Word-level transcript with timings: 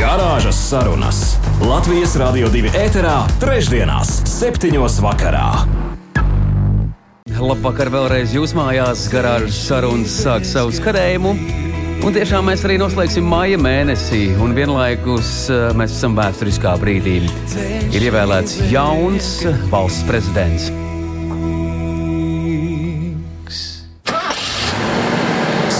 Garāžas 0.00 0.56
sarunas 0.56 1.18
Latvijas 1.60 2.14
Rādio 2.16 2.48
2 2.48 2.70
ēterā, 2.72 3.18
trešdienās, 3.36 4.22
septiņos 4.30 4.96
vakarā. 5.04 5.48
Labvakar 7.36 7.90
vēlreiz 7.92 8.32
jūs 8.32 8.54
mājās, 8.56 9.02
garāžas 9.12 9.58
sarunas 9.66 10.14
sāk 10.22 10.48
savu 10.48 10.72
skarējumu. 10.72 11.34
Un 12.00 12.16
tiešām 12.16 12.48
mēs 12.48 12.64
arī 12.64 12.78
noslēgsim 12.80 13.28
māja 13.28 13.60
mēnesī, 13.60 14.22
un 14.40 14.56
vienlaikus 14.56 15.34
eh, 15.52 15.68
mēs 15.76 15.98
esam 15.98 16.16
vēsturiskā 16.16 16.78
brīdī. 16.80 17.20
Ir 17.92 18.08
ievēlēts 18.08 18.56
jauns 18.72 19.30
valsts 19.68 20.08
prezidents. 20.08 20.72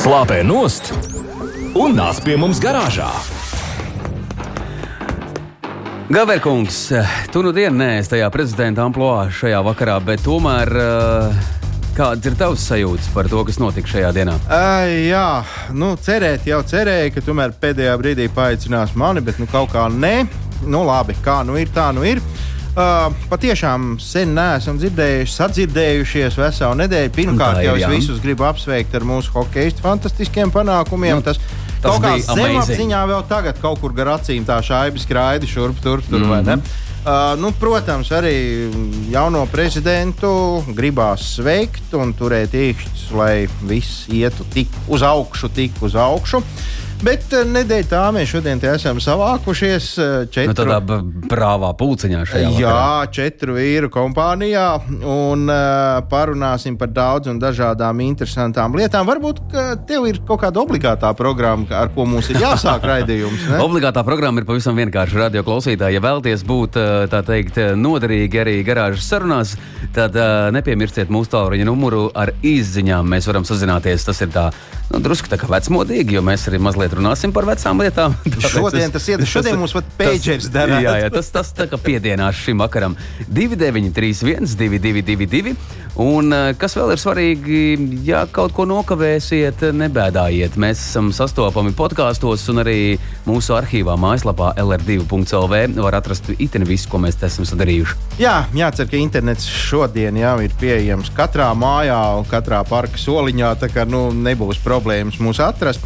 Slāpē 0.05 0.43
nost 0.45 0.93
un 1.73 1.97
nāc 1.97 2.21
pie 2.21 2.37
mums 2.37 2.61
garāžā. 2.61 3.09
Gaverkungs, 6.11 6.93
tu 7.31 7.39
nu 7.43 7.53
dienu 7.55 7.79
neesi 7.79 8.11
tajā 8.11 8.27
prezidenta 8.35 8.83
amplitūnā 8.83 9.29
šajā 9.31 9.61
vakarā, 9.63 9.93
bet 10.03 10.25
tomēr 10.27 10.73
uh, 10.75 11.37
kādas 11.95 12.27
ir 12.27 12.35
tavas 12.41 12.65
sajūtas 12.67 13.13
par 13.15 13.29
to, 13.31 13.45
kas 13.47 13.61
notika 13.63 13.93
šajā 13.93 14.11
dienā? 14.17 14.35
Uh, 14.49 14.91
jā, 15.07 15.23
nu, 15.71 15.93
cerēt, 16.03 16.49
jau 16.51 16.59
cerēju, 16.67 17.13
ka 17.15 17.23
tomēr 17.29 17.55
pēdējā 17.63 17.95
brīdī 18.03 18.27
paaicinās 18.35 18.97
mani, 18.99 19.23
bet 19.23 19.39
nu, 19.39 19.47
kaut 19.53 19.71
kā 19.71 19.87
nē. 19.87 20.27
Nu, 20.67 20.83
labi, 20.89 21.15
kā 21.23 21.45
nu 21.47 21.55
ir, 21.63 21.71
tā 21.79 21.93
nu 21.95 22.03
ir. 22.03 22.19
Uh, 22.71 23.07
patiešām 23.31 23.93
sen 24.03 24.35
neesam 24.35 24.83
dzirdējuši, 24.83 25.37
sadzirdējušies 25.37 26.43
veselu 26.43 26.83
nedēļu. 26.83 27.15
Pirmkārt, 27.15 27.63
jau 27.69 27.79
es 27.79 27.87
visus 27.95 28.19
gribu 28.27 28.51
apsveikt 28.51 28.99
ar 28.99 29.07
mūsu 29.07 29.31
hokeja 29.39 29.79
fantastiskiem 29.79 30.51
panākumiem. 30.59 31.23
Nu, 31.23 31.31
tas, 31.31 31.39
Tas 31.81 31.97
kaut 31.97 32.05
kā 32.05 32.15
zemapziņā 32.27 33.01
vēl 33.11 33.25
tagad 33.31 33.59
kaut 33.63 33.81
kur 33.83 33.95
gar 33.97 34.15
acīm 34.19 34.47
tā 34.49 34.61
šaiba 34.65 35.01
skraida 35.01 35.49
šurp 35.49 35.81
tur, 35.83 36.05
tur 36.07 36.21
mm 36.23 36.31
vai 36.31 36.45
ne? 36.47 36.61
Uh, 37.01 37.33
nu, 37.41 37.49
protams, 37.57 38.11
arī 38.13 38.69
jauno 39.09 39.47
prezidentu 39.49 40.61
gribās 40.77 41.39
sveikt 41.39 41.95
un 41.97 42.13
turēt 42.13 42.53
īkšķus, 42.53 43.07
lai 43.17 43.47
viss 43.65 44.05
ietu 44.13 44.45
tik 44.53 44.69
uz 44.93 45.01
augšu, 45.09 45.49
tik 45.57 45.81
uz 45.81 45.97
augšu. 45.97 46.43
Uh, 46.45 46.81
Bet 47.01 47.33
eh, 47.33 47.47
nedēļ 47.49 47.87
tā 47.89 48.01
mēs 48.13 48.29
šodien 48.29 48.61
esam 48.69 48.99
savākušies. 49.01 49.85
Eh, 49.97 50.15
četru, 50.29 50.53
nu, 50.53 50.57
tādā 50.59 50.99
brāvā 51.31 51.71
pulciņā 51.79 52.27
šajā 52.29 52.51
Jā, 52.59 52.73
vakarā. 52.75 53.13
četru 53.17 53.57
vīru 53.57 53.89
kompānijā. 53.93 54.67
Un 55.01 55.47
uh, 55.49 56.03
parunāsim 56.11 56.77
par 56.81 56.93
daudz 56.93 57.31
un 57.33 57.41
dažādām 57.41 58.03
interesantām 58.05 58.77
lietām. 58.77 59.09
Varbūt 59.09 59.41
tev 59.89 60.09
ir 60.11 60.21
kaut 60.29 60.43
kāda 60.45 60.61
obligātā 60.61 61.15
programma, 61.17 61.65
ar 61.79 61.89
ko 61.95 62.05
mums 62.05 62.29
ir 62.35 62.43
jāsāk 62.43 62.85
raidījums. 62.91 63.49
Ne? 63.49 63.63
Obligātā 63.65 64.05
programma 64.05 64.43
ir 64.43 64.49
pavisam 64.51 64.77
vienkārši 64.77 65.23
radio 65.23 65.45
klausītāji. 65.47 65.97
Ja 65.97 66.05
vēlaties 66.05 66.45
būt 66.45 66.77
teikt 67.31 67.63
noderīgi 67.81 68.43
arī 68.45 68.59
garāžas 68.67 69.09
sarunās, 69.09 69.55
tad 69.97 70.21
uh, 70.21 70.51
nepiemirstiet 70.53 71.09
mūsu 71.09 71.33
tālruņa 71.33 71.65
numuru 71.71 72.11
ar 72.13 72.35
izziņām. 72.45 73.09
Mēs 73.17 73.31
varam 73.31 73.49
sazināties. 73.49 74.05
Tas 74.05 74.21
ir 74.21 74.35
tā, 74.37 74.51
nu, 74.93 75.01
drusku 75.01 75.33
tā 75.33 75.41
kā 75.41 75.49
vecmodīgi, 75.49 76.19
jo 76.19 76.25
mēs 76.27 76.49
arī 76.51 76.61
mazliet 76.61 76.90
runāsim 76.99 77.33
par 77.35 77.47
vecām 77.49 77.81
lietām. 77.83 78.15
šodien 78.53 78.93
tas 78.95 79.07
iet, 79.11 79.23
šodien 79.29 79.59
mums 79.61 79.75
pat 79.77 79.89
pēģeris 79.99 80.51
dara. 80.53 80.81
Jā, 80.83 80.97
jā, 81.05 81.11
tas, 81.15 81.31
tas 81.35 81.53
tā 81.57 81.67
kā 81.71 81.79
piedienās 81.81 82.39
šim 82.45 82.63
vakaram. 82.63 82.97
2931, 83.29 84.57
222, 84.59 85.55
un 86.03 86.35
eh, 86.37 86.51
kas 86.61 86.77
vēl 86.79 86.95
ir 86.95 87.03
svarīgi, 87.03 87.61
ja 88.07 88.25
kaut 88.31 88.55
ko 88.57 88.67
nokavēsiet, 88.71 89.67
nebēdājiet. 89.77 90.59
Mēs 90.61 90.83
esam 90.91 91.11
sastopami 91.15 91.75
podkāstos 91.77 92.47
un 92.53 92.65
arī 92.65 92.79
mūsu 93.29 93.57
arhīvā 93.59 93.97
mājaslapā 94.01 94.53
lr2.lv 94.61 95.63
var 95.81 95.99
atrast 96.01 96.33
itin 96.39 96.67
visu, 96.69 96.91
ko 96.91 97.01
mēs 97.03 97.19
esam 97.27 97.49
sadarījuši. 97.49 97.99
Jā, 98.21 98.37
jācer, 98.57 98.89
ka 98.91 99.01
internets 99.01 99.49
šodien 99.49 100.19
jau 100.21 100.37
ir 100.45 100.55
pieejams 100.61 101.13
katrā 101.17 101.51
mājā 101.57 101.99
un 102.19 102.29
katrā 102.29 102.63
parka 102.69 103.01
soliņā, 103.01 103.55
tā 103.63 103.71
kā 103.73 103.87
nu, 103.89 104.09
nebūs 104.15 104.61
problēmas 104.65 105.21
mūs 105.23 105.43
atrast. 105.45 105.85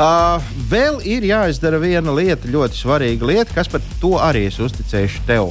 Uh, 0.00 0.40
vēl 0.70 1.02
ir 1.04 1.26
jāizdara 1.28 1.76
viena 1.76 2.12
lieta, 2.16 2.48
ļoti 2.48 2.78
svarīga 2.78 3.26
lieta, 3.28 3.52
kas 3.52 3.68
par 3.68 3.82
to 4.00 4.14
arī 4.16 4.46
es 4.48 4.56
uzticēšu 4.56 5.26
tev. 5.28 5.50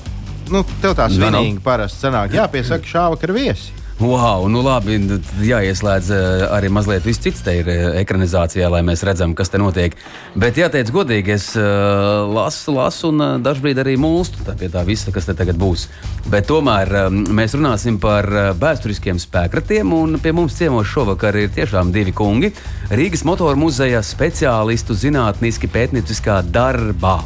Nu, 0.50 0.64
tev 0.82 0.96
tā 0.98 1.06
nu, 1.06 1.20
svinīgi 1.20 1.62
parasti 1.62 2.08
sanāk. 2.08 2.34
Jāpiesaka 2.34 2.90
šāvakar 2.90 3.36
viesi. 3.36 3.76
Wow, 4.00 4.46
nu 4.48 4.62
labi, 4.64 4.96
jāieslēdz 5.44 6.10
eh, 6.16 6.44
arī 6.56 6.70
mazliet 6.72 7.04
viss 7.04 7.20
cits 7.20 7.42
te 7.44 7.58
ir 7.60 7.68
eh, 7.68 7.80
ekranizācijā, 8.00 8.70
lai 8.72 8.80
mēs 8.88 9.02
redzam, 9.04 9.34
kas 9.36 9.52
te 9.52 9.60
notiek. 9.60 9.98
Bet 10.40 10.56
jāteic 10.56 10.88
godīgi, 10.96 11.34
es 11.36 11.50
uh, 11.60 12.24
lasu, 12.32 12.72
lasu 12.78 13.10
un 13.10 13.42
dažbrīd 13.44 13.82
arī 13.82 13.98
mūstu 14.00 14.46
tā 14.48 14.56
pie 14.56 14.70
tā 14.72 14.86
visa, 14.88 15.12
kas 15.12 15.28
te 15.28 15.36
tagad 15.36 15.60
būs. 15.60 15.90
Bet 16.32 16.48
tomēr 16.48 17.10
mēs 17.12 17.58
runāsim 17.58 17.98
par 18.00 18.30
vēsturiskiem 18.62 19.20
spēkratiem, 19.20 19.92
un 19.92 20.16
pie 20.24 20.32
mums 20.38 20.56
ciemos 20.56 20.88
šovakar 20.88 21.36
ir 21.42 21.52
tiešām 21.58 21.92
divi 21.92 22.16
kungi- 22.16 22.54
Rīgas 23.02 23.26
motoru 23.28 23.60
muzeja 23.66 24.00
speciālistu 24.00 24.96
zinātniski 24.96 25.68
pētnieciskā 25.68 26.40
darbā 26.48 27.18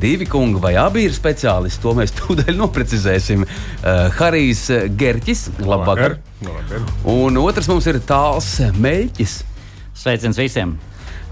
divi 0.00 0.26
kungi 0.28 0.60
vai 0.62 0.74
abi 0.80 1.06
ir 1.08 1.16
speciālisti. 1.16 1.82
To 1.84 1.96
mēs 1.98 2.14
tūdaļ 2.20 2.54
noprecizēsim. 2.60 3.44
Uh, 3.46 4.06
Harijs 4.18 4.68
Gerķis, 4.98 5.48
labvakar. 5.60 6.18
labvakar. 6.44 6.88
Un 7.12 7.42
otrs 7.42 7.70
mums 7.72 7.90
ir 7.90 8.00
tāls 8.06 8.54
Meļķis. 8.78 9.42
Sveiciens 10.02 10.40
visiem! 10.40 10.78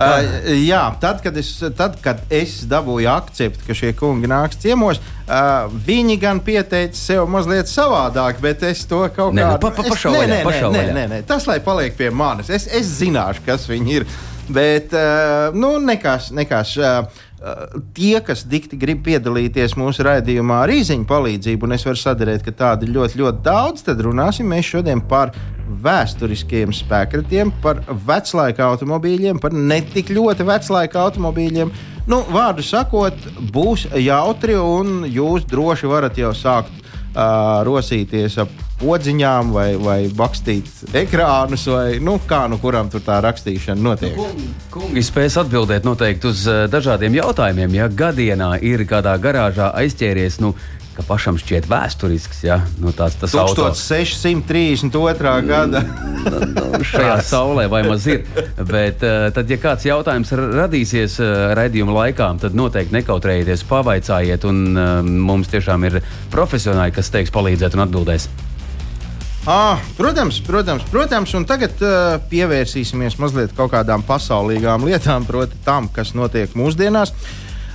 Uh, 0.01 0.55
jā, 0.65 0.81
tad 1.01 1.19
kad, 1.21 1.37
es, 1.37 1.51
tad, 1.77 1.99
kad 2.01 2.23
es 2.33 2.63
dabūju 2.69 3.09
akceptu, 3.13 3.67
ka 3.67 3.75
šie 3.77 3.91
kungi 3.99 4.31
nāks 4.31 4.57
ciemos, 4.63 4.97
uh, 5.27 5.67
viņi 5.85 6.17
gan 6.23 6.41
pieteica 6.45 6.97
sev 6.97 7.27
mazliet 7.29 7.69
savādāk, 7.69 8.41
bet 8.41 8.65
es 8.65 8.87
to 8.89 9.03
kaut 9.13 9.35
kā 9.37 9.51
tādu 9.59 9.61
pa, 9.61 9.73
pa, 9.77 9.83
nē, 10.97 11.05
nē, 11.13 11.21
tas 11.29 11.45
lai 11.51 11.59
paliek 11.65 11.99
pie 11.99 12.09
manis. 12.09 12.49
Es, 12.49 12.65
es 12.65 12.95
zināšu, 13.03 13.45
kas 13.45 13.69
viņi 13.69 13.99
ir. 13.99 14.09
Bet, 14.51 14.97
uh, 14.97 15.53
nu, 15.55 15.77
nekas, 15.85 16.31
nekas. 16.35 16.73
Uh, 16.81 17.27
tie, 17.97 18.19
kas 18.25 18.43
dikti 18.49 18.77
grib 18.81 19.01
piedalīties 19.07 19.77
mūsu 19.81 20.05
raidījumā 20.05 20.61
ar 20.65 20.73
īziņu 20.75 21.07
palīdzību, 21.09 21.67
un 21.67 21.77
es 21.77 21.87
varu 21.89 22.01
sadarīt, 22.01 22.45
ka 22.45 22.53
tādi 22.57 22.87
ir 22.87 22.95
ļoti, 22.99 23.21
ļoti 23.23 23.45
daudz, 23.47 23.85
tad 23.87 24.03
runāsim 24.05 24.51
mēs 24.51 24.69
šodien 24.69 25.01
par 25.09 25.33
vēsturiskiem 25.81 26.75
spēkratiem, 26.75 27.53
par 27.65 27.81
veclaika 27.89 28.67
automobīļiem, 28.75 29.41
par 29.41 29.57
netik 29.57 30.13
ļoti 30.13 30.47
veclaika 30.49 31.07
automobīļiem. 31.07 31.73
Nu, 32.11 32.21
vārdu 32.33 32.65
sakot, 32.67 33.17
būs 33.55 33.87
jautri, 34.03 34.59
un 34.59 35.07
jūs 35.09 35.47
droši 35.49 35.89
varat 35.89 36.19
jau 36.21 36.35
sākt 36.37 36.75
uh, 36.83 37.63
rosīties 37.65 38.41
ap 38.43 38.53
podziņām, 38.81 39.53
vai, 39.55 39.69
vai 39.81 39.99
bakstīt 40.17 40.97
ekrānus, 40.97 41.67
vai 41.71 42.01
nu, 42.03 42.17
kā 42.29 42.47
nu 42.51 42.61
kuram 42.63 42.91
tur 42.93 43.05
tā 43.05 43.21
rakstīšana 43.25 43.85
notiek. 43.85 44.17
Nu, 44.17 44.51
kungi 44.73 45.05
spēs 45.05 45.39
atbildēt 45.45 45.89
noteikti 45.89 46.33
uz 46.33 46.45
dažādiem 46.73 47.21
jautājumiem. 47.21 47.79
Ja 47.79 47.89
gadienā 47.93 48.55
ir 48.65 48.87
kādā 48.89 49.17
garāžā 49.23 49.73
aizķēries, 49.83 50.41
nu, 50.45 50.55
ka 51.01 51.07
pašam 51.07 51.39
šķiet 51.41 51.65
vēsturisks. 51.71 52.43
Ja? 52.45 52.59
Nu, 52.83 52.93
tāds, 52.97 53.17
tas 53.21 53.33
1632. 53.33 55.35
gada. 55.49 55.83
Nu, 56.21 56.41
nu, 56.53 56.83
šajā 56.85 57.17
saulē 57.25 57.65
vai 57.73 57.83
maz 57.87 58.07
ir. 58.11 58.27
Bet, 58.59 59.03
uh, 59.07 59.31
tad, 59.35 59.51
ja 59.51 59.59
kāds 59.61 59.87
jautājums 59.89 60.33
radīsies 60.37 61.21
uh, 61.23 61.27
raidījuma 61.57 61.93
laikā, 62.03 62.29
tad 62.45 62.53
noteikti 62.59 62.97
nekautrējieties, 62.99 63.65
pavaicājiet. 63.71 64.43
Un, 64.51 64.57
uh, 64.75 64.81
mums 65.01 65.49
tiešām 65.53 65.81
ir 65.89 65.95
profesionāļi, 66.35 66.97
kas 67.01 67.13
teiks, 67.15 67.35
palīdzēt 67.35 67.73
un 67.79 67.87
atbildēs. 67.87 68.25
Ah, 69.49 69.81
protams, 69.97 70.41
protams, 70.45 70.83
protams, 70.93 71.33
un 71.35 71.47
tagad 71.49 71.79
uh, 71.81 72.19
pievērsīsimies 72.29 73.17
mazliet 73.23 73.55
kaut 73.57 73.73
kādām 73.73 74.03
pasaulīgām 74.05 74.85
lietām, 74.85 75.25
proti, 75.25 75.57
tam, 75.65 75.89
kas 75.89 76.13
notiek 76.15 76.53
mūsdienās. 76.59 77.15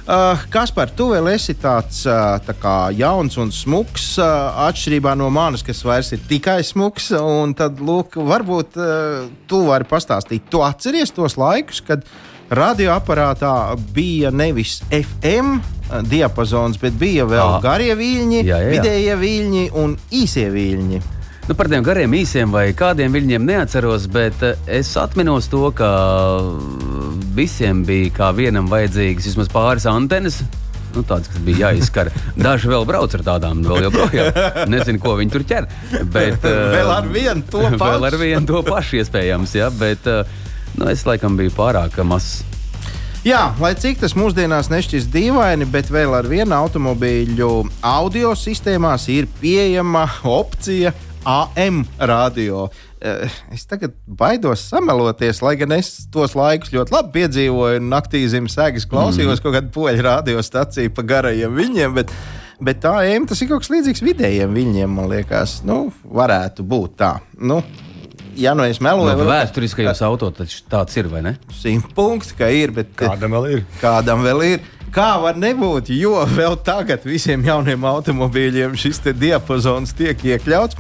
Uh, 0.06 0.38
Kaspar, 0.54 0.92
tu 0.94 1.08
vēl 1.10 1.32
esi 1.32 1.56
tāds 1.58 2.04
uh, 2.06 2.36
tā 2.46 2.54
kā 2.62 2.76
jauns 2.94 3.40
un 3.42 3.50
smuks, 3.50 4.12
uh, 4.22 4.54
atšķirībā 4.68 5.16
no 5.18 5.32
manis, 5.34 5.64
kas 5.66 5.82
vairs 5.88 6.14
ir 6.14 6.22
tikai 6.30 6.60
smuks. 6.64 7.10
Tad, 7.58 7.82
lūk, 7.82 8.20
varbūt 8.22 8.78
uh, 8.78 9.26
tu 9.50 9.64
vari 9.66 9.90
pastāstīt, 9.90 10.46
tu 10.54 10.62
atceries 10.62 11.10
tos 11.18 11.34
laikus, 11.42 11.82
kad 11.82 12.06
radioaparātā 12.54 13.74
bija 13.98 14.30
nevis 14.30 14.84
FM 14.94 15.58
diapazons, 16.14 16.78
bet 16.78 16.94
bija 17.02 17.26
vēl 17.26 17.58
Ā. 17.58 17.60
garie 17.66 17.98
viļņi, 17.98 18.46
Jā, 18.46 18.62
jā, 18.62 18.70
jā. 18.70 18.72
vidējie 18.78 19.20
viļņi 19.26 19.68
un 19.82 19.98
īsie 20.14 20.46
viļņi. 20.54 21.02
Nu, 21.46 21.54
par 21.54 21.68
tiem 21.70 21.84
gariem 21.86 22.14
īsiem 22.18 22.50
vai 22.50 22.72
kādiem 22.74 23.14
viļņiem 23.14 23.44
neatceros, 23.46 24.08
bet 24.10 24.42
eh, 24.42 24.56
es 24.80 24.90
atminos 24.98 25.46
to, 25.52 25.68
ka 25.78 25.90
visiem 27.38 27.84
bija 27.86 28.10
kā 28.16 28.30
vienam 28.34 28.66
vajadzīgas 28.72 29.28
vismaz 29.30 29.52
pāris 29.54 29.86
antenas. 29.86 30.40
Nu, 30.96 31.04
tāds, 31.06 31.30
kas 31.30 31.44
bija 31.46 31.68
jāizskara. 31.68 32.10
Daži 32.48 32.72
vēl 32.72 32.88
brauc 32.90 33.14
ar 33.14 33.26
tādām, 33.28 33.62
vēl 33.68 33.86
joprojām. 33.86 34.42
Nezinu, 34.74 35.02
ko 35.04 35.14
viņi 35.20 35.36
tur 35.36 35.46
ķer. 35.46 35.70
Bet, 36.10 36.42
eh, 36.50 36.60
Vēl 36.80 36.92
ar 36.96 37.14
vienu 37.14 37.46
to 37.52 37.62
Vēl 37.68 37.78
pašu. 37.78 38.10
ar 38.10 38.20
vienu 38.26 38.50
to 38.50 38.66
pašu 38.66 39.02
iespējams, 39.04 39.56
jā, 39.62 39.70
bet 39.78 40.10
eh, 40.10 40.36
nu, 40.80 40.90
es 40.90 41.06
laikam 41.06 41.38
biju 41.38 41.54
pārāk 41.54 42.02
mazs. 42.10 42.42
Jā, 43.26 43.52
lai 43.62 43.76
cik 43.78 44.02
tas 44.02 44.14
mūsdienās 44.18 44.74
nešķist 44.74 45.14
dīvaini, 45.14 45.66
bet 45.70 45.94
vēl 45.94 46.12
ar 46.14 46.26
vienu 46.30 46.54
automobīļu 46.58 47.48
audio 47.86 48.34
sistēmās 48.38 49.08
ir 49.14 49.26
pieejama 49.42 50.08
opcija 50.30 50.92
AM 51.26 51.84
radio. 52.00 52.68
Eh, 53.02 53.30
Es 53.54 53.66
tagad 53.70 53.94
baidos 54.08 54.64
sameloties, 54.70 55.42
lai 55.46 55.56
gan 55.60 55.72
es 55.78 56.08
tos 56.14 56.34
laikus 56.38 56.72
ļoti 56.74 56.94
labi 56.96 57.12
piedzīvoju. 57.20 57.82
un 57.82 57.90
Naktī 57.92 58.24
zem 58.32 58.48
sēgas 58.52 58.88
klausījos 58.90 59.40
mm. 59.40 59.44
kaut 59.44 59.56
kādu 59.58 59.72
poļu 59.76 60.06
radiostaciju 60.06 60.94
pa 60.96 61.02
garajiem 61.06 61.54
viņiem. 61.56 61.94
Bet, 61.98 62.14
bet 62.62 62.80
tā 62.86 62.96
AM 63.04 63.26
tas 63.30 63.42
ir 63.42 63.50
kaut 63.52 63.66
kas 63.66 63.74
līdzīgs 63.74 64.04
vidējiem 64.06 64.54
viņiem, 64.56 64.90
man 65.00 65.10
liekas. 65.12 65.60
Nu, 65.68 65.92
varētu 66.06 66.64
būt 66.66 66.96
tā. 67.02 67.12
Nu, 67.38 67.62
ja 68.36 68.54
nu 68.58 68.66
es 68.68 68.82
meloju, 68.84 69.06
No, 69.10 69.18
varbūt 69.18 69.32
vēsturiskajos 69.34 70.02
autos 70.08 70.34
taču 70.40 70.64
tāds 70.72 70.98
ir, 70.98 71.08
vai 71.12 71.22
ne? 71.26 71.36
simt 71.54 71.94
punkti, 71.96 72.34
ka 72.38 72.50
ir. 72.54 72.72
Bet, 72.76 72.94
Kādam 73.00 73.36
vēl 73.38 73.52
ir? 73.58 73.66
kādam 73.82 74.24
vēl 74.26 74.46
ir. 74.54 74.72
Kā 74.96 75.18
var 75.20 75.36
nebūt, 75.36 75.90
jo 75.92 76.22
vēl 76.38 76.54
tagad 76.64 77.04
visiem 77.04 77.42
jauniem 77.44 77.84
automobīļiem 77.84 78.78
šis 78.80 79.02
te 79.04 79.12
diapazons 79.12 79.92
tiek 79.98 80.16
iekļauts. 80.24 80.78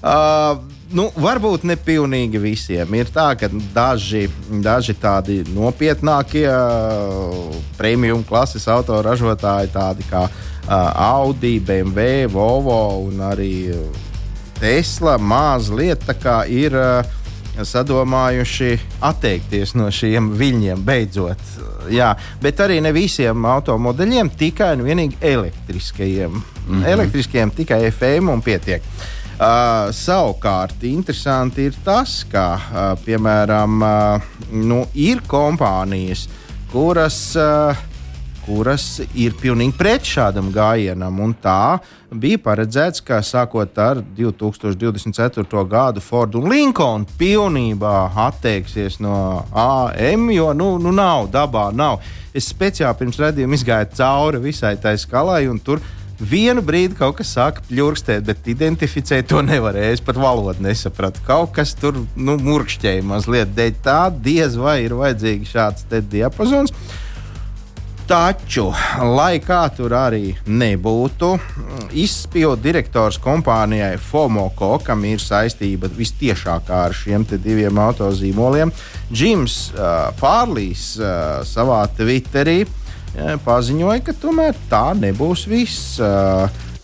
Uh, 0.00 0.56
nu, 0.96 1.10
varbūt 1.20 1.66
ne 1.68 1.76
pilnīgi 1.76 2.40
visiem. 2.40 2.94
Ir 2.96 3.10
tā, 3.12 3.34
ka 3.36 3.50
daži, 3.74 4.24
daži 4.64 4.94
tādi 4.96 5.42
nopietnākie 5.52 6.46
uh, 6.48 7.58
premium 7.76 8.24
klases 8.24 8.64
autoražotāji, 8.72 9.74
tādi 9.74 10.08
kā 10.08 10.24
uh, 10.24 10.72
Audi, 11.20 11.58
BMW, 11.60 12.24
Volvo 12.32 12.80
un 13.04 13.20
arī 13.28 13.54
uh, 13.76 14.04
Tesla, 14.60 15.18
mazliet 15.18 16.08
ir. 16.48 16.76
Uh, 16.76 17.16
sadomājuši 17.60 18.78
atteikties 19.04 19.74
no 19.76 19.90
šiem 19.92 20.30
viļņiem 20.38 20.80
beidzot. 20.86 21.42
Jā, 21.92 22.14
bet 22.40 22.62
arī 22.62 22.78
ne 22.80 22.92
visiem 22.96 23.44
automodeļiem, 23.44 24.30
tikai 24.38 24.70
un 24.78 24.84
vienīgi 24.86 25.18
elektriskajiem. 25.20 26.30
Mm 26.30 26.42
-hmm. 26.70 26.86
Elektriskajiem 26.88 27.50
tikai 27.50 27.90
FM 27.90 28.30
un 28.32 28.40
pietiek. 28.40 28.80
Uh, 28.80 29.19
savukārt, 29.96 30.82
interesanti 30.84 31.64
ir 31.70 31.76
tas, 31.84 32.18
ka, 32.28 32.46
uh, 32.56 32.90
piemēram, 33.06 33.78
uh, 33.80 34.32
nu, 34.52 34.82
ir 34.92 35.22
kompānijas, 35.30 36.26
kuras 36.72 37.22
uh, 37.40 37.86
kuras 38.50 39.00
ir 39.14 39.34
pilnīgi 39.38 39.76
pret 39.78 40.06
šādam 40.06 40.50
gājienam. 40.54 41.20
Tā 41.42 41.78
bija 42.10 42.40
paredzēts, 42.42 43.02
ka 43.04 43.20
sākot 43.24 43.78
ar 43.78 44.00
2024. 44.16 45.64
gadu 45.70 46.02
Ford 46.02 46.34
un 46.38 46.48
Lincoln 46.50 47.06
pilnībā 47.20 47.94
atteiksies 48.26 48.98
no 49.04 49.44
AM, 49.52 50.30
jo 50.34 50.50
nu, 50.56 50.72
nu 50.82 50.94
nav, 50.94 51.28
dabā 51.32 51.70
nav. 51.76 52.00
Es 52.34 52.50
speciāli 52.50 52.98
pirms 52.98 53.18
redzējuma 53.20 53.58
izgāju 53.58 53.94
cauri 53.98 54.42
visai 54.42 54.76
tai 54.82 54.96
skalai, 54.98 55.44
un 55.50 55.58
tur 55.62 55.82
vienu 56.20 56.62
brīdi 56.64 56.96
kaut 56.98 57.18
kas 57.20 57.32
sāka 57.36 57.64
pļurkstēt, 57.68 58.24
bet 58.28 58.48
identificēt 58.50 59.30
to 59.30 59.42
nevarēja. 59.44 59.96
Es 59.96 60.04
pat 60.04 60.20
valodu 60.20 60.62
nesapratu. 60.64 61.22
Kaut 61.26 61.54
kas 61.56 61.74
tur 61.78 62.02
nu, 62.16 62.36
murkšķēja 62.40 63.04
mazliet. 63.06 63.54
Dēļ 63.56 63.78
tā 63.84 64.00
diez 64.12 64.58
vai 64.60 64.80
ir 64.86 64.96
vajadzīgs 64.98 65.54
šāds 65.54 65.86
diapazons. 66.10 66.74
Taču, 68.10 68.64
lai 69.14 69.36
kā 69.38 69.60
tur 69.70 69.92
arī 69.94 70.32
nebūtu, 70.50 71.28
izpildu 71.94 72.58
direktors 72.64 73.20
kompānijai 73.22 73.92
Fomoco, 74.02 74.72
kam 74.82 75.04
ir 75.06 75.22
saistība 75.22 75.86
vistiešākā 75.94 76.80
ar 76.88 76.96
šiem 76.96 77.22
diviem 77.30 77.78
autozīmoliem, 77.78 78.74
Džims 79.12 79.60
uh, 79.76 80.10
Pārlīs 80.18 80.96
uh, 80.98 81.46
savā 81.46 81.84
Twitterī 81.94 82.64
uh, 82.64 82.79
paziņoja, 83.44 84.00
ka 84.06 84.16
tomēr 84.16 84.58
tā 84.70 84.90
nebūs 84.98 85.46
viss. 85.50 86.00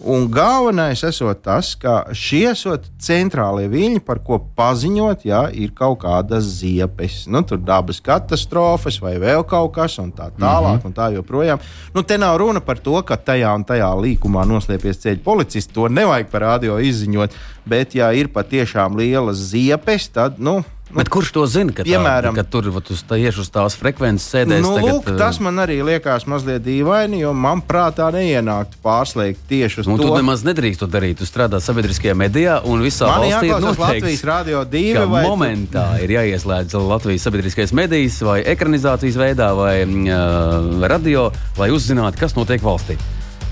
Un 0.07 0.29
galvenais 0.31 1.01
esot 1.03 1.41
tas, 1.43 1.73
ka 1.75 2.13
šie 2.15 2.45
esot 2.53 2.85
centrālie 3.03 3.67
viļņi, 3.73 4.03
par 4.07 4.21
ko 4.23 4.37
paziņot, 4.55 5.25
ja 5.27 5.41
ir 5.51 5.73
kaut 5.75 6.05
kādas 6.05 6.47
ziepes, 6.61 7.25
nu, 7.27 7.41
tur 7.43 7.59
dabas 7.59 7.99
katastrofas 8.05 9.01
vai 9.03 9.17
vēl 9.19 9.43
kaut 9.49 9.73
kas, 9.75 9.97
tā 9.97 10.29
tālāk, 10.37 10.77
mm 10.77 10.79
-hmm. 10.79 10.87
un 10.87 10.95
tā 10.95 11.09
joprojām. 11.15 11.59
Nu, 11.95 12.03
te 12.03 12.19
nav 12.19 12.37
runa 12.39 12.61
par 12.61 12.79
to, 12.79 13.03
ka 13.03 13.17
tajā 13.17 13.55
un 13.55 13.65
tajā 13.65 13.91
līkumā 13.99 14.47
noslēpjas 14.47 15.03
ceļu 15.03 15.23
policists. 15.25 15.75
To 15.75 15.89
nevajag 15.89 16.31
par 16.31 16.41
radio 16.41 16.79
izziņot, 16.79 17.31
bet, 17.65 17.95
ja 17.95 18.13
ir 18.13 18.29
patiešām 18.29 18.97
lielas 18.97 19.37
ziepes, 19.37 20.09
tad, 20.09 20.39
Nu, 20.39 20.63
Bet 20.95 21.09
kurš 21.11 21.33
to 21.35 21.43
zina? 21.51 21.73
Ka, 21.75 21.83
piemēram- 21.83 22.31
tā, 22.31 22.45
ka 22.45 22.45
tur 22.47 22.71
vat 22.71 22.87
uz 22.95 23.03
tieši 23.03 23.41
uz 23.43 23.49
tās 23.51 23.75
frekvences 23.75 24.23
sēdēs. 24.31 24.63
Nu, 24.63 24.77
tagad, 24.79 24.93
lūk, 24.95 25.19
tas 25.19 25.41
man 25.43 25.59
arī 25.59 25.83
liekas 25.83 26.29
mazliet 26.31 26.63
dīvaini, 26.63 27.19
jo 27.25 27.33
man 27.35 27.61
prātā 27.61 28.07
neienāktu 28.15 28.79
pārslēgt 28.85 29.43
tieši 29.51 29.81
uz 29.83 29.87
Nu, 29.91 29.97
to. 29.99 30.07
tu 30.07 30.15
nemaz 30.15 30.45
nedrīkst 30.47 30.79
to 30.79 30.87
darīt. 30.87 31.19
Tu 31.19 31.27
strādā 31.27 31.59
sabiedriskajā 31.59 32.15
medijā 32.15 32.61
un 32.65 32.87
visā 32.87 33.11
Man 33.11 33.27
valstī 33.27 33.51
ir 33.51 33.51
jāklausās 33.51 33.83
Latvijas 33.83 34.23
2 34.23 34.95
ka 34.95 35.05
vai 35.11 35.25
momentā 35.27 35.87
ir 36.07 36.15
jāieslēdz 36.15 36.79
Latvijas 36.87 37.27
sabiedriskais 37.27 37.73
medijs 37.75 38.23
vai 38.23 38.43
ekranizācijas 38.47 39.19
veidā 39.19 39.51
vai 39.59 39.83
uh, 39.83 40.87
radio, 40.87 41.33
lai 41.59 41.71
uzzinātu, 41.75 42.17
kas 42.19 42.39
notiek 42.39 42.63
valstī. 42.63 42.95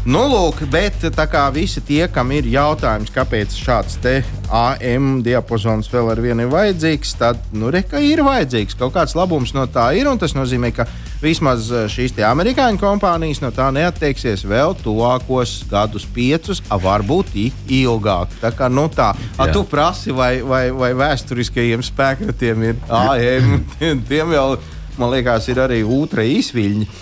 Nu, 0.05 0.27
lūk, 0.29 0.59
bet 0.69 1.01
tā 1.17 1.25
kā 1.33 1.47
visi 1.49 1.81
tie, 1.81 2.03
kam 2.13 2.29
ir 2.37 2.45
jautājums, 2.53 3.09
kāpēc 3.09 3.55
šāds 3.57 3.97
AM 4.53 5.23
diapazons 5.25 5.89
vēl 5.89 6.11
ar 6.13 6.21
vienu 6.21 6.45
ir 6.45 6.51
vajadzīgs, 6.53 7.15
tad, 7.17 7.41
nu, 7.57 7.71
re, 7.73 7.81
ka 7.89 8.03
ir 8.05 8.21
vajadzīgs. 8.27 8.77
Kaut 8.77 8.93
kāds 8.93 9.17
labums 9.17 9.55
no 9.57 9.65
tā 9.65 9.87
ir, 9.97 10.05
un 10.11 10.21
tas 10.21 10.37
nozīmē, 10.37 10.75
ka 10.77 10.85
vismaz 11.23 11.71
eh, 11.73 11.87
šīs 11.89 12.19
amerikāņu 12.21 12.83
kompānijas 12.83 13.41
no 13.41 13.49
tā 13.57 13.71
neatteiksies 13.73 14.45
vēl 14.45 14.77
tuvākos 14.85 15.57
gadus, 15.73 16.05
piecus, 16.05 16.61
a 16.69 16.77
varbūt 16.77 17.33
ilgāk. 17.73 18.37
Tā 18.45 18.53
kā, 18.53 18.69
nu, 18.69 18.91
tā, 18.93 19.15
a, 19.41 19.49
tu 19.49 19.65
prasi, 19.65 20.13
vai, 20.13 20.43
vai, 20.45 20.67
vai 20.69 20.93
vēsturiskajiem 21.01 21.81
spēkratiem 21.81 22.69
ir 22.69 22.81
AM, 22.93 23.63
tiem 24.13 24.37
jau, 24.37 24.49
man 25.01 25.17
liekas, 25.17 25.49
ir 25.49 25.65
arī 25.65 25.81
ultra 25.81 26.29
īsviļņi. 26.29 26.93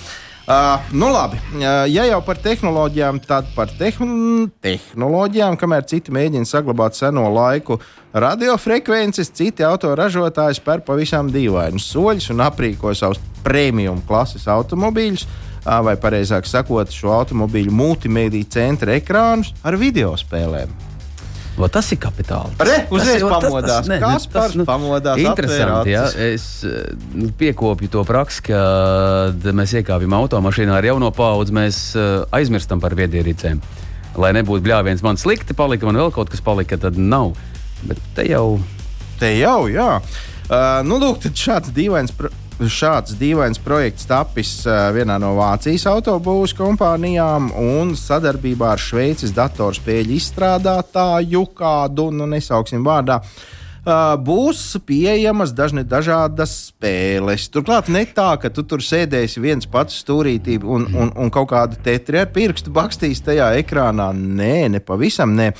Uh, 0.42 0.80
nu 0.90 1.06
labi, 1.12 1.36
uh, 1.54 1.62
ja 1.86 2.02
jau 2.02 2.18
par 2.26 2.34
tehnoloģijām, 2.42 3.20
tad 3.22 3.46
par 3.54 3.70
tehn 3.78 4.48
tehnoloģijām, 4.64 5.54
kamēr 5.54 5.86
citi 5.86 6.10
mēģina 6.10 6.48
saglabāt 6.50 6.98
seno 6.98 7.28
laiku 7.30 7.78
radiofrekvences, 8.10 9.30
citi 9.38 9.62
autoražotāji 9.62 10.58
spēr 10.58 10.82
pavisam 10.82 11.30
dīvainus 11.30 11.86
soļus 11.94 12.32
un 12.34 12.42
aprīko 12.42 12.90
savus 12.90 13.22
premium 13.46 14.02
klases 14.08 14.50
automobīļus, 14.50 15.28
uh, 15.28 15.78
vai 15.86 15.94
precīzāk 15.94 16.50
sakot, 16.50 16.90
šo 16.90 17.14
automobīļu 17.20 17.78
multimediju 17.78 18.50
centra 18.50 18.98
ekrānus 18.98 19.54
ar 19.62 19.78
video 19.78 20.16
spēlēm. 20.18 20.91
O, 21.60 21.68
tas 21.68 21.90
ir 21.92 21.98
kapitāli. 22.00 22.54
Re, 22.64 22.86
uzreiz 22.90 23.20
Tas- 23.20 23.28
tas- 23.28 23.44
pamodās. 23.44 23.68
tas- 23.68 23.88
ne, 23.88 23.98
nu, 24.00 24.06
Kaspars 24.06 24.54
tas, 24.56 24.66
pamodās, 24.66 25.18
atvēra 25.18 25.28
Interesanti, 25.28 25.90
ja 25.92 26.02
acis. 26.06 26.16
es 26.16 26.64
eh, 26.64 26.94
nu, 27.14 27.28
piekopju 27.38 27.90
to 27.92 28.04
praksi, 28.08 28.42
ka 28.48 28.60
mēs 29.52 29.74
iekāpjam 29.82 30.16
automašīnā 30.16 30.78
ar 30.80 30.84
jauno 30.88 31.10
paudzi, 31.12 31.52
mēs 31.52 31.80
eh, 31.96 32.24
aizmirstam 32.32 32.80
par 32.80 32.96
viedierīcēm. 32.96 33.60
Lai 34.16 34.32
nebūtu 34.36 34.64
bļāviens, 34.64 35.02
man 35.04 35.16
slikti 35.20 35.54
palika, 35.56 35.86
man 35.88 35.96
vēl 36.00 36.12
kaut 36.12 36.32
kas 36.32 36.40
palika, 36.44 36.76
tad 36.80 36.96
nav. 36.96 37.34
Bet 37.84 37.98
te 38.16 38.24
jau 38.28 38.58
Te 39.22 39.36
jau, 39.38 39.68
jā. 39.70 40.00
Uh, 40.50 40.80
nu, 40.82 40.96
lūk, 40.98 41.20
tad 41.22 41.36
šāds 41.38 41.70
dīvains. 41.70 42.10
Pro 42.16 42.28
Šāds 42.70 43.16
dīvains 43.18 43.58
projekts 43.62 44.06
tapis 44.06 44.50
uh, 44.66 44.90
vienā 44.94 45.16
no 45.22 45.32
Vācijas 45.38 45.86
autobūvas 45.90 46.54
kompānijām 46.58 47.48
un 47.58 47.96
sadarbībā 47.98 48.74
ar 48.74 48.82
Šveices 48.82 49.34
datorspēļu 49.34 50.14
izstrādātāju, 50.18 51.46
kādu 51.58 52.10
nu, 52.14 52.28
nesauksim 52.30 52.84
vārdā. 52.86 53.18
Uh, 53.22 53.61
būs 53.82 54.78
pieejamas 54.86 55.52
dažne 55.52 55.82
dažādas 55.82 56.70
spēles. 56.70 57.48
Turklāt 57.50 57.88
ne 57.88 58.04
tā, 58.06 58.38
ka 58.38 58.50
tu 58.50 58.62
tur 58.62 58.78
sēdēsi 58.78 59.42
viens 59.42 59.66
pats 59.66 59.98
stūrītī 60.04 60.60
un, 60.62 60.86
un, 60.94 61.12
un 61.16 61.30
kaut 61.30 61.50
kādu 61.50 61.76
tetri 61.82 62.20
ar 62.20 62.30
pirkstu 62.30 62.70
bakstīs 62.70 63.22
tajā 63.22 63.52
ekrānā. 63.58 64.12
Nē, 64.14 64.68
ne 64.70 64.80
pavisam 64.80 65.34
nē. 65.34 65.50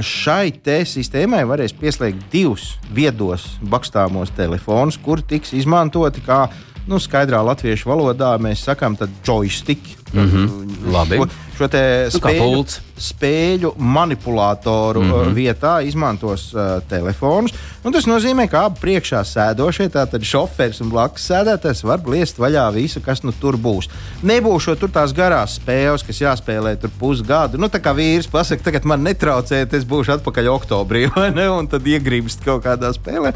Šai 0.00 0.52
te 0.64 0.84
sistēmai 0.88 1.44
varēs 1.44 1.76
pieslēgt 1.76 2.30
divus 2.32 2.78
viedos 2.90 3.58
bakstāmos 3.60 4.32
telefonus, 4.34 4.96
kuri 4.96 5.22
tiks 5.34 5.52
izmantoti 5.52 6.24
kā 6.24 6.48
nu, 6.88 7.00
skaidrā 7.00 7.40
latviešu 7.44 7.88
valodā 7.88 8.34
mēs 8.40 8.64
sakām 8.64 8.96
joystick. 9.24 9.80
Mm 10.14 10.30
-hmm. 10.30 10.92
Labi. 10.92 11.18
Šo, 11.54 11.68
Nu, 11.70 12.10
spēļu, 12.10 12.40
pults. 12.42 12.80
spēļu 12.98 13.70
manipulātoru 13.78 15.02
mm. 15.04 15.12
-hmm. 15.12 15.34
vietā 15.36 15.74
izmantos 15.86 16.48
uh, 16.54 16.80
telefonus. 16.90 17.54
Un 17.84 17.94
tas 17.94 18.08
nozīmē, 18.10 18.48
ka 18.50 18.64
abi 18.68 18.80
priekšā 18.82 19.20
sēdošie, 19.28 19.86
tātad 19.94 20.24
šoferis 20.26 20.80
un 20.82 20.90
blakus 20.90 21.26
sēdētājs, 21.30 21.84
var 21.86 22.02
liest 22.10 22.40
vaļā 22.42 22.66
visu, 22.74 23.02
kas 23.04 23.22
nu 23.22 23.32
tur 23.40 23.56
būs. 23.56 23.90
Nebūs 24.22 24.66
tur 24.80 24.90
tās 24.90 25.14
garās 25.14 25.58
spēles, 25.60 26.02
kas 26.02 26.22
jāspēlē 26.24 26.74
tur 26.80 26.90
pusgadu. 26.98 27.60
Nu, 27.60 27.68
tā 27.70 27.78
kā 27.78 27.94
vīrs 27.94 28.30
pasakā, 28.30 28.64
tagad 28.70 28.88
man 28.88 29.06
netraucējiet, 29.06 29.78
es 29.78 29.86
būšu 29.86 30.18
atpakaļ 30.18 30.50
oktobrī, 30.56 31.06
vai 31.14 31.30
ne? 31.30 31.46
Un 31.50 31.70
tad 31.70 31.86
iegribst 31.86 32.42
kaut 32.42 32.64
kādā 32.66 32.90
spēlē. 32.96 33.34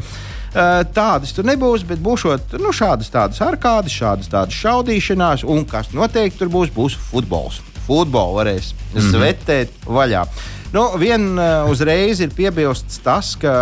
Uh, 0.49 0.81
tādas 0.97 1.31
tur 1.31 1.45
nebūs, 1.45 1.85
bet 1.85 2.01
būs 2.01 2.25
nu, 2.57 2.73
šādas 2.73 3.13
tādas 3.13 3.39
arkādas, 3.45 3.93
šādas 3.93 4.27
tādas 4.27 4.57
šaudīšanās, 4.57 5.45
un 5.45 5.63
kas 5.69 5.93
noteikti 5.93 6.41
tur 6.41 6.49
būs, 6.49 6.73
būs 6.73 6.97
futbols. 7.11 7.61
Futbolu 7.89 8.37
varēs 8.37 8.71
svetēt 9.09 9.89
vaļā. 9.89 10.23
Nu, 10.69 10.83
Vien 11.01 11.31
uh, 11.33 11.65
uzreiz 11.71 12.19
ir 12.21 12.29
piebilsts 12.37 12.99
tas, 13.01 13.31
ka 13.41 13.53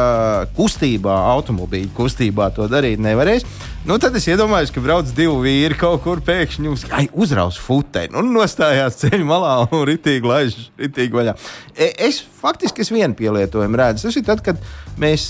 kustībā, 0.58 1.14
automobīļu 1.38 1.94
kustībā 1.96 2.50
to 2.56 2.68
darīt 2.68 3.00
nevarēs. 3.00 3.48
Nu, 3.88 3.96
tad 4.04 4.18
es 4.20 4.26
iedomājos, 4.28 4.68
ka 4.76 4.82
brauc 4.84 5.08
divi 5.16 5.32
vīri 5.46 5.76
kaut 5.80 6.02
kur 6.04 6.20
pēkšņi 6.20 6.68
jums 6.68 6.82
ai, 6.92 7.06
uzraus 7.16 7.56
futeni 7.56 8.18
un 8.20 8.34
nostājās 8.36 8.98
ceļu 9.00 9.24
malā 9.30 9.54
un 9.64 9.86
ritīgi 9.88 10.28
laiž 10.28 10.58
ritīgi 10.82 11.16
vaļā. 11.16 11.36
E, 11.72 11.88
es 12.10 12.18
faktiski 12.42 12.84
es 12.84 12.92
vienu 12.92 13.16
pielietojumu 13.16 13.80
redzu. 13.80 14.10
Tas 14.10 14.20
ir 14.20 14.28
tad, 14.28 14.44
kad 14.44 14.60
mēs 15.00 15.30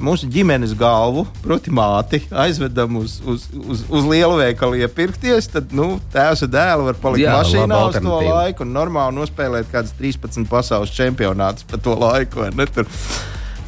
mūsu 0.00 0.30
ģimenes 0.32 0.72
galvu, 0.80 1.26
proti 1.44 1.74
māti, 1.76 2.22
aizvedam 2.32 2.96
uz, 3.02 3.18
uz, 3.28 3.44
uz, 3.60 3.84
uz 3.92 4.08
lielu 4.08 4.40
veikalu 4.40 4.80
iepirkties. 4.86 5.52
Tad 5.52 5.76
nu, 5.76 5.98
tēvs 6.14 6.46
un 6.48 6.56
dēls 6.56 6.88
var 6.88 7.02
palikt 7.04 7.26
Jā, 7.26 7.36
mašīnā 7.42 7.86
uz 7.90 8.00
to 8.00 8.22
laiku 8.24 8.64
un 8.64 8.72
normāli 8.72 9.20
nospēlēt 9.20 9.68
kādas 9.74 9.92
13 10.00 10.48
pasaules 10.48 10.96
čempionātus 10.96 11.68
pa 11.68 11.76
to 11.76 12.00
laiku. 12.00 12.48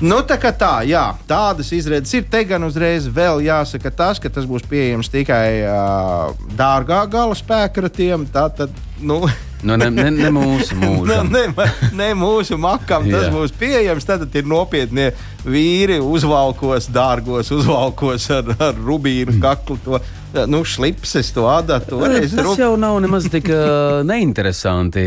Nu, 0.01 0.23
tā 0.25 0.39
kā 0.41 0.49
tā, 0.57 0.81
jā, 0.89 1.03
tādas 1.29 1.69
izredzes 1.77 2.15
ir. 2.17 2.25
Te 2.33 2.41
gan 2.49 2.65
uzreiz 2.65 3.05
vēl 3.05 3.43
jāsaka 3.45 3.91
tas, 3.93 4.21
ka 4.23 4.31
tas 4.33 4.47
būs 4.49 4.65
pieejams 4.65 5.13
tikai 5.13 5.61
uh, 5.61 6.31
dārgā 6.57 7.03
gala 7.13 7.37
spēkratiem. 7.37 8.25
Tā 8.33 8.47
tad, 8.57 8.73
nu, 9.03 9.23
Nu, 9.61 9.75
ne, 9.77 9.91
ne, 9.93 10.07
ne 10.09 10.31
mūsu 10.33 10.73
nu, 10.81 10.89
mūžam. 11.03 11.29
ne, 11.29 11.43
ne 11.93 12.07
mūsu 12.17 12.57
makam 12.57 13.05
tas 13.13 13.27
būs 13.29 13.53
pieejams. 13.61 14.07
Tad 14.09 14.23
ir 14.33 14.47
nopietni 14.49 15.11
vīri 15.45 15.99
uzvalkos, 16.01 16.87
dārgos 16.89 17.51
uzvalkos 17.53 18.31
ar, 18.33 18.49
ar 18.57 18.79
rubīnu 18.81 19.37
kaklu. 19.43 19.77
To, 19.85 20.01
nu, 20.49 20.63
slipses, 20.65 21.29
to 21.37 21.45
adatu. 21.51 22.01
Tas 22.01 22.33
rub- 22.41 22.57
jau 22.57 22.71
nav 22.81 22.97
nemaz 23.05 23.29
tik 23.29 23.51
uh, 23.53 24.01
neinteresanti. 24.09 25.05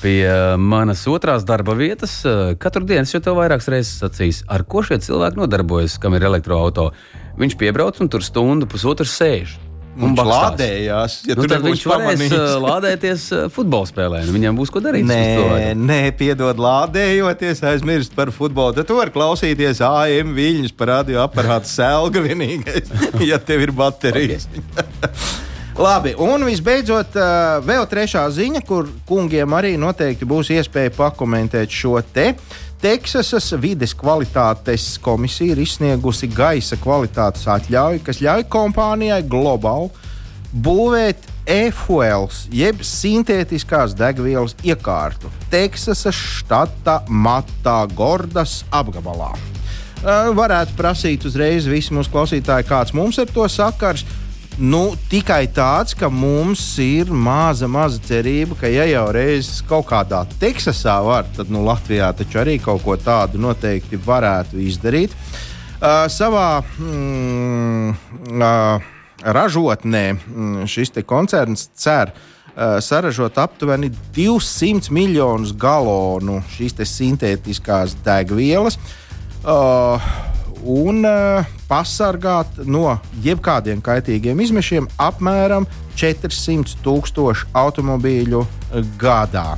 Pie 0.00 0.24
manas 0.56 1.04
otrās 1.12 1.44
darba 1.44 1.76
vietas 1.76 2.16
uh, 2.24 2.54
katru 2.56 2.86
dienu 2.88 3.04
jau 3.12 3.20
to 3.28 3.36
vairākas 3.36 3.68
reizes 3.76 4.00
sacīju, 4.00 4.46
ar 4.56 4.64
ko 4.64 4.86
šie 4.88 5.02
cilvēki 5.04 5.42
nodarbojas, 5.42 6.00
kam 6.00 6.16
ir 6.16 6.24
elektroautorāts. 6.30 6.96
Viņš 7.36 7.60
piebrauc 7.60 7.98
un 8.00 8.08
tur 8.08 8.24
stundu, 8.24 8.64
pusotru 8.64 9.04
sēž. 9.04 9.58
Un 9.96 10.12
Viņš 10.12 10.26
lādējās. 10.28 11.14
Ja 11.24 11.34
Nu, 11.38 11.42
tu 11.42 11.48
tad 11.48 11.62
nebūsi 11.62 11.70
viņš 11.72 11.84
varēs 11.88 12.08
pamanījis. 12.10 12.34
uh, 12.36 12.56
lādēties 12.66 13.22
uh, 13.32 13.44
futbola 13.52 13.88
spēlē. 13.88 14.18
un 14.26 14.34
Viņam 14.36 14.58
būs 14.60 14.72
ko 14.74 14.82
darīt. 14.84 15.06
Nē, 15.08 15.72
nē, 15.78 16.00
piedod, 16.18 16.60
lādējoties, 16.60 17.62
aizmirst 17.70 18.12
par 18.16 18.28
futbolu. 18.34 18.76
Tad 18.76 18.90
tu 18.90 18.98
vari 18.98 19.14
klausīties 19.14 19.80
AM 19.86 20.34
viļņus 20.36 20.76
par 20.76 20.92
radioaparātu 20.98 21.72
selga 21.72 22.20
vienīgais, 22.26 22.92
ja 23.30 23.38
tev 23.40 23.64
ir 23.64 23.72
baterijas. 23.72 24.44
Labi, 25.76 26.14
un 26.24 26.40
visbeidzot, 26.48 27.16
vēl 27.68 27.82
trešā 27.90 28.22
ziņa, 28.32 28.62
kur 28.64 28.86
kungiem 29.08 29.52
arī 29.58 29.74
noteikti 29.76 30.24
būs 30.28 30.48
iespēja 30.54 30.92
pakomentēt 30.96 31.68
šo 31.68 31.98
te. 32.16 32.30
Teksasas 32.76 33.54
vides 33.56 33.94
kvalitātes 33.96 34.98
komisija 35.02 35.54
ir 35.54 35.62
izsniegusi 35.62 36.28
gaisa 36.28 36.76
kvalitātes 36.76 37.46
atļauju, 37.48 38.02
kas 38.04 38.20
ļauj 38.20 38.44
kompānijai 38.52 39.22
Global 39.24 39.88
būvēt 40.52 41.24
e-fuels, 41.48 42.44
jeb 42.52 42.82
sintētiskās 42.84 43.94
degvielas 43.96 44.52
iekārtu 44.66 45.30
Teksasas 45.50 46.16
štata 46.16 47.00
Matā 47.08 47.78
Gordas 47.96 48.60
apgabalā. 48.74 49.32
Varētu 50.36 50.76
prasīt 50.76 51.24
uzreiz 51.26 51.64
visi 51.70 51.96
mūsu 51.96 52.12
klausītāji, 52.12 52.68
kāds 52.68 52.92
mums 52.94 53.16
ir 53.18 53.32
to 53.32 53.48
sakars. 53.50 54.04
Nu, 54.56 54.94
tikai 55.10 55.42
tāds, 55.52 55.92
ka 55.92 56.08
mums 56.08 56.62
ir 56.80 57.10
maza, 57.12 57.68
maza 57.68 58.00
cerība, 58.00 58.56
ka, 58.56 58.70
ja 58.72 58.86
jau 58.88 59.04
reiz 59.12 59.58
kaut 59.68 59.84
kādā 59.90 60.22
Teksasā 60.40 60.94
var, 61.04 61.26
tad 61.36 61.50
nu, 61.52 61.60
Latvijā 61.66 62.08
taču 62.16 62.40
arī 62.40 62.54
kaut 62.64 62.80
ko 62.86 62.96
tādu 62.96 63.36
noteikti 63.42 64.00
varētu 64.00 64.56
izdarīt. 64.64 65.12
Uh, 65.76 66.06
savā 66.08 66.62
mm, 66.80 67.90
uh, 68.32 68.86
ražotnē 69.36 70.06
mm, 70.14 70.64
šis 70.72 70.94
koncerns 71.04 71.66
cer 71.76 72.14
uh, 72.14 72.78
saražot 72.80 73.36
aptuveni 73.36 73.90
200 74.16 74.88
miljonus 74.88 75.52
galonu 75.52 76.40
šīs 76.56 76.80
sintētiskās 76.94 77.92
degvielas. 78.08 78.80
Uh, 79.44 80.00
un 80.66 81.06
uh, 81.06 81.46
pasargāt 81.70 82.60
no 82.66 82.98
jebkādiem 83.24 83.80
kaitīgiem 83.84 84.40
izmešiem 84.42 84.88
apmēram 84.98 85.66
400 85.96 86.76
tūkstošu 86.84 87.48
automobīļu 87.56 88.42
uh, 88.42 88.80
gadā. 89.00 89.56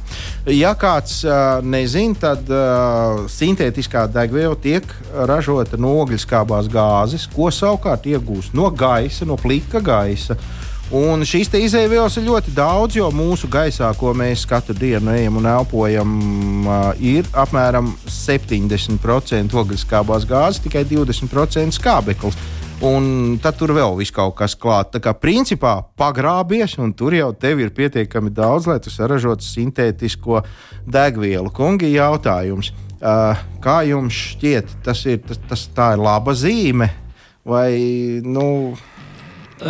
Ja 0.53 0.75
kāds 0.79 1.23
uh, 1.27 1.65
nezina, 1.65 2.15
tad 2.21 2.53
uh, 2.53 3.25
sintētiskā 3.33 4.07
degviela 4.13 4.57
tiek 4.61 4.87
ražota 5.29 5.81
no 5.81 5.97
ogļskābās 6.05 6.71
gāzes, 6.73 7.27
ko 7.33 7.51
savukārt 7.55 8.07
iegūst 8.07 8.55
no 8.59 8.71
gaisa, 8.71 9.27
no 9.29 9.41
plika 9.41 9.83
gaisa. 9.85 10.39
Un 10.89 11.21
šīs 11.21 11.51
izēvielas 11.53 12.15
ir 12.17 12.25
ļoti 12.25 12.55
daudz, 12.57 12.97
jo 12.97 13.11
mūsu 13.13 13.49
gaisā, 13.53 13.91
ko 14.01 14.15
mēs 14.17 14.47
katru 14.49 14.73
dienu 14.73 15.13
ejam 15.13 15.37
un 15.37 15.49
elpojam, 15.51 16.15
ir 16.97 17.29
apmēram 17.37 17.91
70% 18.09 19.53
ogļskābās 19.53 20.25
gāzes, 20.29 20.63
tikai 20.65 20.87
20% 20.89 21.77
skābeklis. 21.77 22.41
Un 22.89 23.37
tad 23.43 23.59
tur 23.59 23.75
vēl 23.75 23.99
viss 23.99 24.15
kaut 24.15 24.37
kas 24.39 24.55
klāts. 24.57 24.95
Tā 24.95 25.03
kā 25.03 25.13
principā 25.13 25.75
pagrābies, 25.99 26.79
un 26.81 26.95
tur 26.97 27.13
jau 27.17 27.33
tev 27.35 27.61
ir 27.61 27.75
pietiekami 27.75 28.31
daudz, 28.33 28.71
lai 28.71 28.79
tu 28.81 28.89
saražotu 28.95 29.45
sintētisko 29.45 30.45
degvielu. 30.87 31.51
Kungi, 31.53 31.91
jautājums, 31.99 32.71
kā 33.61 33.81
jums 33.85 34.23
šķiet, 34.33 34.79
tas 34.87 35.05
ir, 35.11 35.21
tas, 35.27 35.43
tas, 35.51 35.67
tā 35.75 35.93
ir 35.99 36.07
laba 36.07 36.33
zīme? 36.39 36.89
Vai, 37.49 37.75
nu, 38.25 38.47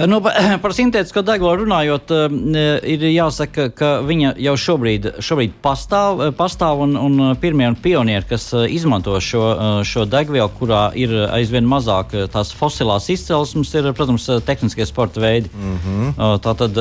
Nu, 0.06 0.20
pa- 0.20 0.34
par 0.62 0.74
sintētisko 0.76 1.22
degvielu 1.26 1.64
runājot, 1.64 2.12
eh, 2.12 2.88
ir 2.94 3.06
jāsaka, 3.08 3.68
ka 3.74 3.90
viņa 4.06 4.34
jau 4.44 4.54
šobrīd, 4.64 5.10
šobrīd 5.24 5.56
pastāv, 5.64 6.22
eh, 6.26 6.32
pastāv 6.36 6.82
un, 6.84 6.96
un 6.96 7.36
pirmie 7.40 7.68
un 7.70 7.76
pionieri, 7.76 8.26
kas 8.28 8.50
eh, 8.52 8.66
izmanto 8.76 9.16
šo, 9.20 9.44
eh, 9.52 9.80
šo 9.88 10.04
degvielu, 10.10 10.50
kurā 10.60 10.82
ir 10.98 11.14
aizvien 11.30 11.68
mazāk 11.68 12.14
eh, 12.14 12.26
tās 12.32 12.52
fosilās 12.56 13.08
izcelsmes, 13.14 13.72
ir, 13.74 13.92
protams, 13.96 14.28
eh, 14.28 14.42
tehniskie 14.44 14.86
sporta 14.86 15.20
veidi. 15.24 15.48
Mm 15.54 15.78
-hmm. 15.84 16.38
Tā 16.44 16.54
tad 16.56 16.76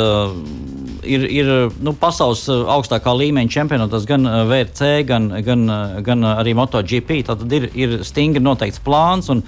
ir, 1.08 1.24
ir 1.32 1.50
nu, 1.84 1.94
pasaules 1.98 2.44
eh, 2.52 2.68
augstākā 2.76 3.14
līmeņa 3.22 3.54
čempionātos 3.54 4.08
gan 4.10 4.28
eh, 4.28 4.44
VRC, 4.50 4.92
gan, 5.08 5.30
gan, 5.46 5.66
eh, 5.70 5.98
gan 6.08 6.28
arī 6.36 6.56
MotoGP. 6.58 7.22
Tad 7.28 7.46
ir, 7.54 7.70
ir 7.78 7.98
stingri 8.08 8.44
noteikts 8.44 8.82
plāns. 8.84 9.32
Un, 9.34 9.44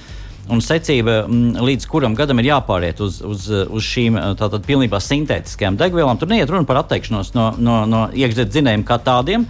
un 0.49 0.61
secība, 0.63 1.23
mm, 1.27 1.61
līdz 1.63 1.87
kuram 1.89 2.17
gadam 2.17 2.41
ir 2.41 2.49
jāpāriet 2.51 3.01
uz, 3.03 3.21
uz, 3.25 3.47
uz 3.49 3.85
šīm 3.85 4.19
eh, 4.19 4.27
tātad 4.39 4.65
pilnībā 4.67 4.99
sintētiskajām 5.03 5.79
degvielām. 5.79 6.19
Tur 6.19 6.31
neiet 6.31 6.49
runa 6.51 6.67
par 6.67 6.81
atteikšanos 6.83 7.33
no, 7.37 7.49
no, 7.57 7.81
no 7.89 8.05
iekšzemes 8.13 8.53
dzinējiem 8.53 8.85
kā 8.87 8.99
tādiem. 9.05 9.47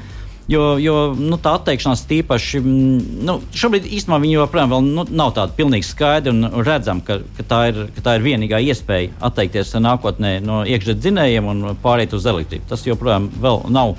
Jo, 0.49 0.79
jo 0.81 0.95
nu, 1.13 1.37
tā 1.37 1.51
atteikšanās 1.59 2.07
tīpaši, 2.09 2.59
mm, 2.63 3.19
nu, 3.27 3.35
šobrīd 3.53 3.85
īstenībā 3.85 4.17
viņa 4.23 4.37
joprojām 4.39 4.71
vēl, 4.73 4.87
nu, 4.95 5.05
nav 5.21 5.35
tāda 5.37 5.53
pilnīgi 5.57 5.85
skaidra 5.85 6.33
un 6.33 6.63
redzama, 6.65 7.05
ka, 7.05 7.19
ka, 7.37 7.45
tā 7.51 7.59
ir, 7.69 7.83
ka 7.93 8.05
tā 8.07 8.15
ir 8.17 8.25
vienīgā 8.25 8.61
iespēja 8.71 9.13
atteikties 9.29 9.75
nākotnē 9.77 10.39
no 10.41 10.63
iekšzemes 10.65 11.03
dzinējiem 11.05 11.51
un 11.53 11.67
pāriet 11.83 12.17
uz 12.17 12.25
elektrību. 12.29 12.65
Tas 12.71 12.87
joprojām 12.87 13.29
nav 13.69 13.93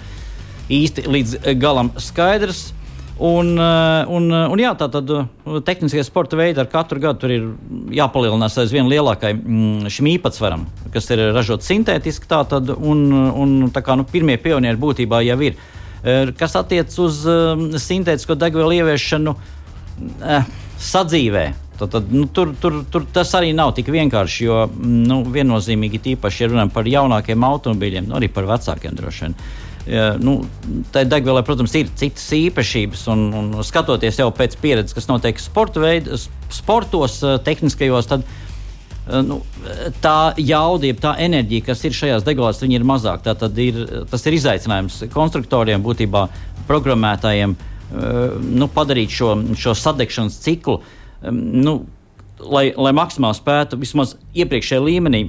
īsti 0.70 1.06
līdz 1.06 1.38
galam 1.62 1.94
skaidrs. 2.02 2.70
Un, 3.20 3.52
eh, 3.58 4.06
un, 4.08 4.30
un 4.32 4.60
jā, 4.60 4.70
tā 4.80 4.86
tad 4.88 5.10
eh, 5.12 5.26
tehniskie 5.66 6.00
sporta 6.06 6.38
veidi 6.40 6.62
ar 6.62 6.68
katru 6.72 7.02
gadu 7.02 7.28
ir 7.28 7.50
jāpalielinās 7.92 8.56
aizvien 8.62 8.88
lielākai 8.88 9.34
mm, 9.36 9.90
šim 9.92 10.08
īpatsvaram, 10.14 10.64
kas 10.94 11.10
ir 11.12 11.26
ražots 11.36 11.68
sintētiski. 11.68 12.30
Tātad, 12.30 12.72
un, 12.72 13.04
un 13.12 13.56
kā 13.76 13.98
nu, 14.00 14.08
pirmie 14.08 14.38
pionieri 14.40 14.80
būtībā 14.80 15.20
jau 15.28 15.36
ir. 15.44 15.60
Eh, 16.00 16.32
Kas 16.32 16.56
attiecas 16.56 16.96
uz 17.04 17.20
sintētisko 17.84 18.38
degvielu 18.40 18.80
ieviešanu 18.80 19.36
eh, 19.36 20.54
sadzīvē, 20.80 21.50
Tad, 21.80 21.88
tad, 21.94 22.10
nu, 22.12 22.26
tur, 22.28 22.50
tur, 22.60 22.74
tur 22.92 23.06
tas 23.08 23.30
arī 23.38 23.54
nav 23.56 23.70
tik 23.72 23.86
vienkārši, 23.88 24.42
jo 24.44 24.56
nu, 24.84 25.22
viennozīmīgi 25.24 26.02
tīpaši, 26.04 26.42
ja 26.42 26.48
runājam 26.50 26.72
par 26.74 26.90
jaunākiem 26.92 27.46
automobīļiem, 27.48 28.04
nu, 28.10 28.18
arī 28.18 28.28
par 28.28 28.44
vecākiem 28.50 28.98
droši 28.98 29.24
vien. 29.24 29.36
Ja, 29.88 30.12
nu, 30.20 30.42
tā 30.92 31.06
degvielai, 31.08 31.40
protams, 31.46 31.72
ir 31.78 31.88
citas 31.96 32.26
īpašības, 32.36 33.06
un, 33.14 33.22
un 33.36 33.48
skatoties 33.64 34.20
jau 34.20 34.28
pēc 34.36 34.58
pieredzes, 34.60 34.94
kas 34.96 35.08
notiek 35.08 35.40
sporta 35.40 35.80
veid, 35.80 36.10
sportos, 36.52 37.16
eh, 37.24 37.38
tehniskajos, 37.46 38.10
tad 38.10 38.26
eh, 38.26 39.22
nu, 39.24 39.40
tā 40.04 40.34
jauda, 40.36 40.92
tā 41.00 41.14
enerģija, 41.24 41.70
kas 41.70 41.84
ir 41.88 41.96
šajās 41.96 42.26
degvielās, 42.28 42.60
ir 42.68 42.84
mazāka. 42.86 43.32
Tas 43.40 44.28
ir 44.28 44.36
izaicinājums 44.36 45.00
konstruktoriem, 45.14 45.80
būtībā 45.86 46.26
programmētājiem 46.68 47.56
eh, 47.56 48.38
nu, 48.60 48.68
padarīt 48.68 49.16
šo, 49.16 49.32
šo 49.56 49.74
sadegšanas 49.80 50.38
ciklu, 50.44 50.82
nu, 51.32 51.80
lai, 52.40 52.68
lai 52.76 52.92
maksimāli 52.96 53.40
spētu 53.40 53.80
vismaz 53.80 54.18
iepriekšējā 54.36 54.84
līmenī 54.84 55.26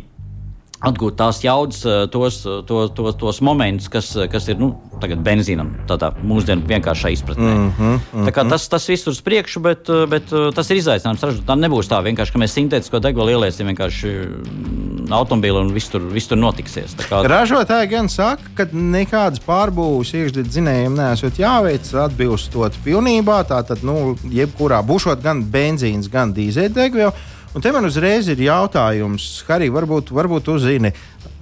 atgūt 0.81 1.17
tās 1.19 1.41
jaudas, 1.43 1.83
eh, 1.85 2.05
tos, 2.11 2.41
eh, 2.45 2.61
tos, 2.65 2.91
tos, 2.97 3.15
tos 3.19 3.41
momentus, 3.45 3.89
kas, 3.91 4.15
eh, 4.15 4.27
kas 4.31 4.47
ir 4.49 4.57
nu, 4.57 4.73
benzīnam, 5.01 5.71
tādā 5.89 6.11
mūsdienu 6.25 6.65
vienkāršā 6.69 7.11
izpratnē. 7.13 7.53
Mm 7.53 7.71
-hmm, 7.77 7.99
mm 8.13 8.25
-hmm. 8.27 8.49
Tas, 8.49 8.67
tas 8.67 8.87
viss 8.89 9.07
ir 9.07 9.11
uz 9.11 9.21
priekšu, 9.21 9.59
bet, 9.59 9.87
bet 10.09 10.23
tas 10.55 10.69
ir 10.69 10.77
izaicinājums. 10.77 11.41
Tā 11.45 11.55
nebūs 11.57 11.89
tā 11.89 12.01
vienkārši, 12.03 12.31
ka 12.31 12.39
mēs 12.39 12.53
sintētisko 12.57 12.99
degvielu 12.99 13.29
ieliesim 13.29 13.67
vienkārši 13.67 14.07
mm, 14.07 15.11
automobīli 15.11 15.61
un 15.61 15.73
viss 15.73 15.89
tur, 15.89 16.01
viss 16.01 16.27
tur 16.27 16.37
notiksies. 16.37 16.95
Kā... 17.09 17.23
Ražotāji 17.35 17.89
gan 17.89 18.09
saka, 18.09 18.43
ka 18.55 18.63
nekādas 18.73 19.41
pārbūves 19.47 20.13
iekšdedzinējiem 20.13 20.95
nesot 20.95 21.33
jāveic 21.33 21.93
atbilstot 22.05 22.73
pilnībā. 22.85 23.43
Tātad, 23.43 23.83
nu, 23.83 24.17
jebkurā 24.29 24.81
būšot 24.85 25.21
gan 25.21 25.43
benzīns, 25.43 26.09
gan 26.09 26.33
dīzeļdegviela. 26.33 27.13
Un 27.51 27.59
te 27.63 27.71
man 27.75 27.83
uzreiz 27.83 28.29
ir 28.31 28.39
jautājums, 28.45 29.25
Harī, 29.47 29.67
varbūt, 29.73 30.13
varbūt 30.15 30.47
uzzini. 30.53 30.93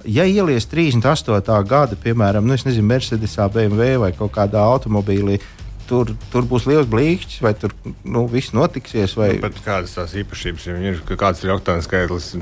Ja 0.08 0.24
ielies 0.26 0.66
38. 0.66 1.54
gada, 1.68 1.98
piemēram, 2.02 2.46
nu, 2.48 2.56
nezinu, 2.56 2.86
Mercedesā, 2.88 3.46
BMW 3.52 3.94
vai 4.02 4.10
kaut 4.16 4.32
kādā 4.34 4.64
automobīlī, 4.72 5.38
tur, 5.86 6.10
tur 6.32 6.48
būs 6.50 6.66
liels 6.66 6.88
blīkšķis, 6.90 7.42
vai 7.44 7.54
tur 7.58 7.76
nu, 8.02 8.24
viss 8.30 8.54
notiksies. 8.56 9.14
Vai... 9.20 9.36
Nu, 9.38 9.52
kādas 9.62 9.94
tās 9.94 10.16
īpašības 10.18 10.66
ja 10.66 10.78
ir? 10.90 10.98
Kāds 11.14 11.44
ir 11.46 11.54
oktāna 11.54 11.84
skaitlis? 11.86 12.32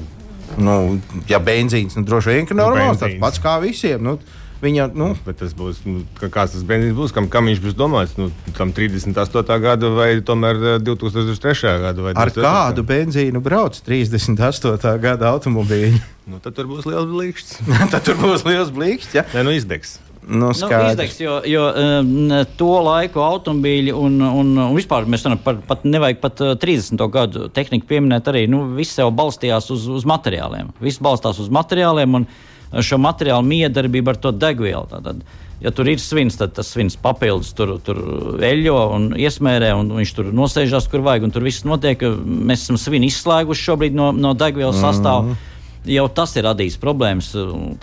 Nu, 0.56 0.96
ja 1.28 1.40
benzīns, 1.42 1.98
nu, 1.98 2.06
droši 2.08 2.38
vien, 2.38 2.48
ka 2.48 2.56
nu, 2.56 2.64
normāls, 2.64 3.02
tāds 3.02 3.20
pats 3.20 3.42
kā 3.42 3.58
visiem. 3.60 4.00
Nu, 4.00 4.16
Viņa, 4.58 4.88
nu, 4.98 5.12
bet 5.22 5.38
tas 5.38 5.52
būs, 5.54 5.84
nu, 5.86 6.00
kāds 6.18 6.56
tas 6.56 6.64
benzīns 6.66 6.96
būs, 6.96 7.12
kam, 7.14 7.28
kam 7.30 7.46
viņš 7.46 7.60
būs 7.62 7.76
domāts? 7.78 8.16
Nu, 8.18 8.32
tam 8.56 8.72
38. 8.74 9.58
gada 9.62 9.90
vai 9.94 10.08
tomēr 10.18 10.80
2003. 10.82 11.54
Eh, 11.68 11.78
gada? 11.84 12.08
Ar 12.18 12.32
kādu 12.34 12.82
benzīnu 12.86 13.42
brauc 13.44 13.78
38. 13.86 14.96
gada 15.04 15.30
automobīļi? 15.30 16.02
Nu, 16.28 16.42
tad 16.42 16.58
tur 16.58 16.66
būs 16.72 16.90
liels 16.90 17.06
blīkšķis. 17.06 17.54
tad 17.94 18.02
tur 18.08 18.18
būs 18.18 18.42
liels 18.48 18.74
blīkšķis, 18.74 19.14
ja? 19.14 19.26
Nē, 19.36 19.46
nu 19.46 19.54
izdegs. 19.54 20.00
Nu, 20.28 20.50
nu, 20.50 20.68
izdegs, 20.90 21.20
jo 21.22 21.38
jo 21.48 21.62
um, 21.72 22.10
to 22.58 22.72
laiku 22.84 23.22
automobīļi 23.24 23.94
un, 23.96 24.18
un, 24.26 24.50
un 24.66 24.74
vispār 24.76 25.06
mēs 25.08 25.22
runājam 25.24 25.40
par 25.46 25.62
pat 25.70 25.86
nevajag 25.88 26.20
pat 26.20 26.42
30. 26.66 26.98
Uh, 26.98 27.08
gadu 27.14 27.46
tehniku 27.54 27.88
pieminēt 27.94 28.28
arī. 28.28 28.44
Nu, 28.50 28.66
viss 28.76 28.98
jau 28.98 29.08
balstījās 29.14 29.70
uz, 29.72 29.86
uz 29.88 30.04
materiāliem. 30.08 30.74
Viss 30.84 31.00
balstās 31.00 31.40
uz 31.40 31.48
materiāliem. 31.54 32.18
Un, 32.18 32.28
šo 32.72 32.98
materiālu 33.02 33.46
miedarbību 33.48 34.14
ar 34.14 34.18
to 34.20 34.32
degvielu. 34.32 34.86
Tātad, 34.90 35.22
ja 35.64 35.72
tur 35.74 35.90
ir 35.90 36.00
svins, 36.02 36.38
tad 36.40 36.54
tas 36.56 36.70
svins 36.74 36.98
papildus 37.00 37.52
tur, 37.56 37.76
tur 37.84 38.00
eļļo 38.44 38.78
un 38.94 39.10
iesmērē, 39.18 39.72
un 39.78 39.92
viņš 39.98 40.16
tur 40.16 40.32
nosēžās, 40.36 40.88
kur 40.90 41.04
vajag, 41.06 41.28
un 41.28 41.34
tur 41.34 41.46
viss 41.46 41.66
notiek. 41.68 42.02
Mēs 42.24 42.66
esam 42.66 42.80
svinu 42.80 43.08
izslēguši 43.08 43.70
šobrīd 43.70 43.96
no, 43.98 44.10
no 44.16 44.34
degvielas 44.38 44.82
sastāvā. 44.82 45.22
Mm 45.24 45.32
-hmm 45.32 45.54
jau 45.88 46.04
tas 46.12 46.34
ir 46.36 46.46
radījis 46.46 46.78
problēmas. 46.82 47.30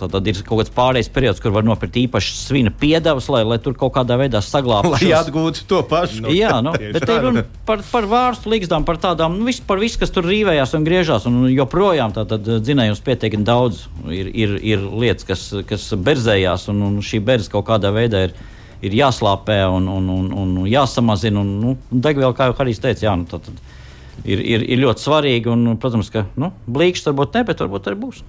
Tad, 0.00 0.12
tad 0.14 0.30
ir 0.30 0.40
kaut 0.46 0.62
kāds 0.62 0.72
pārējais 0.74 1.10
periods, 1.12 1.42
kur 1.42 1.54
var 1.54 1.66
nopirkt 1.66 1.98
īpaši 2.00 2.34
svina 2.38 2.72
piedevas, 2.72 3.28
lai, 3.32 3.42
lai 3.48 3.58
tur 3.62 3.76
kaut 3.78 3.94
kādā 3.96 4.18
veidā 4.20 4.42
saglabātu. 4.44 4.94
Lai 4.94 5.02
šos... 5.02 5.14
atgūtu 5.20 5.66
to 5.70 5.82
pašu. 5.90 6.24
Nu, 6.26 6.34
jā, 6.36 6.54
nu, 6.64 6.74
bet 6.96 7.06
te 7.06 7.18
ir 7.18 7.24
runa 7.26 7.44
par, 7.68 7.84
par 7.90 8.08
vārstu 8.10 8.52
līgstām, 8.54 8.86
par 8.88 9.00
tādām, 9.02 9.38
nu, 9.38 9.46
vis, 9.50 9.60
par 9.60 9.82
visu, 9.82 10.00
kas 10.02 10.14
tur 10.14 10.28
rīvējās 10.28 10.76
un 10.78 10.88
griežās. 10.88 11.28
Un 11.30 11.46
joprojām 11.52 12.16
tātad 12.16 12.46
dzinējums 12.46 13.04
pietiekami 13.06 13.46
daudz 13.46 13.86
ir, 14.10 14.30
ir, 14.32 14.58
ir 14.74 14.90
lietas, 14.92 15.28
kas, 15.28 15.48
kas 15.68 15.88
berzējās, 15.96 16.68
un, 16.72 16.84
un 16.90 17.00
šī 17.04 17.22
berza 17.24 17.52
kaut 17.52 17.68
kādā 17.70 17.94
veidā 17.94 18.28
ir 18.28 18.36
ir 18.84 18.96
jāslāpē 18.96 19.62
un, 19.72 19.88
un, 19.88 20.10
un, 20.12 20.26
un 20.42 20.66
jāsamazina. 20.68 21.40
Un, 21.40 21.54
nu, 21.62 21.76
degviela, 21.90 22.34
kā 22.36 22.50
jau 22.50 22.56
Harijs 22.58 22.82
teica, 22.82 23.06
jā, 23.08 23.14
nu, 23.18 23.28
tad, 23.30 23.46
tad, 23.46 23.75
ir, 24.24 24.40
ir, 24.40 24.64
ir 24.64 24.82
ļoti 24.82 25.04
svarīgi. 25.04 25.52
Un, 25.52 25.76
protams, 25.82 26.10
ka 26.12 26.26
nu, 26.40 26.52
blīkšķis 26.70 27.10
varbūt 27.10 27.38
ne, 27.38 27.44
bet 27.50 27.62
varbūt 27.64 27.90
arī 27.90 28.00
būs. 28.06 28.24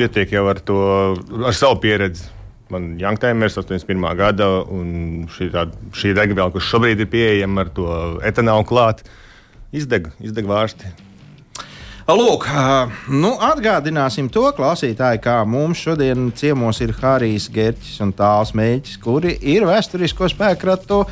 Pietiek 0.00 0.32
jau 0.32 0.46
ar 0.50 0.60
to, 0.64 0.78
ar 1.44 1.56
savu 1.56 1.80
pieredzi. 1.82 2.28
Man 2.70 2.92
ir 2.94 3.02
Janktaimers 3.02 3.58
81. 3.58 4.04
gada, 4.18 4.46
un 4.70 5.26
šī, 5.34 5.50
tā, 5.50 5.66
šī 5.96 6.14
degviela, 6.14 6.52
kas 6.54 6.68
šobrīd 6.70 7.02
ir 7.02 7.10
pieejama 7.10 7.64
ar 7.66 7.72
to 7.74 7.86
etanolu 8.26 8.66
klāt, 8.68 9.02
izdeg, 9.74 10.12
izdeg 10.22 10.46
vārsti. 10.46 10.92
Lūk, 12.10 12.46
nu 13.12 13.36
atgādināsim 13.44 14.30
to 14.34 14.48
klausītāju, 14.56 15.20
kā 15.22 15.36
mums 15.46 15.82
šodien 15.84 16.30
ciemos 16.34 16.80
ir 16.82 16.94
Harijs 16.96 17.46
Gerķis 17.54 18.00
un 18.02 18.10
Tāls 18.18 18.50
Mēģis, 18.56 18.96
kuri 19.02 19.36
ir 19.52 19.66
vēsturisko 19.68 20.30
spēkratu 20.32 21.04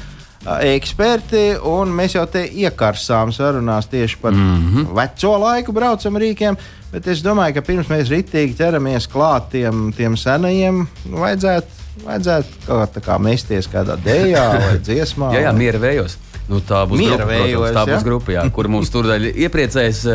eksperti, 0.46 1.58
un 1.66 1.90
mēs 1.94 2.14
jau 2.14 2.24
te 2.30 2.44
iekarsām 2.46 3.32
sarunās 3.34 3.88
tieši 3.90 4.18
par 4.22 4.32
mm 4.32 4.68
-hmm. 4.74 4.94
veco 4.94 5.38
laiku 5.38 5.72
braucam 5.72 6.16
rīkiem. 6.16 6.56
Bet 6.92 7.06
es 7.06 7.20
domāju, 7.22 7.54
ka 7.54 7.62
pirms 7.62 7.88
mēs 7.88 8.08
ritīgi 8.08 8.56
ķeramies 8.56 9.08
klāt 9.12 9.50
tiem, 9.50 9.92
tiem 9.92 10.16
senajiem, 10.16 10.86
nu, 11.04 11.18
vajadzētu, 11.20 11.66
vajadzētu 12.04 12.48
kaut 12.66 12.94
kā, 12.94 13.00
kā 13.00 13.18
mesties 13.18 13.68
kādā 13.68 13.98
dēļā 14.04 14.44
vai 14.64 14.78
dziesmā. 14.78 15.34
jā, 15.34 15.40
jā, 15.40 15.52
miera 15.52 15.78
vējos. 15.78 16.16
Nu, 16.48 16.60
tā 16.60 16.86
būs 16.88 16.98
miera 16.98 17.16
grupa, 17.16 17.32
vējos, 17.32 17.60
protams, 17.60 17.76
tā 17.76 17.94
būs 17.94 18.04
grupa, 18.04 18.32
jā, 18.32 18.50
kur 18.50 18.68
mums 18.68 18.90
tur 18.94 19.10
daļa 19.10 19.34
iepriecēs. 19.36 20.06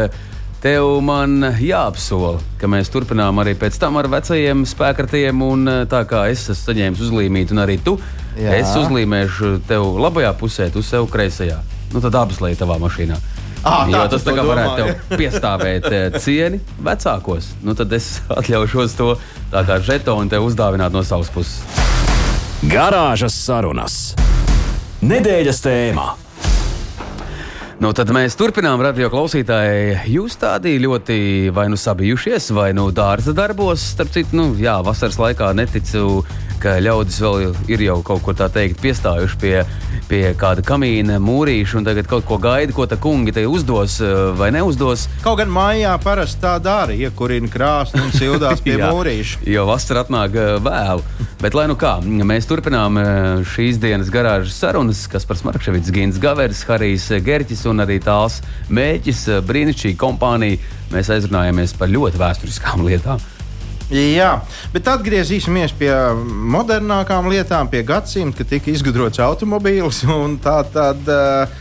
Tev 0.63 1.01
man 1.03 1.43
jāapsola, 1.59 2.39
ka 2.57 2.67
mēs 2.71 2.87
turpinām 2.89 3.39
arī 3.39 3.51
pēc 3.59 3.77
tam 3.77 3.97
ar 3.99 4.07
vecajiem 4.07 4.63
spēkratiem. 4.65 5.41
Un 5.43 5.67
tā 5.91 6.05
kā 6.07 6.29
es 6.31 6.45
esmu 6.47 6.71
saņēmis 6.71 7.01
uzlīmīti, 7.03 7.51
un 7.51 7.59
arī 7.59 7.75
tu, 7.83 7.97
Jā. 8.39 8.57
es 8.57 8.73
uzlīmēšu 8.79 9.59
tev 9.69 9.85
labajā 10.01 10.33
pusē, 10.39 10.69
tu 10.73 10.81
sev 10.85 11.07
kreisajā. 11.11 11.59
Nu, 11.93 12.01
tad 12.01 12.15
abas 12.17 12.41
lietas 12.41 12.63
tavā 12.63 12.79
mašīnā. 12.81 13.19
Ah, 13.63 13.85
jo 13.87 14.01
tas 14.11 14.25
tā 14.25 14.33
kā 14.35 14.43
varētu 14.43 14.73
tev 14.79 15.19
piestāvēt 15.19 15.85
cieni 16.19 16.59
vecākos. 16.83 17.53
Nu, 17.63 17.77
tad 17.79 17.93
es 17.95 18.17
atļaušos 18.39 18.97
to 18.99 19.13
tā 19.53 19.63
kā 19.69 19.79
žetonu 19.79 20.31
tev 20.33 20.49
uzdāvināt 20.49 20.95
no 20.95 21.05
savas 21.07 21.31
puses. 21.31 21.61
Garāžas 22.63 23.35
sarunas. 23.35 24.01
Nedēļas 25.03 25.63
tēmā. 25.63 26.09
Nu, 27.83 27.89
tad 27.91 28.07
mēs 28.15 28.37
turpinām, 28.39 28.79
radio 28.79 29.09
klausītāji. 29.11 29.97
Jūs 30.13 30.37
tādi 30.39 30.77
ļoti 30.79 31.15
vai 31.51 31.65
nu 31.71 31.75
sabijušies, 31.79 32.51
vai 32.55 32.69
nu 32.71 32.85
dārza 32.95 33.33
darbos. 33.35 33.83
Starp 33.95 34.13
citu, 34.13 34.37
nu, 34.39 34.45
jā, 34.55 34.77
vasaras 34.85 35.17
laikā 35.19 35.49
neticu 35.57 36.21
ka 36.63 36.77
ļaudis 36.79 37.19
vēl 37.23 37.55
ir 37.71 37.83
jau 37.83 37.97
kaut 38.05 38.23
ko 38.23 38.33
tā 38.37 38.47
teikt, 38.51 38.79
piestājuši 38.83 39.39
pie, 39.41 39.55
pie 40.07 40.21
kāda 40.39 40.63
kamīna, 40.65 41.19
mūrīša 41.23 41.79
un 41.79 41.87
tagad 41.87 42.07
kaut 42.09 42.25
ko 42.29 42.37
gaida, 42.41 42.73
ko 42.75 42.87
tā 42.89 42.97
kungi 43.01 43.33
te 43.35 43.43
uzdos 43.49 43.99
eh, 44.03 44.13
vai 44.39 44.49
neuzdos. 44.55 45.07
Kaut 45.25 45.41
gan 45.41 45.51
mājā 45.53 45.95
parasti 46.03 46.39
tā 46.43 46.55
dara, 46.63 46.95
iekurina 46.95 47.51
krāsni 47.51 48.03
un 48.03 48.13
sildās 48.15 48.63
pie 48.63 48.77
mūrīša. 48.83 49.43
Jo 49.51 49.67
vasara 49.69 50.05
atnāk 50.05 50.39
eh, 50.39 50.53
vēlu. 50.63 51.03
Bet, 51.43 51.57
lai 51.57 51.67
nu 51.67 51.75
kā, 51.79 51.97
mēs 52.03 52.47
turpinām 52.47 53.01
eh, 53.01 53.09
šīs 53.55 53.81
dienas 53.83 54.11
garāžas 54.13 54.55
sarunas, 54.63 55.03
kas 55.11 55.27
par 55.27 55.39
Smarkševits, 55.41 55.91
Gins 55.95 56.21
Gavers, 56.23 56.63
Harijs 56.69 57.09
Gerķis 57.25 57.67
un 57.71 57.83
arī 57.83 57.99
tās 58.03 58.39
mēķis, 58.71 59.27
brīnišķīga 59.49 59.99
kompānija. 59.99 60.63
Mēs 60.93 61.09
aizrunājamies 61.11 61.75
par 61.75 61.91
ļoti 61.91 62.21
vēsturiskām 62.21 62.85
lietām. 62.87 63.21
Jā, 63.93 64.39
bet 64.73 64.87
atgriezīsimies 64.89 65.75
pie 65.77 65.91
modernākām 66.49 67.27
lietām, 67.29 67.67
pie 67.69 67.83
gadsimta, 67.85 68.39
kad 68.39 68.49
tika 68.49 68.71
izgudrots 68.73 69.21
automobīls. 69.21 69.99
Tā 70.41 70.55
tad 70.73 71.11
uh, 71.13 71.51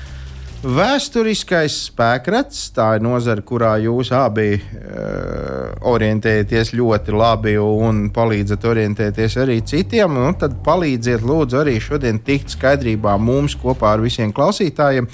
vēsturiskais 0.65 1.77
spēkrats, 1.91 2.71
tā 2.73 2.87
ir 2.97 3.05
nozara, 3.05 3.45
kurā 3.45 3.75
jūs 3.85 4.15
abi 4.17 4.55
uh, 4.57 5.77
orientējaties 5.93 6.73
ļoti 6.79 7.19
labi 7.21 7.59
un 7.61 8.07
palīdzat 8.17 8.65
orientēties 8.65 9.37
arī 9.45 9.61
citiem. 9.69 10.17
Nu, 10.17 10.33
tad 10.33 10.57
palīdziet, 10.65 11.21
lūdzu, 11.29 11.61
arī 11.61 11.77
šodien 11.85 12.23
tikt 12.25 12.57
skaidrībā 12.57 13.19
mums 13.21 13.61
kopā 13.61 13.93
ar 13.99 14.09
visiem 14.09 14.33
klausītājiem, 14.33 15.13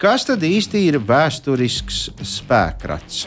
kas 0.00 0.30
tad 0.32 0.48
īsti 0.48 0.86
ir 0.88 1.02
vēsturisks 1.04 2.06
spēkrats. 2.38 3.26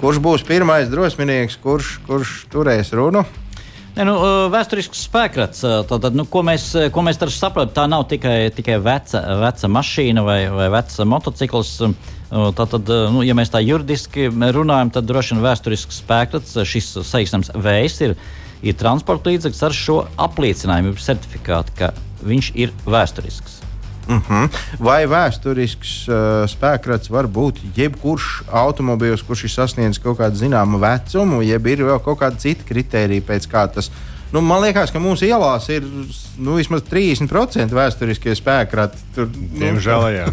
Kurš 0.00 0.16
būs 0.24 0.42
pirmais 0.48 0.88
drosminieks, 0.88 1.58
kurš, 1.60 1.98
kurš 2.06 2.30
turēs 2.48 2.88
runu? 2.96 3.20
Ne, 3.98 4.06
nu, 4.06 4.14
uh, 4.16 4.46
vēsturisks 4.48 5.02
spēkrats. 5.04 5.60
uh, 5.66 5.82
Tātad, 5.84 6.16
nu, 6.16 6.24
ko 6.24 6.40
mēs, 6.46 6.70
uh, 6.78 6.86
ko 6.94 7.04
mēs 7.04 7.20
tur 7.20 7.28
saprotam, 7.34 7.74
tā 7.76 7.84
nav 7.90 8.06
tikai, 8.08 8.48
tikai 8.56 8.78
veca, 8.80 9.20
veca 9.42 9.68
mašīna 9.68 10.24
vai, 10.24 10.38
vai 10.54 10.70
vecs 10.72 11.02
motocikls. 11.04 11.74
Uh, 11.84 12.48
Tātad, 12.56 12.88
nu, 13.12 13.24
ja 13.26 13.34
mēs 13.36 13.52
tā 13.52 13.60
juridiski 13.60 14.30
runājam, 14.30 14.94
tad 14.94 15.08
droši 15.10 15.34
vien 15.34 15.44
vēsturisks 15.44 16.00
spēkrats, 16.04 16.56
šis 16.64 16.92
saīsnams 17.10 17.50
vējs, 17.58 18.00
ir, 18.06 18.14
ir 18.62 18.78
transporta 18.78 19.34
līdzeklis 19.34 19.64
ar 19.66 19.74
šo 19.74 20.04
apliecinājumu, 20.30 20.94
certifikātu, 20.96 21.74
ka 21.82 21.90
viņš 22.22 22.54
ir 22.54 22.72
vēsturisks. 22.86 23.59
Vai 24.80 25.04
vēsturisks 25.10 25.94
uh, 26.08 26.44
spēkrats 26.50 27.10
var 27.12 27.28
būt 27.30 27.60
jebkurš 27.76 28.44
automobīls, 28.62 29.24
kurš 29.26 29.46
ir 29.46 29.54
sasniedzis 29.54 30.02
kaut 30.02 30.18
kādu 30.20 30.40
zināmu 30.40 30.80
vecumu, 30.82 31.42
jeb 31.46 31.68
ir 31.70 31.84
vēl 31.86 32.00
kaut 32.04 32.20
kāda 32.22 32.40
cita 32.40 32.66
kritērija, 32.68 33.26
pēc 33.26 33.48
kā 33.50 33.66
tas. 33.72 33.90
Nu, 34.30 34.42
man 34.46 34.62
liekas, 34.62 34.92
ka 34.94 35.02
mūsu 35.02 35.26
ielās 35.26 35.66
ir 35.74 35.86
nu, 36.38 36.54
vismaz 36.58 36.84
30% 36.86 37.74
vēsturiskie 37.74 38.36
spēkrati. 38.38 39.02
Tur, 39.16 39.26
nu, 39.34 39.58
Diemžēl, 39.58 40.06
jā. 40.14 40.28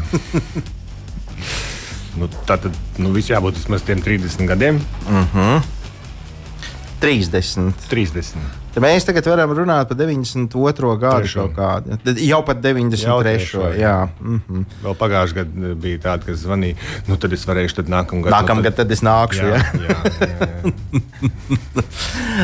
nu, 2.19 2.29
tā 2.49 2.59
tad 2.61 2.77
nu, 3.01 3.13
viss 3.15 3.33
jābūt 3.33 3.57
vismaz 3.57 3.85
tiem 3.87 4.03
30 4.05 4.45
gadiem. 4.53 4.79
30. 7.01 7.89
30. 7.89 8.66
Tad 8.77 8.83
mēs 8.85 9.07
tagad 9.07 9.25
varam 9.25 9.49
runāt 9.57 9.87
par 9.89 9.97
92. 9.97 10.91
gadu 11.01 11.23
Trešo. 11.23 11.47
kaut 11.47 11.55
kādu. 11.57 11.95
Tad 12.05 12.19
Jau 12.21 12.43
pat 12.45 12.59
93. 12.61 13.07
Jau 13.07 13.15
trešo, 13.25 13.63
jā. 13.73 13.95
Mhm. 14.21 14.65
Vēl 14.83 14.97
pagājušajā 14.99 15.37
gadā 15.39 15.71
bija 15.81 16.01
tāda, 16.03 16.27
kas 16.27 16.43
zvanīja, 16.45 16.77
nu 17.09 17.17
tad 17.17 17.33
es 17.33 17.45
varēšu 17.49 17.79
tad 17.81 17.89
nākamgad. 17.89 18.29
Nākamgad 18.35 18.77
tad 18.77 18.93
es 18.93 19.01
nākšu. 19.01 19.49
Jā, 19.49 19.57
Jā. 19.57 19.63
jā, 19.81 19.97
jā, 20.21 20.37
jā. 20.37 20.73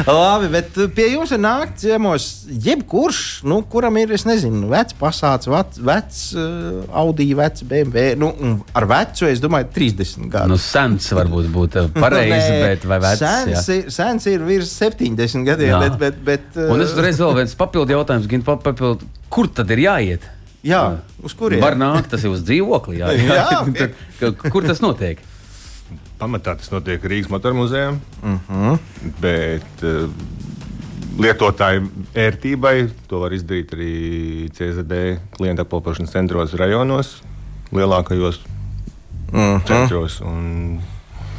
Labi, 0.10 0.48
bet 0.50 0.74
uh, 0.82 0.88
pie 0.90 1.06
jums 1.12 1.30
ir 1.36 1.42
nākt 1.44 1.78
ciemos 1.84 2.24
jebkurš, 2.50 3.20
nu, 3.46 3.60
kuram 3.70 3.94
ir, 4.02 4.10
es 4.18 4.24
nezinu, 4.26 4.66
vecs 4.72 4.96
pasāts, 4.98 5.46
vecs, 5.52 5.78
vecs 5.86 6.22
uh, 6.34 6.82
Audi, 7.04 7.28
vecs 7.38 7.62
BMW. 7.70 8.16
Nu, 8.18 8.32
un 8.42 8.56
ar 8.74 8.88
vecu 8.90 9.30
es 9.30 9.42
domāju, 9.44 9.70
30 9.76 10.18
Nu, 10.24 10.30
gadu. 10.34 10.58
sens 10.62 11.12
varbūt 11.14 11.52
būtu 11.54 11.86
pareizi, 12.04 12.34
Nē, 12.34 12.60
bet 12.66 12.88
vai 12.90 13.00
vecs? 13.06 13.22
jā. 13.22 13.34
Sens, 13.46 13.70
ir, 13.76 13.86
sens 13.94 14.28
ir 14.34 14.42
virs 14.48 14.74
70 14.82 15.46
gadiem, 15.48 15.76
Jā. 15.76 15.84
bet, 15.86 16.00
bet, 16.02 16.20
bet 16.26 16.42
uh, 16.56 16.70
Un 16.74 16.82
es 16.82 16.92
uzreiz 16.94 17.20
vēl 17.20 17.36
viens 17.36 17.56
papildu 17.56 17.94
jautājums, 17.94 18.28
gan 18.32 18.42
papildu, 18.42 19.00
kur 19.30 19.48
tad 19.48 19.72
ir 19.72 19.78
jāiet? 19.86 20.22
jā, 20.64 21.00
uz 21.24 21.34
kuriem? 21.36 21.60
Var 21.62 21.76
nākt, 21.76 22.10
tas 22.10 22.24
ir 22.24 22.30
uz 22.32 22.42
dzīvokli. 22.48 22.98
Jā, 23.02 23.10
Jā. 23.28 23.64
Tad, 23.78 23.92
ka- 24.20 24.50
kur 24.50 24.64
tas 24.64 24.80
notiek? 24.82 25.20
Pamatā 26.20 26.54
tas 26.56 26.72
notiek 26.72 27.04
Rīgas 27.04 27.30
motoru 27.30 27.56
muzejā. 27.56 27.90
Uh 28.24 28.30
Mhm. 28.30 28.40
-huh. 28.50 28.80
Bet 29.20 29.84
uh, 29.84 30.08
lietotāju 31.20 31.90
ērtībai 32.18 32.90
to 33.10 33.20
var 33.20 33.32
izdarīt 33.36 33.74
arī 33.76 34.50
CZD 34.56 35.20
klienta 35.38 35.62
apkalpošanas 35.66 36.12
centros 36.16 36.54
rajonos, 36.58 37.22
lielākajos 37.72 38.40
uh 38.40 39.34
Mhm. 39.34 39.40
-huh. 39.58 39.68
centros. 39.68 40.22
Un, 40.22 40.80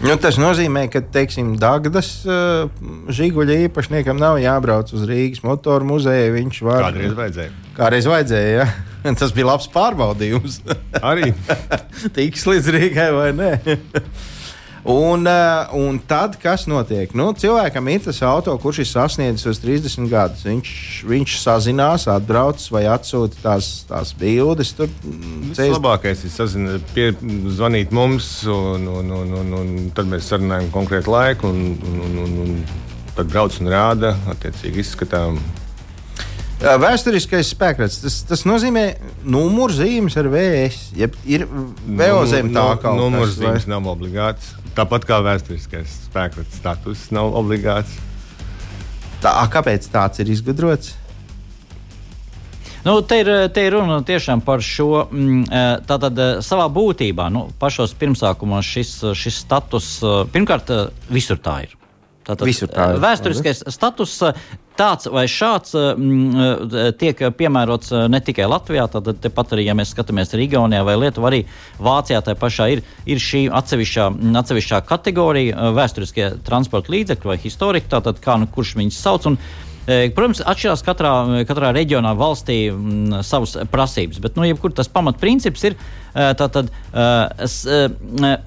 Nu, 0.02 0.16
tas 0.20 0.36
nozīmē, 0.40 0.88
ka 0.92 1.00
teiksim, 1.14 1.54
Dārgājas 1.60 2.08
uh, 2.26 2.66
žiguļa 3.14 3.60
īpašniekam 3.68 4.18
nav 4.18 4.40
jābrauc 4.42 4.90
uz 4.96 5.06
Rīgas 5.08 5.44
motoru 5.46 5.86
muzeju. 5.94 6.34
Viņš 6.34 6.60
var 6.66 6.88
Kādreiz 6.88 7.14
vajadzēja. 7.16 7.54
Kādreiz 7.78 8.08
vajadzēja, 8.10 8.52
ja? 8.58 9.14
Tas 9.20 9.32
bija 9.36 9.52
labs 9.52 9.70
pārbaudījums. 9.72 10.60
Arī 11.00 11.30
Tiks 12.16 12.46
līdz 12.50 12.72
Rīgai 12.74 13.10
vai 13.14 13.30
nē. 13.38 13.52
Un, 14.84 15.24
uh, 15.24 15.70
un 15.72 15.96
tad, 16.06 16.34
kas 16.36 16.66
notiek? 16.68 17.14
Nu, 17.16 17.30
cilvēkam 17.32 17.86
ir 17.88 18.02
tas 18.04 18.18
auto, 18.20 18.52
kurš 18.60 18.82
ir 18.82 18.88
sasniedzis 18.90 19.46
uz 19.48 19.60
30 19.62 20.10
gadus. 20.12 20.42
Viņš, 20.44 20.72
viņš 21.08 21.36
sazinās, 21.40 22.04
atbrauc 22.12 22.60
vai 22.74 22.82
atsūta 22.92 23.40
tās, 23.40 23.70
tās 23.88 24.12
bildes. 24.20 24.74
Tur 24.76 24.90
mm, 24.92 25.54
cēs- 25.56 25.70
vislabākais 25.70 26.26
ir 26.28 26.34
sazina, 26.34 26.76
pie, 26.92 27.14
zvanīt 27.56 27.96
mums, 27.96 28.28
un, 28.44 28.84
un, 29.00 29.08
un, 29.22 29.32
un, 29.40 29.54
un 29.62 29.74
tad 29.96 30.10
mēs 30.12 30.28
sarunājam 30.28 30.68
konkrētu 30.74 31.16
laiku. 31.16 31.48
Un, 31.48 31.78
un, 31.80 32.16
un, 32.26 32.40
un, 32.44 32.56
tad 33.16 33.32
brauc 33.32 33.56
un 33.64 33.72
rāda, 33.72 34.12
attiecīgi 34.34 34.84
izskatām. 34.84 35.40
Uh, 35.40 36.76
Vēsturiskais 36.80 37.54
spēks. 37.54 38.02
Tas, 38.04 38.18
tas 38.28 38.44
nozīmē 38.48 38.84
numurzīmes 39.24 40.16
ar 40.20 40.28
VS. 40.32 40.90
Jeb 41.00 41.16
ir 41.24 41.48
vēl 41.48 42.20
zem 42.30 42.52
tā 42.54 42.68
kā 42.84 42.92
Numurzīmes 43.00 43.64
nav 43.70 43.88
obligāts. 43.90 44.52
Tāpat 44.74 45.06
kā 45.06 45.20
vēsturiskais 45.22 45.92
spēks 46.08 46.56
status 46.56 47.06
nav 47.14 47.30
obligāts. 47.38 47.94
Tā, 49.22 49.32
kāpēc 49.52 49.86
tāds 49.92 50.18
ir 50.20 50.32
izgudrots? 50.34 50.96
Nu, 52.84 52.98
te, 53.00 53.22
ir, 53.22 53.30
te 53.54 53.62
ir 53.64 53.72
runa 53.78 54.02
tiešām 54.04 54.42
par 54.44 54.60
šo. 54.60 55.06
mm, 55.06 55.44
eh, 55.46 55.68
Tātad 55.88 56.18
eh, 56.20 56.34
savā 56.44 56.66
būtībā, 56.68 57.30
nu, 57.32 57.46
pašos 57.60 57.94
pirmsākumos 57.96 58.66
šis, 58.66 58.92
šis 59.16 59.40
status, 59.46 59.94
pirmkārt, 60.34 60.74
visur 61.08 61.40
tā 61.40 61.62
ir. 61.64 61.78
Tātad, 62.24 62.46
Visur 62.48 62.70
tā 62.72 62.86
ir. 62.88 62.96
eh, 62.96 63.02
Vēsturiskais 63.04 63.58
status 63.74 64.14
eh, 64.24 64.38
tāds 64.78 65.10
vai 65.12 65.26
šāds 65.28 65.74
eh, 65.76 65.90
eh, 65.92 66.86
tiek 67.00 67.20
piemērots 67.36 67.92
ne 68.08 68.20
tikai 68.24 68.46
Latvijā, 68.48 68.86
tad 68.92 69.10
tepat 69.20 69.52
arī, 69.52 69.66
ja 69.68 69.76
mēs 69.76 69.92
skatāmies 69.92 70.32
arī 70.32 70.48
Igaunijā 70.48 70.86
vai 70.88 70.96
Lietuvā, 71.02 71.28
arī 71.28 71.42
Vācijā 71.84 72.22
tā 72.24 72.36
pašā 72.40 72.70
ir, 72.72 72.82
ir 73.04 73.20
šī 73.20 73.44
atsevišķā, 73.60 74.08
atsevišķā 74.40 74.80
kategorija 74.88 75.70
vēsturiskie 75.76 76.30
transporta 76.48 76.96
līdzekļi 76.96 77.32
vai 77.34 77.38
historiki, 77.44 77.92
tātad 77.92 78.22
kā 78.24 78.38
nu 78.40 78.48
kurš 78.48 78.76
viņus 78.80 79.04
sauc. 79.04 79.28
Un, 79.28 79.38
Protams, 79.84 80.40
atšķirās 80.40 80.80
katrā, 80.84 81.10
katrā 81.44 81.70
reģionā, 81.76 82.14
valstī 82.16 82.70
m, 82.72 83.18
savas 83.26 83.52
prasības, 83.68 84.20
bet 84.24 84.38
nu, 84.38 84.46
jebkur 84.48 84.72
tas 84.72 84.88
pamatprincips 84.88 85.66
ir 85.68 85.76
eh, 85.76 86.30
tātad, 86.40 86.70
eh, 86.72 87.44
s, 87.44 87.58
eh, 87.68 87.90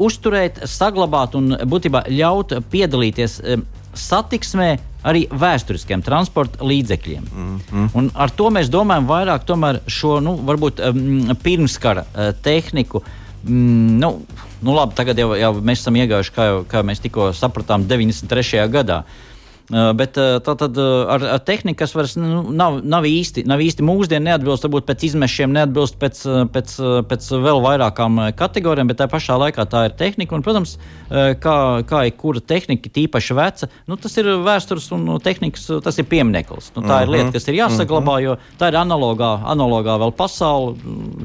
uzturēt, 0.02 0.64
saglabāt 0.66 1.38
un 1.38 1.54
būtībā 1.70 2.08
ļaut 2.10 2.56
piedalīties 2.74 3.38
eh, 3.44 3.62
satiksmē 3.98 4.72
arī 5.08 5.28
vēsturiskiem 5.30 6.02
transporta 6.06 6.66
līdzekļiem. 6.66 7.30
Mm 7.30 7.60
-hmm. 7.60 7.90
Un 7.94 8.10
ar 8.16 8.34
to 8.34 8.50
mēs 8.50 8.74
domājam 8.74 9.08
vairāk 9.08 9.46
šo 9.88 10.20
nu, 10.20 10.36
varbūt 10.36 10.82
um, 10.90 11.36
pirmskara 11.44 12.02
uh, 12.02 12.34
tehniku. 12.42 13.04
Mm, 13.44 14.00
nu, 14.00 14.22
nu 14.62 14.74
labi, 14.74 14.96
tagad 14.96 15.18
jau, 15.18 15.34
jau 15.36 15.54
mēs 15.54 15.80
esam 15.80 15.96
iegājuši, 15.96 16.34
kā, 16.36 16.46
jau, 16.46 16.66
kā 16.68 16.84
mēs 16.84 17.00
tikko 17.00 17.34
sapratām, 17.34 17.88
93. 17.88 18.68
gadā. 18.70 18.98
Uh, 18.98 19.27
bet 19.68 20.16
uh, 20.16 20.38
tā 20.40 20.54
tad 20.56 20.78
uh, 20.80 21.10
ar, 21.12 21.24
ar 21.36 21.42
tehniku, 21.44 21.82
kas 21.82 21.92
vairs 21.96 22.14
nu, 22.16 22.40
nav, 22.56 22.78
nav, 22.88 23.04
īsti, 23.04 23.44
nav 23.50 23.60
īsti 23.60 23.84
mūsdienu, 23.84 24.24
neatbilst 24.30 24.64
varbūt 24.64 24.86
pēc 24.88 25.04
izmešiem, 25.10 25.52
neatbilst 25.58 25.98
pēc, 26.00 26.22
uh, 26.24 26.46
pēc, 26.54 26.76
uh, 26.80 27.00
pēc 27.08 27.28
vēl 27.44 27.60
vairākām 27.66 28.22
uh, 28.22 28.30
kategorijām, 28.38 28.88
bet 28.88 29.02
tā 29.02 29.10
pašā 29.12 29.36
laikā 29.42 29.68
tā 29.68 29.84
ir 29.90 29.98
tehnika. 30.00 30.38
Un, 30.38 30.46
protams, 30.46 30.78
uh, 30.78 31.34
kā, 31.44 31.58
kā 31.90 32.06
jebkura 32.08 32.44
tehnika, 32.48 32.94
tīpaši 32.96 33.38
veca, 33.42 33.72
nu, 33.92 34.00
tas 34.00 34.16
ir 34.22 34.32
vēstures 34.48 34.88
un 34.96 35.04
uh, 35.18 35.22
tehnikas, 35.24 35.68
uh, 35.74 35.84
tas 35.84 36.00
ir 36.00 36.08
piemineklis. 36.08 36.72
Nu, 36.78 36.86
tā 36.88 37.04
ir 37.04 37.12
lieta, 37.12 37.34
kas 37.36 37.52
ir 37.52 37.60
jāsaglabā, 37.60 38.22
jo 38.24 38.40
tā 38.62 38.72
ir 38.72 38.80
analogā, 38.80 39.36
analogā 39.52 40.00
vēl 40.00 40.16
pasaule, 40.16 40.78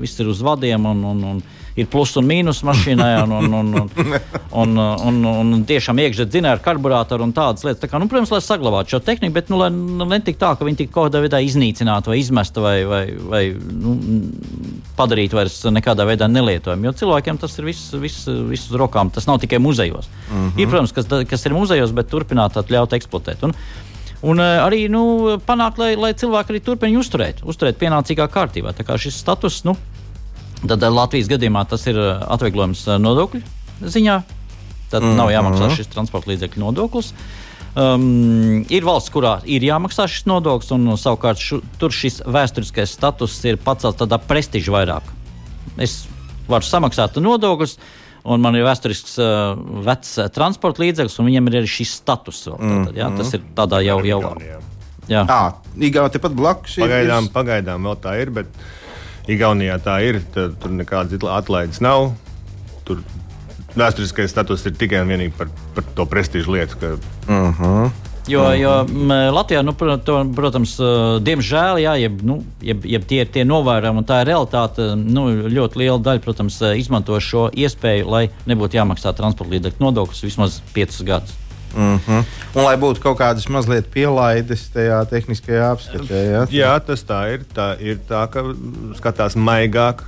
viss 0.02 0.18
ir 0.18 0.34
uz 0.34 0.42
vadiem 0.42 0.90
un, 0.90 1.06
un, 1.12 1.26
un 1.30 1.44
ir 1.78 1.88
plus 1.92 2.14
un 2.20 2.26
mīnus 2.28 2.62
mašīnai. 2.66 3.10
Un, 3.22 3.32
un, 3.38 3.54
un, 3.54 3.72
un, 3.80 4.14
un, 4.62 4.78
un, 4.78 5.18
un, 5.28 5.52
un 5.56 5.64
tiešām 5.68 6.00
iekšā 6.02 6.26
dzinēja 6.28 6.58
ar 6.58 6.62
karburātoru 6.64 7.26
un 7.26 7.34
tādas 7.36 7.64
lietas. 7.66 7.80
Tā 7.82 7.90
kā, 7.90 8.00
nu, 8.00 8.08
protams, 8.10 8.32
lai 8.34 8.40
saglabātu 8.44 8.94
šo 8.94 9.02
tehniku, 9.04 9.34
bet 9.36 9.52
nu, 9.52 9.60
lai 9.60 9.70
nu, 9.74 10.06
netik 10.08 10.40
tā, 10.40 10.52
ka 10.58 10.66
viņi 10.68 10.82
tik 10.82 10.92
kaut 10.94 11.10
kādā 11.10 11.22
veidā 11.24 11.40
iznīcinātu 11.44 12.12
vai 12.12 12.18
izmestu 12.20 12.64
vai, 12.64 12.76
vai, 12.88 13.02
vai 13.34 13.42
nu, 13.56 13.94
padarītu 14.98 15.38
vairs 15.38 15.60
nekādā 15.72 16.06
veidā 16.08 16.28
nelietojumu. 16.30 16.90
Jo 16.90 16.96
cilvēkiem 17.04 17.40
tas 17.42 17.56
ir 17.58 17.70
viss, 17.70 17.94
viss, 18.02 18.26
viss 18.50 18.72
uz 18.72 18.80
rokām. 18.80 19.12
Tas 19.14 19.28
nav 19.30 19.40
tikai 19.42 19.62
muzejos. 19.62 20.10
Mm 20.28 20.36
-hmm. 20.36 20.60
Ir, 20.60 20.68
protams, 20.68 20.92
kas, 20.92 21.08
kas 21.30 21.46
ir 21.46 21.56
muzejos, 21.56 21.92
bet 21.92 22.10
turpināt 22.12 22.58
ļaut 22.68 22.92
eksploatēt. 22.98 23.48
Un, 23.48 23.56
Un 24.22 24.38
eh, 24.38 24.60
arī 24.62 24.86
nu, 24.90 25.38
panākt, 25.46 25.80
lai, 25.82 25.96
lai 25.98 26.12
cilvēki 26.14 26.54
arī 26.54 26.60
turpina 26.62 27.00
uzturēt, 27.00 27.42
uzturēt 27.42 27.80
pienācīgā 27.80 28.28
kārtībā. 28.30 28.70
Tā 28.70 28.86
kā 28.86 28.94
šis 28.94 29.18
status, 29.18 29.64
nu, 29.66 29.74
Tad 30.68 30.82
eh, 30.82 30.92
Latvijas 30.92 31.30
gadījumā 31.30 31.64
tas 31.70 31.86
ir 31.90 31.98
eh, 31.98 32.24
atvieglojums 32.34 32.84
eh, 32.88 32.98
nodokļu 33.02 33.42
ziņā. 33.82 34.18
Tad 34.92 35.02
mm 35.02 35.08
-hmm. 35.08 35.16
nav 35.18 35.32
jāmaksā 35.32 35.70
šis 35.76 35.90
transporta 35.90 36.30
līdzekļu 36.30 36.62
nodoklis. 36.62 37.12
Um, 37.72 38.66
ir 38.68 38.84
valsts, 38.84 39.08
kurā 39.08 39.38
ir 39.48 39.64
jāmaksā 39.64 40.04
šis 40.04 40.26
nodoklis, 40.28 40.70
un 40.76 40.92
savukārt 41.00 41.40
šu, 41.40 41.62
tur 41.80 41.94
šis 41.96 42.20
vēsturiskais 42.28 42.92
status 42.92 43.38
ir 43.48 43.56
pacelts 43.56 44.02
tādā 44.02 44.18
prestižā 44.20 44.74
vairāk. 44.74 45.08
Es 45.80 46.04
varu 46.48 46.68
samaksāt 46.68 47.16
nodokļus, 47.16 47.78
un 48.28 48.44
man 48.44 48.58
ir 48.58 48.66
vēsturisks 48.66 49.16
uh, 49.16 49.56
vecs 49.86 50.18
uh, 50.18 50.28
transporta 50.28 50.84
līdzeklis, 50.84 51.16
un 51.18 51.30
viņam 51.30 51.48
ir 51.48 51.56
arī 51.62 51.72
šis 51.78 51.96
status. 52.02 52.44
Vēl, 52.50 52.60
tātad, 52.60 53.00
jā, 53.00 53.08
tas 53.16 53.32
ir 53.32 53.48
tādā 53.56 53.80
jau. 53.86 53.98
jau 54.04 54.20
jā. 54.20 54.60
Jā, 55.10 55.24
Igaunijā 55.76 56.12
tepat 56.14 56.36
blakus 56.36 56.76
ir. 56.76 56.84
Pagaidām, 56.84 57.26
pagaidām 57.32 57.88
vēl 57.88 57.96
tā 58.04 58.14
ir, 58.20 58.30
bet 58.30 58.52
Igaunijā 59.30 59.78
tā 59.82 59.98
ir. 60.06 60.22
Tad, 60.34 60.56
tur 60.62 60.74
nekādas 60.74 61.26
atlaides 61.30 61.82
nav. 61.84 62.12
Tur 62.86 63.02
vēsturiskais 63.78 64.32
status 64.32 64.66
ir 64.66 64.76
tikai 64.78 65.02
un 65.04 65.12
vienīgi 65.12 65.34
par, 65.38 65.52
par 65.76 65.86
to 65.96 66.06
prestižu 66.06 66.58
lietu. 66.58 66.80
Ka, 66.80 66.96
Uh 67.22 67.54
-huh. 67.58 67.90
Jo, 68.26 68.52
jo 68.54 68.86
m, 68.86 69.08
Latvijā, 69.34 69.62
nu, 69.62 69.72
to, 70.04 70.20
protams, 70.34 70.76
uh, 70.78 71.18
diemžēl, 71.22 71.80
jā, 71.82 71.94
jeb, 71.98 72.22
nu, 72.22 72.44
jeb, 72.62 72.84
jeb 72.86 73.04
tie 73.10 73.20
ir 73.24 73.30
tie 73.34 73.42
novērojumi, 73.44 73.98
un 73.98 74.06
tā 74.06 74.20
ir 74.22 74.30
realitāte. 74.30 74.94
Nu, 74.94 75.26
ļoti 75.50 75.82
liela 75.82 75.98
daļa, 75.98 76.22
protams, 76.22 76.60
uh, 76.62 76.76
izmanto 76.78 77.18
šo 77.20 77.48
iespēju, 77.50 78.06
lai 78.06 78.28
nebūtu 78.46 78.78
jāmaksā 78.78 79.14
transporta 79.18 79.56
līdzekļu 79.56 79.86
nodoklis 79.86 80.22
vismaz 80.22 80.60
5 80.74 81.02
gadus. 81.08 81.41
Mm 81.74 82.00
-hmm. 82.06 82.24
Un 82.54 82.64
lai 82.64 82.76
būtu 82.76 83.00
kaut 83.00 83.18
kādas 83.18 83.48
mazliet 83.48 83.90
pielaides 83.90 84.70
tajā 84.74 85.04
tehniskajā 85.10 85.70
apskatē. 85.72 86.24
Ja? 86.32 86.46
Jā, 86.50 86.80
tas 86.80 87.04
tā 87.04 87.32
ir. 87.32 87.44
Tā 87.54 87.76
ir 87.80 87.98
tā, 88.08 88.26
ka 88.30 88.44
skatās 88.96 89.36
maigāk. 89.36 90.02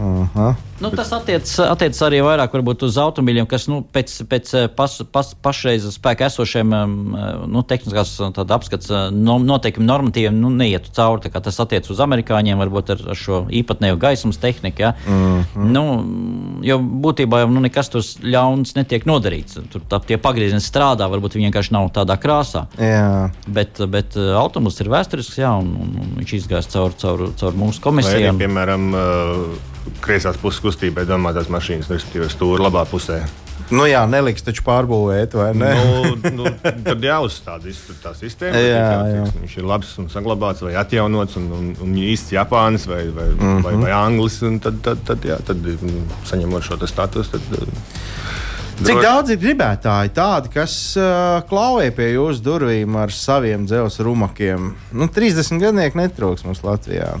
Aha. 0.00 0.54
Nu, 0.80 0.90
tas 0.92 1.08
attiecas 1.16 1.54
attiec 1.64 1.96
arī 2.04 2.18
vairāk 2.24 2.52
varbūt, 2.52 2.84
uz 2.84 2.98
automobiļiem, 3.00 3.46
kas 3.48 3.64
nu, 3.70 3.80
pēc, 3.80 4.12
pēc 4.28 4.50
eh, 4.58 4.66
pas, 4.76 4.92
pas, 5.12 5.30
pašreiz 5.46 5.86
spēkā 5.94 6.28
esošiem 6.28 6.74
um, 6.76 6.96
nu, 7.48 7.62
tehniskās 7.64 8.12
apskats 8.20 8.90
uh, 8.92 9.06
no, 9.14 9.38
noteikumiem, 9.40 9.88
normatīviem 9.88 10.36
nu, 10.36 10.50
neietu 10.52 10.92
cauri. 10.96 11.32
Tas 11.32 11.60
attiecas 11.62 11.92
uz 11.94 12.02
amerikāņiem, 12.04 12.60
varbūt 12.60 12.92
ar, 12.92 13.04
ar 13.14 13.20
šo 13.20 13.42
īpatnējo 13.48 13.96
gaismas 14.02 14.40
tehniku. 14.42 14.84
Ja? 14.84 14.92
Mm 15.06 15.44
-hmm. 15.54 15.70
nu, 15.76 15.84
jo 16.66 16.78
būtībā 17.06 17.40
jau 17.44 17.48
nu, 17.54 17.62
nekas 17.64 17.88
tur 17.92 18.04
ļauns 18.04 18.76
netiek 18.76 19.06
nodarīts. 19.08 19.60
Tur 19.72 19.84
tā, 19.88 20.00
tie 20.04 20.18
pagriezieni 20.20 20.60
strādā, 20.60 21.08
varbūt 21.08 21.38
viņi 21.38 21.48
vienkārši 21.48 21.72
nav 21.72 21.88
tādā 21.96 22.18
krāsā. 22.20 22.66
Jā. 22.78 23.30
Bet, 23.46 23.80
bet 23.88 24.16
automobilis 24.16 24.80
ir 24.80 24.92
vēsturisks, 24.92 25.38
jā, 25.40 25.54
un, 25.56 25.72
un, 25.80 26.12
viņš 26.20 26.36
izgāja 26.36 26.68
cauri 26.68 27.00
caur, 27.00 27.24
caur 27.36 27.56
mūsu 27.56 27.80
Vai 27.80 28.02
arī, 28.02 28.12
komisijām. 28.12 28.38
piemēram, 28.38 28.92
kreisās 30.02 30.38
puses 30.40 30.62
kustībai 30.66 31.06
domātās 31.08 31.50
mašīnas, 31.52 31.90
respektīvi, 31.92 32.30
stūra 32.32 32.68
labā 32.68 32.84
pusē. 32.90 33.22
Nu 33.66 33.82
jā, 33.88 34.04
neliks 34.06 34.44
taču 34.46 34.62
pārbūvēt, 34.66 35.32
vai 35.34 35.48
ne? 35.58 35.70
nu, 35.74 36.34
nu, 36.38 36.50
tad 36.86 37.02
jāuzstāda 37.02 37.72
tā 38.02 38.12
sistēma. 38.14 38.60
Jā, 38.62 38.68
jā. 38.70 39.22
teiksim, 39.24 39.40
Viņš 39.42 39.56
ir 39.58 39.66
labs 39.66 39.90
un 40.02 40.10
saglabāts, 40.12 40.62
vai 40.62 40.76
atjaunots, 40.78 41.38
un, 41.40 41.48
un, 41.56 41.72
un 41.82 41.96
īsts 41.98 42.36
Japānis 42.36 42.86
vai, 42.86 43.02
vai, 43.10 43.26
mm. 43.32 43.40
-hmm. 43.40 43.64
vai, 43.66 43.74
vai 43.82 43.94
Anglis. 43.96 44.38
Tad, 44.62 44.78
tad, 44.86 45.02
tad, 45.08 45.26
jā, 45.26 45.40
tad 45.46 45.66
mm, 45.66 46.04
saņemot 46.30 46.62
šo 46.62 46.78
te 46.78 46.86
statusu. 46.90 47.34
Tad, 47.34 47.66
Cik 48.76 48.92
droši- 48.92 49.02
daudz 49.02 49.30
ir 49.32 49.38
gribētāji 49.40 50.10
tādi, 50.12 50.50
kas 50.52 50.72
uh, 51.00 51.40
klauvē 51.48 51.88
pie 51.96 52.10
jūsu 52.12 52.44
durvīm 52.44 52.98
ar 53.00 53.10
saviem 53.10 53.64
dzelzceļa 53.66 54.04
rumakiem? 54.04 54.74
Nu, 54.92 55.08
30 55.08 55.58
gadnieki 55.62 55.96
netrūks 55.96 56.44
mums 56.44 56.60
Latvijā. 56.62 57.16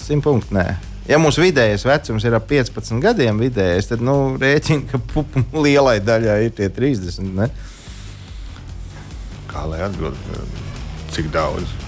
100 0.00 0.24
punkti 0.24 0.56
nē. 0.56 0.66
Ja 1.08 1.16
mūsu 1.16 1.40
vidējais 1.40 1.86
vecums 1.88 2.24
ir 2.28 2.36
ap 2.36 2.44
15 2.50 3.00
gadiem, 3.00 3.38
vidējais, 3.40 3.88
tad 3.88 4.04
nu, 4.04 4.36
rēķina, 4.40 4.90
ka 4.90 5.00
pupu 5.14 5.44
lielai 5.64 5.98
daļai 6.04 6.38
ir 6.44 6.56
tie 6.58 6.68
30. 6.68 7.32
Ne? 7.38 7.48
Kā 9.48 9.64
lai 9.70 9.80
atbildētu, 9.88 10.66
cik 11.16 11.32
daudz? 11.32 11.87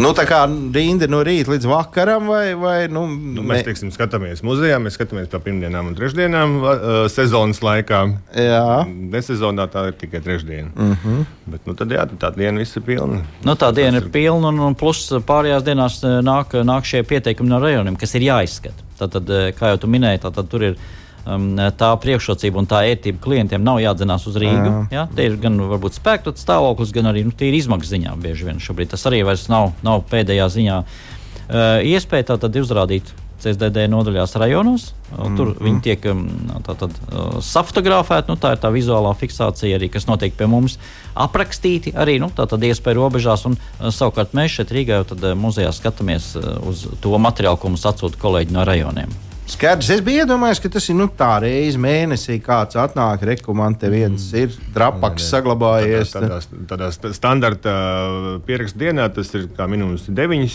Nu, 0.00 0.12
tā 0.16 0.24
kā 0.28 0.40
rinda 0.48 1.08
no 1.10 1.20
rīta 1.26 1.52
līdz 1.52 1.68
vakaram, 1.68 2.30
vai, 2.30 2.54
vai 2.58 2.76
nu, 2.92 3.04
Nu, 3.10 3.44
mēs 3.46 3.64
teiksim, 3.66 3.90
skatāmies 3.94 4.42
muzejā, 4.46 4.78
mēs 4.82 4.96
skatāmies 4.96 5.28
pa 5.30 5.40
pirmdienām 5.44 5.90
un 5.90 5.96
trešdienām 5.98 6.56
uh, 6.60 6.74
sezonas 7.12 7.60
laikā. 7.64 8.00
Jā. 8.36 8.84
Nesezonā 8.88 9.66
tā 9.72 9.86
ir 9.90 9.98
tikai 10.00 10.22
trešdiena. 10.24 10.70
Mm 10.74 10.96
-hmm. 11.02 11.24
Bet 11.52 11.66
nu, 11.66 11.74
tad, 11.74 11.92
jā, 11.92 12.06
tā 12.18 12.32
diena 12.36 12.58
viss 12.58 12.76
ir 12.76 12.82
pilna. 12.82 13.22
Nu, 13.44 13.54
tā 13.54 13.72
diena 13.74 13.98
ir 13.98 14.08
pilna, 14.10 14.48
un, 14.48 14.60
un 14.60 14.74
plus 14.74 15.10
pārējās 15.26 15.64
dienās 15.64 16.00
nāk, 16.02 16.54
nāk 16.64 16.84
šie 16.84 17.02
pieteikumi 17.02 17.48
no 17.48 17.60
rajoniem, 17.60 17.96
kas 17.96 18.14
ir 18.14 18.22
jāizskata. 18.22 18.88
Tātad, 19.00 19.30
eh, 19.30 19.52
kā 19.56 19.72
jau 19.72 19.80
tu 19.80 19.86
minēji, 19.86 20.20
tātad 20.26 20.48
tur 20.48 20.62
ir 20.62 20.76
um, 21.26 21.46
tā 21.78 21.90
priekšrocība 22.02 22.60
un 22.62 22.68
tā 22.70 22.82
ērtība 22.90 23.22
klientiem 23.22 23.64
nav 23.64 23.80
jādzenās 23.82 24.26
uz 24.30 24.38
Rīgu. 24.40 24.74
Jā. 24.92 25.06
Tie 25.14 25.28
ir 25.30 25.38
gan 25.42 25.58
varbūt 25.72 25.98
spēku 26.00 26.34
stāvoklis, 26.38 26.94
gan 26.96 27.10
arī 27.12 27.24
nu, 27.26 27.34
tīri 27.36 27.60
izmaksu 27.60 27.94
ziņā. 27.94 28.16
Bieži 28.20 28.48
vien 28.48 28.60
šobrīd 28.62 28.92
tas 28.94 29.06
arī 29.10 29.22
vairs 29.26 29.48
nav, 29.52 29.72
nav 29.86 30.04
pēdējā 30.10 30.50
ziņā. 30.56 30.84
Uh, 31.50 31.80
iespēja 31.96 32.34
tātad 32.34 32.60
uzrādīt. 32.60 33.16
CSDD 33.40 33.86
nodaļās 33.88 34.34
rajonos. 34.36 34.90
Mm. 35.14 35.36
Tur 35.38 35.54
viņi 35.64 35.78
tiek 35.86 36.02
um, 36.10 36.26
tātad, 36.66 36.92
uh, 37.08 37.38
safotografēti. 37.40 38.28
Nu, 38.28 38.36
tā 38.36 38.50
ir 38.52 38.60
tā 38.60 38.68
vizuālā 38.74 39.14
fiksācija, 39.16 39.78
arī, 39.78 39.88
kas 39.92 40.04
notiek 40.10 40.36
pie 40.36 40.44
mums. 40.50 40.76
Aprakstīti 41.16 41.94
arī 41.96 42.18
nu, 42.20 42.28
tātad 42.36 42.60
iespēja 42.68 42.98
robežās. 43.00 43.46
Un, 43.48 43.56
uh, 43.56 43.88
savukārt 43.88 44.36
mēs 44.36 44.58
šeit 44.58 44.76
Rīgā 44.76 45.00
jau 45.00 45.08
tad, 45.14 45.24
muzejā 45.40 45.72
skatāmies 45.72 46.34
uz 46.68 46.84
to 47.00 47.16
materiālu, 47.16 47.56
ko 47.56 47.72
mums 47.72 47.88
atsūta 47.88 48.20
kolēģi 48.20 48.58
no 48.58 48.68
rajoniem. 48.68 49.29
Skaidrs, 49.50 49.88
es 49.90 50.02
biju 50.04 50.22
iedomājies, 50.22 50.60
ka 50.62 50.70
tas 50.70 50.84
ir 50.92 50.94
nu, 50.94 51.08
tā 51.18 51.32
reize 51.42 51.78
mēnesī, 51.80 52.36
kāds 52.44 52.78
atnāk, 52.78 53.24
rekomendē, 53.32 53.90
viens 53.90 54.28
ir 54.38 54.52
drapaks 54.74 55.26
saglabājies. 55.32 56.12
Tādā, 56.14 56.38
tādā, 56.70 56.90
tādā 56.94 57.14
standarta 57.16 57.72
pierakstu 58.46 58.84
dienā 58.84 59.08
tas 59.14 59.32
ir 59.34 59.48
minimums 59.66 60.06
9. 60.06 60.54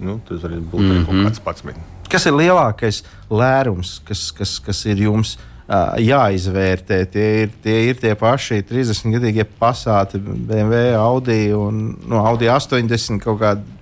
Nu, 0.00 0.16
tas 0.24 0.40
var 0.40 0.56
būt 0.72 0.86
arī 0.86 1.02
kaut 1.04 1.20
kāds 1.26 1.42
pats. 1.44 1.66
Kas 2.10 2.26
ir 2.26 2.36
lielākais 2.38 3.02
lērums, 3.28 3.98
kas, 4.08 4.30
kas, 4.34 4.56
kas 4.64 4.80
ir 4.88 5.04
jums 5.04 5.34
uh, 5.36 5.98
jāizvērtē? 6.00 7.02
Tie 7.12 7.28
ir, 7.42 7.52
tie 7.62 7.76
ir 7.90 8.00
tie 8.00 8.14
paši 8.18 8.62
30 8.66 9.18
gadīgie 9.18 9.44
pasāti, 9.60 10.18
BMW, 10.22 10.94
Audi 10.96 11.42
un 11.54 11.90
nu, 12.00 12.22
Audi 12.24 12.48
80 12.48 13.20
kaut 13.20 13.42
kādi. 13.44 13.76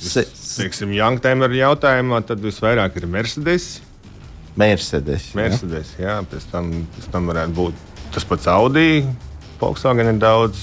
Se, 0.00 0.24
Teiksim, 0.56 0.92
Youngtimer 0.96 1.52
jautājumā 1.54 2.22
tad 2.26 2.42
visvairāk 2.44 2.96
ir 3.00 3.06
Mercedes. 3.10 3.80
Mercedes. 4.58 5.30
Mercedes 5.38 5.94
jā, 6.00 6.18
pēc, 6.30 6.46
tam, 6.50 6.72
pēc 6.96 7.10
tam 7.12 7.28
varētu 7.30 7.56
būt 7.56 7.86
tas 8.14 8.26
pats 8.26 8.48
Audi, 8.50 9.04
Volkswagen 9.60 10.14
ir 10.14 10.18
daudz, 10.18 10.58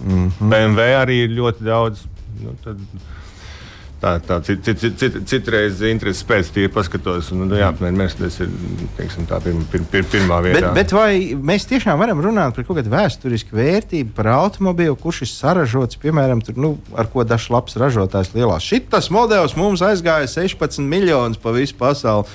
mm 0.00 0.28
-hmm. 0.28 0.50
BMW 0.50 0.88
arī 0.98 1.16
ir 1.24 1.30
ļoti 1.30 1.64
daudz. 1.64 2.04
Nu, 2.42 2.54
tad, 2.64 2.78
Tā, 4.02 4.16
tā 4.18 4.40
cit, 4.42 4.64
cit, 4.66 4.80
cit, 4.82 4.94
cit, 4.98 5.16
citreiz 5.30 5.78
intereses 5.86 6.24
pēc 6.26 6.48
tam 6.50 6.72
paskatos, 6.74 7.28
un 7.30 7.44
nu, 7.46 7.54
jā, 7.54 7.68
Mercedes 7.94 8.40
ir 8.42 8.50
teiksim, 8.96 9.28
tā 9.30 9.38
pirma, 9.44 9.62
pir, 9.70 9.84
pir, 9.92 10.02
pirmā 10.10 10.40
vietā. 10.42 10.72
Bet, 10.72 10.74
bet 10.80 10.94
vai 10.96 11.12
mēs 11.38 11.68
tiešām 11.70 12.02
varam 12.02 12.18
runāt 12.24 12.56
par 12.56 12.66
kaut 12.66 12.80
kādu 12.80 12.90
vēsturisku 12.90 13.54
vērtību, 13.54 14.10
par 14.16 14.32
automobīlu, 14.34 14.98
kurš 14.98 15.22
ir 15.22 15.30
saražots, 15.30 16.00
piemēram, 16.02 16.42
tur, 16.42 16.58
nu, 16.58 16.72
ar 16.98 17.06
ko 17.14 17.22
dažs 17.22 17.46
labs 17.54 17.78
ražotājs 17.78 18.34
lielās? 18.34 18.66
Šitas 18.66 19.06
modelis 19.14 19.54
mums 19.54 19.86
aizgāja 19.86 20.26
16 20.34 20.82
miljonus 20.82 21.38
pa 21.38 21.54
visu 21.54 21.78
pasauli. 21.78 22.26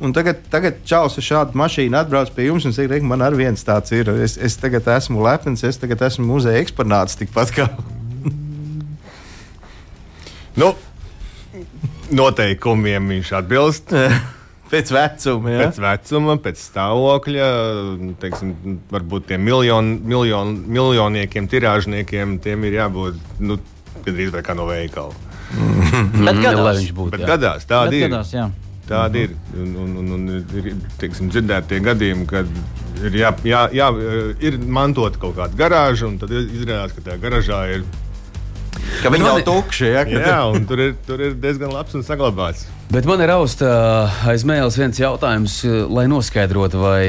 Un 0.00 0.16
tagad, 0.16 0.40
tagad 0.48 0.80
čalis 0.88 1.20
ar 1.20 1.26
šādu 1.26 1.60
mašīnu 1.60 2.00
atbrauc 2.00 2.32
pie 2.32 2.48
jums 2.48 2.64
un 2.64 2.72
saka, 2.72 2.96
ka 2.96 3.04
man 3.04 3.20
arī 3.20 3.42
viens 3.42 3.68
tāds 3.68 3.92
ir. 3.92 4.08
Es, 4.24 4.40
es 4.40 4.56
tagad 4.56 4.88
esmu 4.96 5.20
lepns, 5.20 5.68
es 5.68 5.76
tagad 5.76 6.08
esmu 6.08 6.24
muzeja 6.24 6.64
eksponāts 6.64 7.20
tikpat 7.20 7.52
kā. 7.52 7.66
nu, 10.62 10.72
noteikumiem 12.16 13.08
viņš 13.16 13.32
atbilst. 13.40 13.94
Pēc 14.70 14.92
vecuma. 14.94 15.50
Ja? 15.50 15.64
Pēc 15.66 15.80
vecuma, 15.82 16.36
pēc 16.38 16.60
stāvokļa, 16.62 17.46
teiksim, 18.22 18.52
varbūt 18.92 19.24
tiem 19.32 19.42
miljonu, 19.42 19.96
miljonu, 20.12 20.60
miljoniekiem, 20.70 21.48
tirāžniekiem, 21.50 22.36
tiem 22.44 22.68
ir 22.68 22.76
jābūt 22.78 23.18
nu, 23.42 23.56
gandrīz 24.04 24.36
kā 24.46 24.54
no 24.54 24.68
veikala. 24.70 25.10
Bet 25.50 26.36
Mm, 26.36 26.42
gadās. 26.44 26.84
būtu. 26.94 27.10
Bet 27.16 27.24
gadās 27.26 27.64
tādi 27.66 27.96
Bet 27.98 28.04
ir. 28.04 28.10
gadās, 28.12 28.28
jā. 28.36 28.44
Tādi 28.90 29.24
ir. 29.26 29.32
Un, 29.58 29.72
un, 29.82 29.96
un, 29.98 30.12
un 30.14 30.28
ir 30.38 30.68
teiksim, 30.98 31.28
dzirdētie 31.34 31.80
gadījumi, 31.82 32.26
kad 32.30 32.46
ir, 33.02 33.16
jā, 33.18 33.32
jā, 33.46 33.64
jā, 33.74 33.88
ir 34.46 34.58
mantota 34.70 35.18
kaut 35.22 35.34
kāda 35.38 35.58
garāža, 35.58 36.06
un 36.06 36.20
tad 36.22 36.30
izrādās, 36.38 36.94
ka 36.94 37.02
tajā 37.08 37.18
garāžā 37.22 37.60
ir. 37.74 37.84
Ka 39.02 39.10
viņi 39.12 39.24
nav 39.24 39.38
ir- 39.40 39.44
tukši. 39.46 39.86
Ja? 39.94 40.04
Ka- 40.04 40.10
Jā, 40.10 40.40
un 40.54 40.66
tur 40.66 40.78
ir, 40.80 40.94
tur 41.06 41.20
ir 41.20 41.34
diezgan 41.40 41.72
labs 41.72 41.94
un 41.94 42.02
saglabāts. 42.02 42.66
Bet 42.90 43.06
man 43.06 43.20
ir 43.22 43.30
austa 43.30 44.10
aiz 44.26 44.42
mēles 44.42 44.74
viens 44.76 44.98
jautājums, 44.98 45.60
lai 45.94 46.06
noskaidrotu, 46.10 46.80
vai 46.82 47.04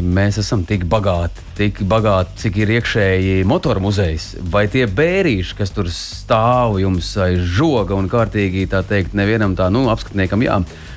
mēs 0.00 0.38
esam 0.40 0.62
tik 0.64 0.86
bagāti, 0.88 1.44
tik 1.58 1.82
bagāti, 1.84 2.38
cik 2.46 2.56
ir 2.64 2.72
iekšēji 2.80 3.44
motoru 3.44 3.82
muzejs, 3.84 4.30
vai 4.48 4.64
tie 4.72 4.86
bērīši, 4.88 5.56
kas 5.58 5.70
tur 5.76 5.84
stāv 5.92 6.80
jums 6.80 7.10
aiz 7.20 7.44
žoga 7.58 7.94
un 8.00 8.08
kārtīgi 8.08 8.64
tā 8.72 8.80
teikt, 8.82 9.12
nevienam 9.12 9.54
tā, 9.54 9.68
nu, 9.70 9.84
apskatniekam, 9.92 10.40
jā. 10.42 10.56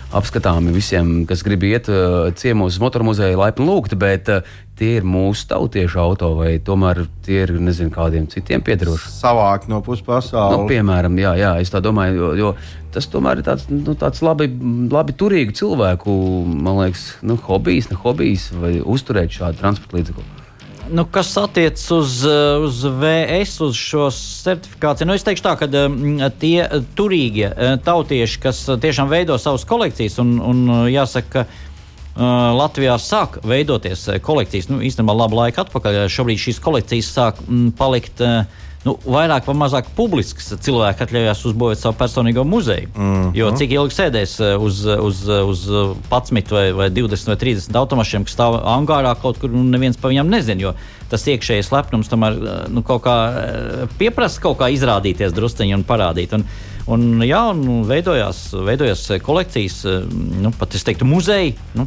Apskatāmi 0.10 0.72
visiem, 0.74 1.22
kas 1.30 1.44
grib 1.46 1.62
iet 1.68 1.86
uh, 1.92 2.32
ciemos 2.34 2.74
uz 2.74 2.82
motoru 2.82 3.06
muzeju, 3.12 3.38
laipni 3.38 3.68
lūgt, 3.68 3.94
bet 4.02 4.32
uh, 4.34 4.48
tie 4.80 4.96
ir 4.98 5.06
mūsu 5.06 5.46
tautiešu 5.52 6.00
auto, 6.02 6.32
vai 6.40 6.56
tomēr 6.66 7.04
tie 7.26 7.44
ir 7.44 7.54
nezinu 7.62 7.94
kādiem 7.94 8.26
citiem 8.32 8.64
piedaroši. 8.66 9.12
Savākt 9.14 9.70
no 9.70 9.84
puses 9.86 10.02
pasaules. 10.08 10.56
Nu, 10.56 10.66
piemēram, 10.72 11.14
jā, 11.22 11.36
jā, 11.38 11.54
es 11.62 11.70
tā 11.70 11.84
domāju, 11.86 12.18
jo, 12.18 12.32
jo 12.40 12.52
tas 12.96 13.06
tomēr 13.14 13.44
ir 13.44 13.50
tāds, 13.52 13.70
nu, 13.70 13.94
tāds 13.94 14.26
labi, 14.26 14.50
labi 14.90 15.14
turīgu 15.14 15.54
cilvēku, 15.62 16.18
man 16.58 16.82
liekas, 16.82 17.06
nu, 17.22 17.38
hobijs, 17.46 17.92
ne 17.94 18.02
hobijs, 18.02 18.50
vai 18.58 18.80
uzturēt 18.82 19.38
šādu 19.38 19.62
transporta 19.62 20.00
līdzekli. 20.00 20.39
Nu, 20.90 21.06
kas 21.06 21.32
attiecas 21.38 21.86
uz, 21.94 22.20
uh, 22.26 22.64
uz 22.66 22.82
VS, 22.84 23.60
uz 23.62 23.78
šo 23.78 24.08
certifikāciju, 24.14 25.08
nu, 25.10 25.16
es 25.18 25.26
teikšu 25.28 25.46
tā, 25.46 25.56
ka 25.60 25.68
um, 25.86 26.22
tie 26.42 26.64
uh, 26.66 26.86
turīgie 26.98 27.52
tautieši, 27.86 28.40
kas 28.42 28.64
tiešām 28.82 29.12
veido 29.12 29.38
savas 29.42 29.68
kolekcijas, 29.70 30.18
un, 30.24 30.38
un 30.42 30.64
jāsaka, 30.90 31.46
ka 31.46 31.68
Latvijā 32.20 32.98
sāk 33.00 33.38
veidoties 33.48 34.02
kolekcijas, 34.26 34.68
nu, 34.68 34.82
īstenībā 34.84 35.14
labu 35.16 35.38
laiku 35.40 35.62
atpakaļ. 35.64 36.02
Šobrīd 36.12 36.42
šīs 36.42 36.58
kolekcijas 36.64 37.14
sāk 37.16 37.40
palikt. 37.80 38.20
Uh, 38.20 38.66
nu, 38.86 38.96
vairāk 39.04 39.48
vai 39.50 39.56
mazāk 39.60 39.90
publisks. 39.98 40.54
Cilvēki 40.64 41.06
atļaujas 41.06 41.44
uzbūvēt 41.50 41.82
savu 41.82 41.98
personīgo 42.00 42.46
muzeju. 42.48 42.90
Mm 42.96 43.10
-hmm. 43.10 43.36
Jo 43.38 43.52
cik 43.58 43.76
ilgi 43.76 43.96
sēdēs 43.96 44.38
uh, 44.40 44.64
uz, 44.64 44.86
uz, 44.86 45.26
uz 45.28 45.66
11 46.12 46.56
vai, 46.56 46.72
vai 46.72 46.90
20 46.90 47.34
vai 47.34 47.38
30 47.44 47.76
automašīnām, 47.82 48.26
kas 48.26 48.38
stāv 48.38 48.60
angārā 48.64 49.16
kaut 49.22 49.40
kur, 49.40 49.52
un 49.52 49.70
neviens 49.72 49.98
par 49.98 50.12
viņiem 50.12 50.30
nezina. 50.30 50.62
Jo 50.62 50.74
tas 51.10 51.28
iekšējais 51.28 51.72
lepnums 51.72 52.10
tomēr 52.10 52.36
nu, 52.70 52.84
kaut 52.84 53.04
kā 53.04 53.16
pieprasa 53.98 54.42
kaut 54.42 54.60
kā 54.60 54.70
izrādīties 54.70 55.34
drusciņi 55.34 55.76
un 55.76 55.84
parādīt. 55.84 56.34
Un, 56.34 56.46
Un, 56.90 57.22
jā, 57.22 57.40
un 57.54 57.84
veidojās, 57.86 58.48
veidojās 58.66 59.04
kolekcijas, 59.22 59.84
nu, 60.42 60.50
pat 60.58 60.74
es 60.74 60.84
teiktu, 60.88 61.06
muzeji. 61.06 61.54
Nu, 61.78 61.86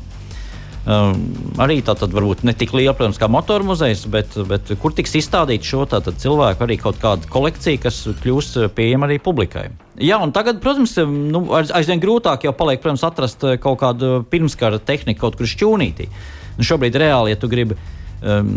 Um, 0.83 1.21
arī 1.63 1.77
tātad 1.87 2.11
varbūt 2.11 2.41
ne 2.43 2.57
tik 2.59 2.73
liela, 2.75 2.91
protams, 2.99 3.21
kā 3.21 3.29
motoru 3.31 3.69
muzejs, 3.69 4.01
bet, 4.11 4.35
bet 4.51 4.73
kur 4.83 4.91
tiks 4.91 5.15
izstādīta 5.21 5.63
šo 5.63 5.85
cilvēku 5.87 6.65
arī 6.67 6.77
kaut 6.81 6.99
kāda 6.99 7.29
kolekcija, 7.31 7.85
kas 7.85 8.01
kļūs 8.25 8.49
pieejama 8.75 9.07
arī 9.07 9.21
publikai. 9.23 9.69
Jā, 10.03 10.19
un 10.19 10.35
tagad, 10.35 10.59
protams, 10.65 10.97
nu, 11.07 11.45
aizvien 11.55 12.03
grūtāk 12.03 12.49
jau 12.49 12.55
paliek, 12.59 12.83
protams, 12.83 13.05
atrast 13.07 13.47
kaut 13.63 13.79
kādu 13.79 14.25
pirmskara 14.27 14.81
tehniku 14.83 15.23
kaut 15.23 15.39
kur 15.39 15.47
šķūnītī. 15.47 16.09
Nu, 16.57 16.67
šobrīd 16.67 16.99
reāli, 16.99 17.31
ja 17.31 17.39
tu 17.39 17.47
gribi 17.53 17.77
um, 17.79 18.49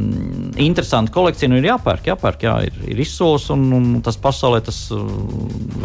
interesanta 0.57 1.13
kolekcija. 1.13 1.51
Nu, 1.51 1.59
ir 1.59 1.67
jāpērk, 1.69 2.09
jāpērk 2.09 2.45
jā, 2.47 2.55
ir, 2.71 2.79
ir 2.89 3.03
izsoles, 3.05 3.45
un, 3.53 3.67
un 3.75 3.91
tas 4.05 4.17
pasaulē 4.21 4.63
tas 4.65 4.79
uh, 4.95 5.03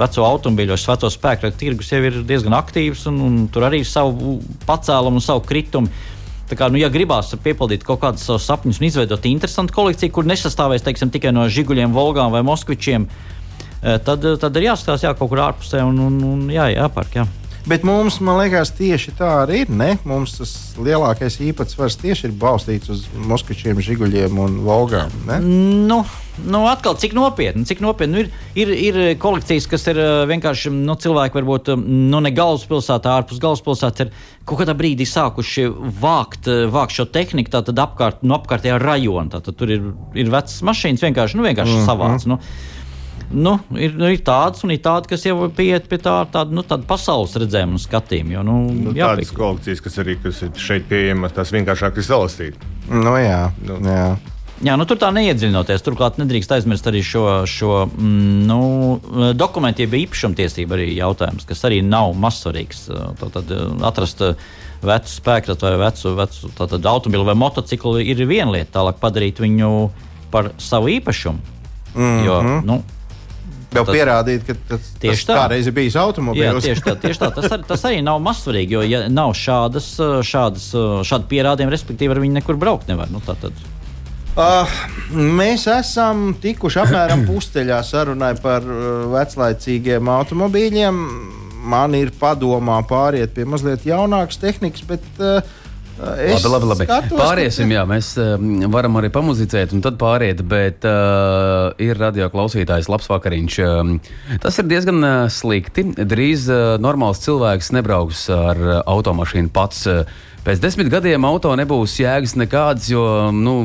veco 0.00 0.24
automobīļu, 0.24 0.78
veco 0.88 1.12
spēku 1.12 1.52
tirgus 1.60 1.92
jau 1.92 2.00
ir 2.06 2.22
diezgan 2.24 2.56
aktīvs, 2.56 3.04
un, 3.12 3.20
un 3.26 3.36
tur 3.52 3.68
arī 3.68 3.82
ir 3.84 3.90
savu 3.90 4.38
pacēlumu 4.64 5.20
un 5.20 5.26
savu 5.26 5.44
kritumu. 5.44 5.92
Kā, 6.58 6.70
nu, 6.72 6.80
ja 6.80 6.90
gribās 6.92 7.30
piepildīt 7.44 7.84
kaut 7.86 8.00
kādus 8.02 8.24
savus 8.26 8.46
sapņus 8.50 8.80
un 8.80 8.88
izveidot 8.88 9.28
interesantu 9.30 9.76
kolekciju, 9.76 10.14
kur 10.14 10.26
nesastāvēs 10.26 10.86
teiksim, 10.86 11.12
tikai 11.14 11.34
no 11.34 11.46
žiguļiem, 11.48 11.94
volgām 11.94 12.34
vai 12.34 12.42
moskvičiem, 12.46 13.06
eh, 13.06 13.98
tad, 14.06 14.26
tad 14.42 14.58
ir 14.58 14.70
jāskatās 14.70 15.06
jā, 15.06 15.14
kaut 15.18 15.30
kur 15.32 15.44
ārpusē 15.46 15.84
un, 15.86 16.00
un, 16.08 16.18
un 16.34 16.48
jā, 16.50 16.70
jāpērk. 16.74 17.20
Jā. 17.20 17.28
Bet 17.68 17.84
mums, 17.84 18.16
man 18.24 18.38
liekas, 18.40 18.72
tieši 18.76 19.12
tā 19.18 19.28
arī 19.42 19.64
ir. 19.64 19.72
Ne? 19.72 19.92
Mums 20.08 20.38
tas 20.38 20.52
lielākais 20.80 21.36
īpatsvars 21.44 21.98
tieši 22.00 22.30
ir 22.30 22.36
balstīts 22.40 22.92
uz 22.92 23.04
moskačiem, 23.28 23.82
žiguļiem 23.84 24.38
un 24.40 24.56
volgām. 24.64 25.12
Ne? 25.28 25.36
Nu, 25.90 26.00
nu, 26.46 26.62
atkal, 26.70 26.96
cik 27.00 27.12
nopietni, 27.16 27.66
cik 27.68 27.82
nopietni 27.84 28.14
nu, 28.14 28.24
ir, 28.24 28.32
ir, 28.64 28.72
ir 28.88 29.00
kolekcijas, 29.20 29.68
kas 29.70 29.84
ir 29.92 30.00
vienkārši 30.30 30.72
nu, 30.72 30.96
cilvēki, 31.00 31.36
varbūt 31.36 31.72
nu, 31.84 32.22
ne 32.24 32.32
galvaspilsētā, 32.34 33.18
ārpus 33.20 33.42
galvaspilsētas, 33.44 34.08
ir 34.08 34.42
kaut 34.48 34.62
kādā 34.62 34.74
brīdī 34.78 35.04
sākuši 35.08 35.68
vākt, 36.00 36.48
vākt 36.72 36.96
šo 36.96 37.06
tehniku, 37.12 37.60
apkārt, 37.60 38.24
no 38.24 38.32
nu, 38.32 38.40
apkārtējā 38.40 38.80
rajona. 38.80 39.36
Tātad 39.36 39.60
tur 39.60 39.76
ir, 39.76 39.92
ir 40.16 40.32
vecas 40.32 40.62
mašīnas, 40.66 41.04
vienkārši, 41.10 41.38
nu, 41.38 41.48
vienkārši 41.50 41.76
mm 41.76 41.82
-hmm. 41.82 41.90
savāds. 41.92 42.30
Nu. 42.30 42.40
Nu, 43.30 43.58
ir, 43.78 43.94
nu, 43.94 44.08
ir 44.10 44.24
tādas, 44.26 44.64
un 44.66 44.72
ir 44.74 44.80
tādas, 44.82 45.06
kas 45.10 45.22
jau 45.22 45.46
pieiet 45.54 45.86
pie 45.90 46.00
tā, 46.02 46.16
tāda, 46.32 46.50
nu, 46.54 46.64
tāda 46.66 46.82
pasaules 46.88 47.36
redzējuma 47.38 47.78
un 47.78 47.82
skatījuma. 47.82 48.34
Jo, 48.34 48.42
nu, 48.46 48.56
nu, 48.74 48.94
tādas 48.96 49.30
kolekcijas, 49.36 49.82
kas 49.84 50.00
arī 50.02 50.16
kas 50.18 50.42
ir 50.46 50.50
šeit 50.58 50.88
pieejamas, 50.90 51.36
tās 51.36 51.54
vienkāršāk 51.54 52.00
ir 52.00 52.06
salasīt. 52.08 52.68
Nu, 52.90 53.14
jā, 53.22 53.44
nu. 53.68 53.78
jā. 53.86 54.10
Jā, 54.60 54.74
nu, 54.76 54.84
tur 54.84 54.98
tā 55.00 55.08
neiedziļinoties. 55.16 55.80
Turklāt 55.86 56.18
nedrīkst 56.20 56.50
aizmirst 56.52 56.88
arī 56.90 57.00
šo, 57.06 57.22
šo 57.48 57.86
mm, 57.86 58.42
nu, 58.50 58.58
dokumentu, 59.38 59.86
jeb 59.86 59.94
īpašumtiesību 60.02 60.76
arī 60.76 60.90
jautājums, 60.98 61.46
kas 61.48 61.64
arī 61.64 61.78
nav 61.86 62.12
mazsvarīgs. 62.20 62.82
Tad 63.22 63.54
atrast 63.88 64.20
vecu 64.84 65.14
spēku 65.14 65.56
vai 65.62 65.72
vecu, 65.86 66.12
vecu 66.18 66.52
automobili 66.60 67.24
vai 67.30 67.38
motociklu 67.40 68.02
ir 68.04 68.20
viena 68.28 68.52
lieta, 68.58 68.74
tālāk 68.76 69.00
padarīt 69.00 69.40
viņu 69.40 69.72
par 70.34 70.52
savu 70.60 70.92
īpašumu. 70.98 71.56
Mm 71.94 72.02
-hmm. 72.02 72.24
Jo, 72.26 72.42
nu, 72.64 72.82
Vēl 73.70 73.84
tad, 73.86 73.94
pierādīt, 73.94 74.46
ka 74.48 74.54
tas, 74.66 74.86
tas 74.98 75.20
tā. 75.28 75.34
kādreiz 75.38 75.68
ir 75.70 75.74
bijis 75.76 75.96
automobilis. 76.00 76.64
Jā, 76.66 76.74
tieši 76.74 76.86
tā, 76.88 76.94
tieši 77.04 77.20
tā. 77.22 77.28
Tas, 77.36 77.52
ar, 77.54 77.60
tas 77.68 77.84
arī 77.86 78.00
nav 78.02 78.18
mazsvarīgi, 78.24 78.74
jo, 78.74 78.82
ja 78.82 79.04
nav 79.12 79.34
šādas, 79.38 79.92
šādas, 80.26 80.70
šādi 81.06 81.30
pierādījumi, 81.30 81.74
respektīvi, 81.76 82.16
ar 82.16 82.22
viņu 82.24 82.40
nekur 82.40 82.58
braukt 82.58 82.90
nevar. 82.90 83.12
Nu, 83.14 83.22
Uh, 84.38 84.74
mēs 85.10 85.64
esam 85.66 86.30
tikuši 86.38 86.78
apmēram 86.84 87.24
pusceļā 87.26 87.80
sarunai 87.82 88.30
par 88.38 88.62
uh, 88.62 89.08
veclaicīgiem 89.10 90.06
automobīļiem. 90.06 91.00
Man 91.70 91.96
ir 91.98 92.12
padomā 92.16 92.78
pāriet 92.88 93.34
pie 93.34 93.44
mazliet 93.44 93.82
jaunākas 93.84 94.38
tehnikas, 94.40 94.86
bet 94.86 95.02
uh, 95.18 95.42
Es 96.00 96.44
labi, 96.44 96.50
labi, 96.54 96.68
labi. 96.70 96.86
Skatos, 96.88 97.18
Pāriesim, 97.18 97.72
jā, 97.74 97.82
mēs 97.88 98.12
uh, 98.20 98.34
varam 98.72 98.96
arī 99.00 99.10
pamuzicēt, 99.12 99.74
un 99.76 99.82
tad 99.84 99.98
pāriet, 100.00 100.40
bet 100.48 100.86
uh, 100.88 101.70
ir 101.82 102.00
radio 102.00 102.30
klausītājs, 102.32 102.88
labs 102.92 103.10
vakariņš. 103.10 103.58
Uh, 103.66 104.38
tas 104.40 104.60
ir 104.62 104.68
diezgan 104.70 105.04
uh, 105.04 105.16
slikti. 105.32 105.84
Drīz 106.00 106.48
uh, 106.48 106.78
normāls 106.80 107.20
cilvēks 107.24 107.72
nebrauks 107.76 108.26
ar 108.32 108.64
uh, 108.64 108.80
automašīnu 108.88 109.52
pats. 109.52 109.84
Uh, 109.90 110.18
Pēc 110.40 110.56
desmit 110.56 110.88
gadiem 110.88 111.24
auto 111.28 111.50
nebūs 111.52 111.98
jēgas 112.00 112.32
nekādas, 112.40 112.86
jo 112.88 113.02
nu, 113.36 113.58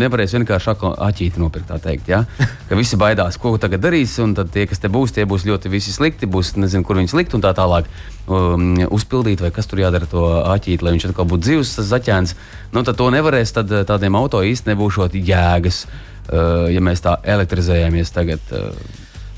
nevarēs 0.00 0.32
vienkārši 0.32 0.72
aķīti 1.04 1.40
nopirkt. 1.42 1.72
Teikt, 1.84 2.08
ja? 2.08 2.22
Ka 2.70 2.78
visi 2.78 2.96
baidās, 3.00 3.36
ko 3.40 3.52
tagad 3.60 3.82
darīs, 3.84 4.14
un 4.24 4.32
tad 4.38 4.48
tie, 4.54 4.64
kas 4.70 4.80
te 4.80 4.88
būs, 4.88 5.12
tie 5.12 5.26
būs 5.28 5.44
ļoti 5.44 5.80
slikti, 5.84 6.28
būs 6.30 6.54
nezinu, 6.56 6.86
kur 6.88 6.96
viņus 6.96 7.16
likt 7.18 7.36
un 7.36 7.44
tā 7.44 7.52
tālāk. 7.56 7.90
Um, 8.30 8.78
uzpildīt, 8.88 9.42
vai 9.44 9.50
kas 9.52 9.68
tur 9.68 9.82
jādara 9.82 10.08
to 10.08 10.22
aķīti, 10.54 10.86
lai 10.86 10.94
viņš 10.94 11.10
atkal 11.10 11.26
būtu 11.28 11.44
dzīves, 11.44 11.74
tas 11.76 11.90
zaķēns. 11.90 12.32
Nu, 12.72 12.84
tad 12.86 12.96
to 12.96 13.10
nevarēs, 13.12 13.52
tad 13.58 13.74
tādiem 13.90 14.16
auto 14.16 14.40
īsti 14.46 14.72
nebūšot 14.72 15.18
jēgas, 15.18 15.82
uh, 15.84 16.70
ja 16.72 16.80
mēs 16.80 17.04
tā 17.04 17.18
elektrizējamies 17.28 18.14
tagad. 18.14 18.54
Uh. 18.54 18.72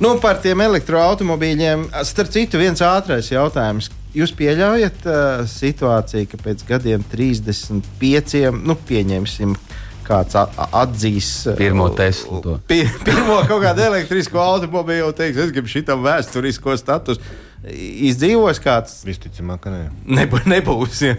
Nu, 0.03 0.15
par 0.23 0.39
tiem 0.45 0.63
elektroautobīļiem, 0.63 1.89
starp 2.07 2.31
citu, 2.35 2.63
viens 2.63 2.85
ātrais 2.87 3.33
jautājums 3.33 3.91
Jūs 4.13 4.35
pieļaujat 4.37 5.07
uh, 5.09 5.45
situāciju, 5.49 6.29
ka 6.29 6.41
pēc 6.45 6.67
gadiem 6.69 7.05
35, 7.09 8.43
nu, 8.61 8.77
pieņemsim, 8.89 9.55
kāds 10.05 10.37
atzīs 10.37 11.31
pirmo 11.57 11.87
Teslu. 11.97 12.59
Pir, 12.69 12.91
pirmo 13.07 13.39
kaut 13.49 13.63
kādu 13.65 13.87
elektrisko 13.87 14.43
automobīlu, 14.43 15.15
teiks, 15.17 15.41
es 15.47 15.55
gribu 15.55 15.73
šitam 15.73 16.05
vēsturisko 16.05 16.77
statusu. 16.77 17.25
Izdzīvos 17.63 18.59
kāds? 18.59 18.97
Visticamāk, 19.07 19.61
ka 19.63 19.71
nē. 19.71 19.83
Nebūs. 20.19 20.47
nebūs 20.51 21.03
ja. 21.05 21.13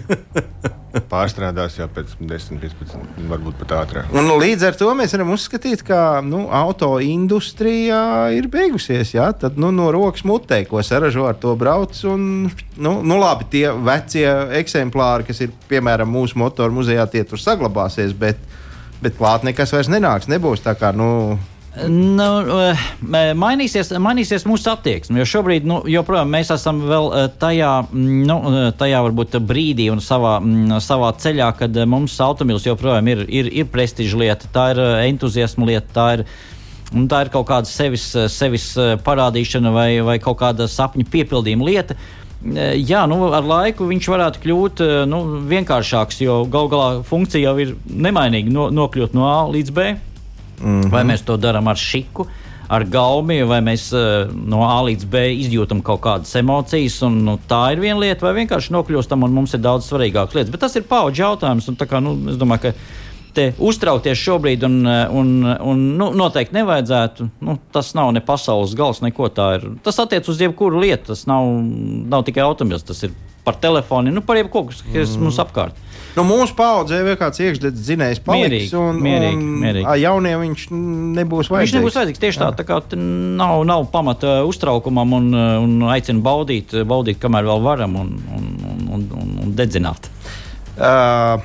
Pārstrādās 1.12 1.78
jau 1.78 1.88
pēc 1.90 2.18
10, 2.20 2.60
15, 2.60 3.22
varbūt 3.30 3.56
pat 3.62 3.72
ātrāk. 3.80 4.10
Un 4.12 4.28
līdz 4.42 4.66
ar 4.68 4.76
to 4.78 4.90
mēs 4.98 5.16
varam 5.16 5.32
uzskatīt, 5.34 5.86
ka 5.88 6.20
nu, 6.26 6.44
auto 6.54 6.98
industrijā 7.00 8.04
ir 8.36 8.50
beigusies. 8.52 9.14
Ja? 9.16 9.30
Tad 9.32 9.56
nu, 9.56 9.72
no 9.72 9.88
rokas 9.96 10.26
mutē, 10.28 10.60
ko 10.68 10.84
saražo 10.84 11.30
ar 11.30 11.40
to 11.40 11.56
brauc. 11.60 11.96
Un, 12.12 12.52
nu, 12.76 12.94
nu, 13.00 13.22
labi, 13.24 13.48
tie 13.56 13.70
vecie 13.72 14.28
eksemplāri, 14.60 15.30
kas 15.32 15.40
ir 15.48 15.56
piemēram 15.72 16.12
mūsu 16.12 16.44
motoru 16.44 16.76
muzejā, 16.82 17.08
tie 17.08 17.24
tur 17.24 17.40
saglabāsies. 17.40 18.12
Bet, 18.20 18.44
bet 19.00 19.16
klāt 19.16 19.48
nekas 19.48 19.72
vairs 19.74 19.90
nenāks. 19.96 20.28
Nebūs 20.28 20.68
tā 20.68 20.76
kā. 20.76 20.92
Nu, 20.92 21.40
Nu, 21.74 22.26
eh, 22.62 22.82
mainīsies, 23.34 23.90
mainīsies 23.98 24.44
mūsu 24.46 24.70
attieksme. 24.70 25.18
Jo 25.24 25.26
šobrīd, 25.26 25.66
nu, 25.66 25.80
joprojām 25.90 26.30
mēs 26.30 26.52
esam 26.54 26.84
vēl 26.86 27.08
eh, 27.18 27.26
tajā, 27.42 27.72
mm, 27.90 28.20
nu, 28.30 28.38
eh, 28.52 28.68
tajā 28.78 29.00
varbūt 29.08 29.40
brīdī 29.42 29.88
un 29.90 30.04
savā, 30.04 30.36
mm, 30.38 30.78
savā 30.86 31.10
ceļā, 31.18 31.50
kad 31.58 31.82
mums 31.90 32.20
automobīls 32.22 32.70
joprojām 32.70 33.10
ir, 33.10 33.26
ir, 33.26 33.50
ir 33.64 33.72
prestiža 33.74 34.22
lieta, 34.22 34.52
tā 34.54 34.68
ir 34.76 34.84
entuziasma 35.10 35.72
lieta, 35.72 35.90
tā 35.96 36.08
ir. 36.20 36.28
Un 36.94 37.08
tā 37.10 37.24
ir 37.26 37.32
kaut 37.34 37.48
kāda 37.50 37.66
sevis, 37.66 38.04
sevis 38.30 38.68
parādīšana 39.02 39.72
vai, 39.74 39.88
vai 40.06 40.20
kaut 40.22 40.38
kāda 40.44 40.68
sapņu 40.70 41.08
piepildījuma 41.10 41.66
lieta. 41.66 41.96
Jā, 42.78 43.08
nu, 43.10 43.32
ar 43.34 43.42
laiku 43.42 43.88
viņš 43.90 44.10
varētu 44.14 44.44
kļūt 44.44 44.84
nu, 45.10 45.24
vienkāršāks, 45.50 46.22
jo 46.22 46.44
gal 46.54 46.70
galā 46.70 46.90
funkcija 47.08 47.48
jau 47.48 47.56
ir 47.64 47.74
nemainīga 47.90 48.54
no, 48.54 48.68
nokļūt 48.70 49.18
no 49.18 49.26
A 49.26 49.40
līdz 49.50 49.74
B. 49.74 49.96
Mm 50.64 50.82
-hmm. 50.82 50.90
Vai 50.92 51.04
mēs 51.04 51.26
to 51.26 51.38
darām 51.38 51.68
ar 51.68 51.76
šiku, 51.76 52.28
ar 52.70 52.84
gaumi, 52.84 53.44
vai 53.44 53.60
mēs 53.62 53.92
uh, 53.94 54.32
no 54.34 54.64
A 54.64 54.82
līdz 54.84 55.06
B 55.06 55.16
izjūtam 55.44 55.82
kaut 55.82 56.02
kādas 56.02 56.36
emocijas, 56.36 57.02
un 57.04 57.24
nu, 57.26 57.40
tā 57.50 57.74
ir 57.74 57.80
viena 57.80 58.00
lieta, 58.00 58.26
vai 58.26 58.34
vienkārši 58.34 58.74
nokļūstam, 58.74 59.24
un 59.24 59.34
mums 59.34 59.54
ir 59.54 59.60
daudz 59.60 59.92
svarīgākas 59.92 60.36
lietas. 60.36 60.52
Bet 60.52 60.60
tas 60.60 60.76
ir 60.76 60.84
paudžu 60.84 61.22
jautājums, 61.22 61.68
un 61.68 61.76
kā, 61.76 62.00
nu, 62.00 62.16
es 62.30 62.38
domāju, 62.38 62.62
ka 62.62 62.74
uztraukties 63.58 64.20
šobrīd, 64.20 64.64
un, 64.68 64.80
eh, 64.88 65.04
un, 65.12 65.34
un 65.44 65.84
nu, 66.00 66.10
noteikti 66.18 66.58
nevajadzētu. 66.60 67.30
Nu, 67.46 67.58
tas 67.74 67.94
nav 67.98 68.12
ne 68.16 68.24
pasaules 68.24 68.76
gals, 68.78 69.04
neko 69.04 69.30
tā 69.34 69.54
ir. 69.58 69.70
Tas 69.86 70.00
attiec 70.04 70.28
uz 70.30 70.42
jebkuru 70.42 70.82
lietu. 70.84 71.12
Tas 71.14 71.26
nav, 71.30 71.50
nav 72.10 72.26
tikai 72.28 72.46
automobilis, 72.46 72.86
tas 72.88 73.04
ir 73.08 73.16
par 73.44 73.58
telefonu, 73.60 74.12
nu, 74.12 74.22
par 74.24 74.40
jebko, 74.40 74.70
kas 74.70 74.86
mm. 75.18 75.24
mums 75.24 75.40
apkārt. 75.44 75.80
Nu, 76.14 76.24
mūsu 76.28 76.54
paudzē 76.56 77.00
vēl 77.04 77.18
kāds 77.18 77.42
iekšdedzes 77.42 77.88
zinējs 77.88 78.20
paliks, 78.24 78.46
mierīgi, 78.46 78.78
un, 78.78 79.00
mierīgi, 79.02 79.40
un 79.40 79.56
mierīgi. 79.64 79.96
jauniem 80.04 80.44
viņš 80.44 80.66
nebūs 81.18 81.50
vajadzīgs. 81.50 81.72
Viņš 81.72 81.74
nebūs 81.80 81.98
vajadzīgs 81.98 82.22
tieši 82.22 82.42
tā, 82.44 82.50
tā 82.60 82.66
kā 82.68 82.78
nav, 82.94 83.64
nav 83.68 83.88
pamata 83.92 84.36
uztraukumam 84.48 85.18
un, 85.18 85.32
un 85.34 85.88
aicinu 85.92 86.22
baudīt, 86.24 86.78
baudīt, 86.88 87.18
kamēr 87.24 87.50
vēl 87.50 87.66
varam 87.66 87.98
un, 88.04 88.14
un, 88.38 88.48
un, 88.94 89.08
un, 89.24 89.34
un 89.44 89.58
dedzināt. 89.58 90.12
Uh, 90.74 91.42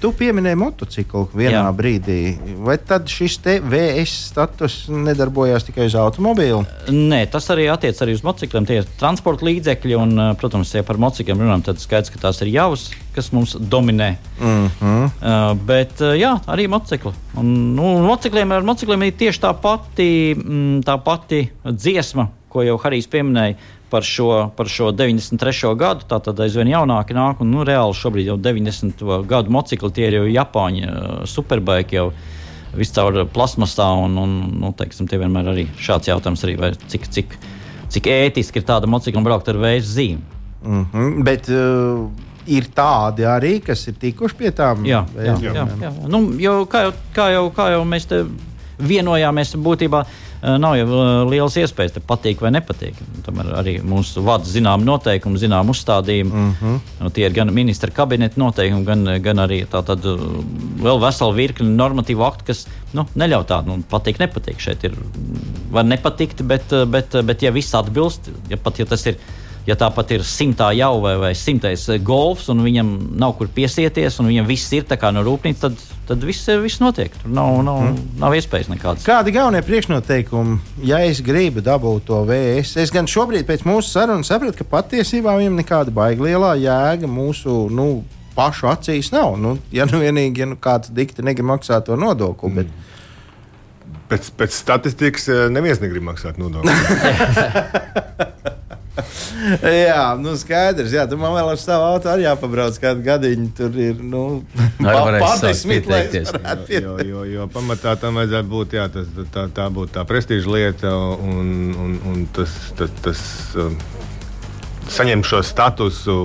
tu 0.00 0.10
pieminēji 0.16 0.58
motociklu 0.58 1.26
vienā 1.36 1.62
Jā. 1.66 1.72
brīdī. 1.76 2.18
Vai 2.64 2.76
tad 2.78 3.08
šis 3.10 3.38
VS 3.44 4.14
status 4.30 4.76
nedarbojās 4.90 5.66
tikai 5.68 5.86
uz 5.90 5.96
automobīlu? 5.98 6.62
Nē, 6.90 7.22
tas 7.32 7.48
arī 7.52 7.68
attiecas 7.72 8.02
arī 8.04 8.16
uz 8.16 8.24
motocikliem. 8.26 8.66
Tie 8.68 8.80
ir 8.80 8.88
transporta 9.00 9.46
līdzekļi, 9.48 9.96
un, 10.00 10.14
uh, 10.16 10.30
protams, 10.40 10.72
ja 10.74 10.84
par 10.86 11.00
motocikliem 11.00 11.44
runājam, 11.44 11.66
tad 11.70 11.82
skaidrs, 11.82 12.12
ka 12.14 12.22
tās 12.24 12.40
ir 12.44 12.52
javas, 12.54 12.88
kas 13.14 13.30
mums 13.36 13.56
dominē. 13.60 14.16
Mm 14.40 14.68
-hmm. 14.80 15.04
Uh, 15.04 15.56
bet, 15.66 16.00
uh, 16.00 16.16
jā, 16.16 16.36
arī 16.46 16.68
motocikli. 16.68 17.12
Un, 17.36 17.74
nu, 17.76 17.98
motocikliem, 18.06 18.52
ar 18.52 18.62
motocikliem 18.62 19.02
ir 19.02 19.12
tieši 19.12 19.40
tā 19.40 19.54
pati, 19.54 20.34
mm, 20.34 20.80
tā 20.84 20.98
pati 21.04 21.50
dziesma, 21.64 22.28
ko 22.48 22.62
jau 22.62 22.78
Harijs 22.78 23.06
pieminēja. 23.06 23.54
Par 23.90 24.06
šo, 24.06 24.52
par 24.54 24.68
šo 24.70 24.92
93. 24.94 25.72
gadu, 25.74 26.04
tā 26.06 26.20
tad 26.22 26.38
aizvien 26.44 26.68
jaunāki 26.70 27.16
nāk, 27.16 27.40
un 27.42 27.50
nu, 27.50 27.64
reāli 27.66 27.96
šobrīd 27.98 28.28
jau 28.30 28.36
90. 28.38 29.02
gadu 29.26 29.50
motocikli 29.50 29.90
tie 29.96 30.04
ir 30.06 30.18
jau 30.20 30.28
Japāņu 30.30 30.84
uh, 30.86 31.08
superbaiki, 31.26 31.98
jau 31.98 32.12
viscaur 32.78 33.24
plasmasā, 33.34 33.88
un, 34.04 34.14
un 34.22 34.36
nu, 34.62 34.70
teiksim, 34.78 35.10
tie 35.10 35.18
vienmēr 35.18 35.50
arī 35.50 35.66
šāds 35.82 36.12
jautājums 36.12 36.46
arī, 36.46 36.56
cik, 36.92 37.10
cik, 37.16 37.34
cik 37.90 38.10
ētiski 38.14 38.62
ir 38.62 38.68
tāda 38.68 38.90
motocikla 38.90 39.26
braukt 39.26 39.50
ar 39.50 39.58
vēju 39.58 39.86
zīmi. 39.90 40.38
Mm 40.60 40.86
-hmm. 40.92 41.22
Bet 41.24 41.48
uh, 41.50 42.06
ir 42.46 42.68
tādi 42.74 43.26
arī, 43.28 43.58
kas 43.64 43.86
ir 43.88 43.96
tikuši 44.00 44.36
pie 44.36 44.50
tām 44.56 44.84
Jā, 44.88 45.04
jā, 45.16 45.36
jā, 45.42 45.52
jā, 45.54 45.66
jā. 45.84 45.92
Nu, 46.08 46.22
jau, 46.40 46.64
kā, 46.70 46.86
jau, 46.86 46.94
kā, 47.16 47.28
jau, 47.34 47.44
kā 47.54 47.70
jau 47.74 47.82
mēs 47.88 48.08
te 48.10 48.22
vienojāmies, 48.80 49.54
būtībā 49.60 50.02
eh, 50.04 50.56
nav 50.60 50.76
jau 50.78 50.86
eh, 50.88 51.10
liels 51.30 51.56
iespējas 51.60 51.96
te 51.96 52.02
patīk 52.04 52.42
vai 52.44 52.52
nepatīk. 52.56 52.98
Tomēr 53.26 53.52
arī 53.60 53.76
mūsu 53.84 54.24
vada 54.26 54.48
zinām 54.48 54.84
noteikumi, 54.86 55.40
zinām 55.40 55.72
uzstādījumi. 55.72 56.30
Mm 56.30 56.54
-hmm. 56.60 56.78
nu, 57.00 57.10
tie 57.10 57.26
ir 57.26 57.36
gan 57.36 57.52
ministra 57.54 57.90
kabineta 57.90 58.40
noteikumi, 58.40 58.84
gan, 58.84 59.04
gan 59.22 59.44
arī 59.46 59.64
tātad 59.66 60.04
eh, 60.04 60.24
vēl 60.82 61.02
vesela 61.02 61.36
virkne 61.36 61.68
normatīvu 61.68 62.24
aktu, 62.24 62.44
kas 62.52 62.66
nu, 62.92 63.06
neļauj 63.14 63.46
tādu 63.46 63.76
nu, 63.76 63.84
patīk, 63.90 64.18
nepatīk. 64.18 64.58
Šeit 64.58 64.84
ir 64.84 64.96
var 65.70 65.84
nepatikt, 65.84 66.42
bet, 66.42 66.74
bet, 66.86 67.22
bet 67.24 67.42
ja 67.42 67.50
viss 67.50 67.74
atbilst, 67.74 68.30
ja 68.48 68.56
pat 68.56 68.78
ja 68.78 68.86
tas 68.86 69.06
ir 69.06 69.16
ja 69.68 69.76
tāpat 69.78 70.14
ir 70.16 70.24
simtā 70.26 70.70
jau 70.76 70.94
vai, 71.04 71.14
vai 71.20 71.30
simtais 71.38 71.86
eh, 71.90 72.00
golfs, 72.02 72.48
un 72.52 72.64
viņam 72.64 72.92
nav 73.20 73.36
kur 73.38 73.50
piesieties, 73.54 74.20
un 74.20 74.30
viņam 74.30 74.48
viss 74.48 74.72
ir 74.76 74.86
kā 74.90 75.12
no 75.14 75.24
rūpnīcas, 75.26 75.60
tad, 75.62 75.84
tad 76.10 76.24
viss, 76.26 76.48
viss 76.62 76.80
notiek. 76.82 77.14
Tur 77.22 77.30
nav, 77.30 77.60
nav, 77.66 77.80
mm. 77.86 77.98
nav 78.18 78.34
iespējas 78.34 78.70
nekādas. 78.72 79.06
Kādi 79.06 79.34
galvenie 79.34 79.62
priekšnoteikumi, 79.66 80.58
ja 80.86 80.98
es 81.06 81.22
gribu 81.24 81.62
dabūt 81.64 82.08
to 82.10 82.20
VS? 82.26 82.74
Es 82.82 82.92
gan 82.94 83.06
šobrīd 83.10 83.46
pēc 83.48 83.62
mūsu 83.68 83.92
sarunas 83.92 84.30
sapratu, 84.32 84.58
ka 84.58 84.66
patiesībā 84.72 85.36
viņam 85.38 85.60
nekāda 85.60 85.94
baigta 85.94 86.26
lielā 86.26 86.56
jēga 86.60 87.10
mūsu. 87.10 87.68
Nu, 87.74 87.92
Pašu 88.30 88.68
acīs 88.70 89.10
nav. 89.12 89.34
Nu, 89.42 89.56
ja 89.74 89.84
nu 89.90 89.98
vienīgi 90.00 90.44
ja 90.44 90.46
nu 90.46 90.54
kāds 90.62 90.92
dikti 90.94 91.24
negrib 91.26 91.48
maksāt 91.50 91.88
to 91.88 91.98
nodokli. 91.98 92.50
Mm. 92.50 92.56
Bet... 92.60 92.68
Pēc, 94.10 94.30
pēc 94.38 94.54
statistikas 94.54 95.28
eh, 95.30 95.44
neviens 95.52 95.82
negrib 95.82 96.06
maksāt 96.06 96.38
nodokļus. 96.40 96.78
jā, 99.86 100.02
nu 100.20 100.34
skaidrs. 100.38 100.94
Jā, 100.94 101.06
tu 101.08 101.18
man 101.20 101.34
vēl 101.36 101.52
ar 101.52 101.60
savu 101.60 101.86
auto 101.86 102.10
arī 102.10 102.26
jāpabrauc 102.26 102.78
kādu 102.82 103.04
gadiņu. 103.06 103.48
Tur 103.56 103.78
ir 103.80 104.02
nu, 104.02 104.24
pārdesmit, 104.80 105.88
varētu 105.88 106.76
jo, 106.76 106.96
jo, 107.06 107.24
jo 107.30 107.48
pamatā 107.54 107.96
tam 108.00 108.20
vajadzētu 108.20 108.50
būt 108.50 108.76
jā, 108.78 108.86
tas, 108.92 109.08
tā, 109.34 109.46
tā 109.54 109.68
būtu 109.72 109.94
tā 109.98 110.04
prestiža 110.08 110.54
lieta 110.54 110.94
un, 111.16 111.72
un, 111.74 111.98
un 112.10 112.22
tas, 112.34 112.56
tas, 112.78 112.94
tas 113.04 113.24
um, 113.60 113.76
saņemt 114.90 115.28
šo 115.28 115.42
statusu 115.46 116.20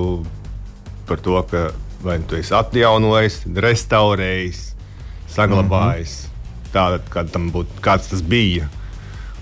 par 1.06 1.22
to, 1.22 1.38
ka 1.52 1.68
vai 2.06 2.20
nu 2.22 2.30
tu 2.30 2.38
esi 2.38 2.54
atjaunojis, 2.54 3.44
restaurējis, 3.66 4.64
saglabājis 5.36 6.16
mm 6.16 6.32
-hmm. 6.32 6.74
tādu, 6.74 7.00
kā 7.14 7.26
tam 7.32 7.52
būtu, 7.54 7.82
kāds 7.82 8.10
tas 8.10 8.22
bija. 8.22 8.70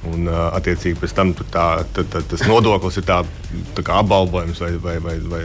Un, 0.03 0.27
attiecīgi, 0.27 0.97
pēc 0.99 1.13
tam 1.15 1.29
tā, 1.37 1.67
tā, 1.95 2.03
tā, 2.11 2.19
tas 2.27 2.41
nodoklis 2.43 2.97
ir 2.99 3.05
tā, 3.07 3.21
tā 3.77 3.85
kā 3.87 4.01
apbalvojums 4.01 4.59
vai, 4.59 4.71
vai, 4.83 4.95
vai, 4.99 5.13
vai 5.31 5.41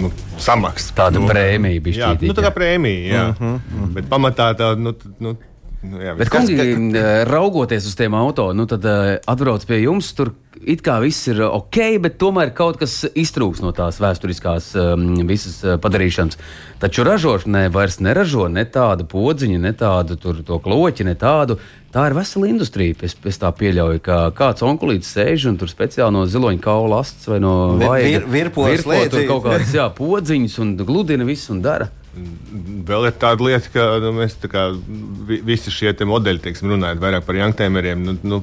nu, 0.00 0.08
samaksa. 0.40 0.94
Tāda 0.96 1.20
nu, 1.20 1.28
prēmija 1.28 1.76
Jā, 1.76 1.82
bišķītī, 1.84 2.30
nu, 2.30 2.36
tā 2.38 2.46
kā 2.46 2.48
jā. 2.48 2.54
prēmija. 2.56 3.02
Jā. 3.12 3.26
Uh 3.28 3.42
-huh, 3.42 3.54
uh 3.58 3.82
-huh. 3.82 3.92
Bet 3.98 4.08
pamatā 4.08 4.54
tā, 4.56 4.70
nu, 4.80 4.94
nu, 5.20 5.36
nu, 5.82 6.00
jā, 6.02 6.14
Bet, 6.18 6.28
kas- 6.32 6.48
kungi, 6.48 6.96
eh, 6.98 7.22
raugoties 7.28 7.86
uz 7.86 7.94
tiem 7.98 8.14
auto, 8.18 8.50
nu 8.56 8.66
tad 8.66 8.84
eh, 8.84 9.16
atbrauc 9.30 9.64
pie 9.68 9.82
jums. 9.84 10.10
Tur 10.18 10.32
it 10.66 10.80
kā 10.82 10.96
viss 11.00 11.28
ir 11.30 11.38
ok, 11.46 11.76
bet 12.02 12.16
tomēr 12.18 12.50
kaut 12.56 12.80
kas 12.80 13.04
iztrūks 13.14 13.60
no 13.62 13.70
tās 13.76 14.00
vēsturiskās 14.02 14.72
um, 14.80 15.04
visas 15.28 15.60
eh, 15.62 15.76
padarīšanas. 15.78 16.38
Taču 16.82 17.04
ražošanai 17.06 17.68
vairs 17.74 18.00
neražo 18.02 18.48
ne 18.50 18.64
tādu 18.66 19.06
podziņu, 19.10 19.58
ne 19.62 19.72
tādu 19.78 20.16
tur, 20.18 20.40
to 20.46 20.58
kloķi, 20.62 21.06
ne 21.06 21.14
tādu. 21.18 21.58
Tā 21.94 22.08
ir 22.10 22.16
vesela 22.18 22.50
industrija. 22.50 22.98
Es, 23.06 23.14
es 23.24 23.38
tā 23.40 23.48
pieļauju, 23.56 24.02
ka 24.04 24.18
kāds 24.36 24.60
onkulīts 24.66 25.08
sēž 25.14 25.46
un 25.48 25.56
tur 25.62 25.70
speciāli 25.72 26.12
no 26.12 26.26
ziloņa 26.28 26.60
kaula 26.66 26.98
astes 27.00 27.30
vai 27.30 27.38
no 27.40 27.54
vaiga 27.80 28.18
vir- 28.18 28.26
virpo 28.34 28.66
virpo 28.68 28.98
tur 29.14 29.24
kaut 29.30 29.46
kādas 29.46 29.72
jā, 29.78 29.86
podziņas 29.96 30.58
un 30.64 30.74
gludina 30.82 31.24
visu 31.28 31.54
un 31.54 31.62
dara. 31.64 31.88
Vēl 32.88 33.08
ir 33.08 33.16
tāda 33.20 33.44
lieta, 33.44 33.70
ka 33.74 33.84
nu, 34.02 34.12
mēs 34.16 34.36
kā, 34.50 34.66
vi- 35.28 35.40
visi 35.44 35.70
šie 35.74 35.92
modeļi, 36.08 36.42
teiksim, 36.44 36.70
runājot 36.72 37.02
vairāk 37.02 37.26
par 37.26 37.38
youngtimeriem, 37.38 38.02
nu, 38.04 38.16
nu, 38.22 38.40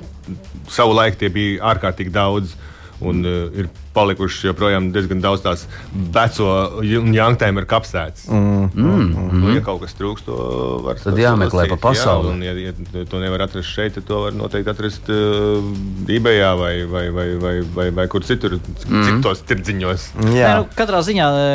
savu 0.69 0.93
laiku 0.97 1.17
tie 1.23 1.29
bija 1.29 1.73
ārkārtīgi 1.73 2.13
daudz. 2.15 2.55
Un 3.03 3.25
uh, 3.27 3.49
ir 3.59 3.67
palikuši 3.95 4.49
joprojām 4.51 4.91
diezgan 4.95 5.23
daudz 5.23 5.45
tās 5.45 5.65
veco 5.93 6.51
un 6.81 7.13
youngtimeru 7.15 7.69
kapsētas. 7.69 8.27
Mm, 8.29 8.69
mm, 8.73 9.09
mm. 9.09 9.41
Nu, 9.41 9.53
ja 9.55 9.63
kaut 9.65 9.81
kas 9.85 9.97
trūkst, 9.97 10.27
to 10.29 10.39
var 10.85 11.01
Tad 11.01 11.19
jāmeklē 11.19 11.67
pa 11.73 11.79
pasauli. 11.89 12.29
Jā, 12.29 12.35
un, 12.35 12.45
ja, 12.45 12.73
ja 13.01 13.07
to 13.09 13.23
nevar 13.23 13.47
atrast 13.47 13.71
šeit, 13.71 13.95
tad 13.97 14.07
to 14.09 14.21
var 14.27 14.35
noteikti 14.35 14.71
atrast 14.71 15.09
uh, 15.13 15.63
eBay 16.11 16.43
vai, 16.53 16.85
vai, 16.85 17.09
vai, 17.09 17.27
vai, 17.39 17.61
vai, 17.75 17.89
vai 17.91 18.07
kur 18.07 18.23
citur, 18.25 18.57
mm. 18.59 19.05
citos 19.07 19.43
tirdziņos. 19.47 20.09
Jā. 20.35 20.35
Nē, 20.35 20.51
nu, 20.59 20.67
katrā 20.77 21.01
ziņā 21.05 21.29
e, 21.39 21.47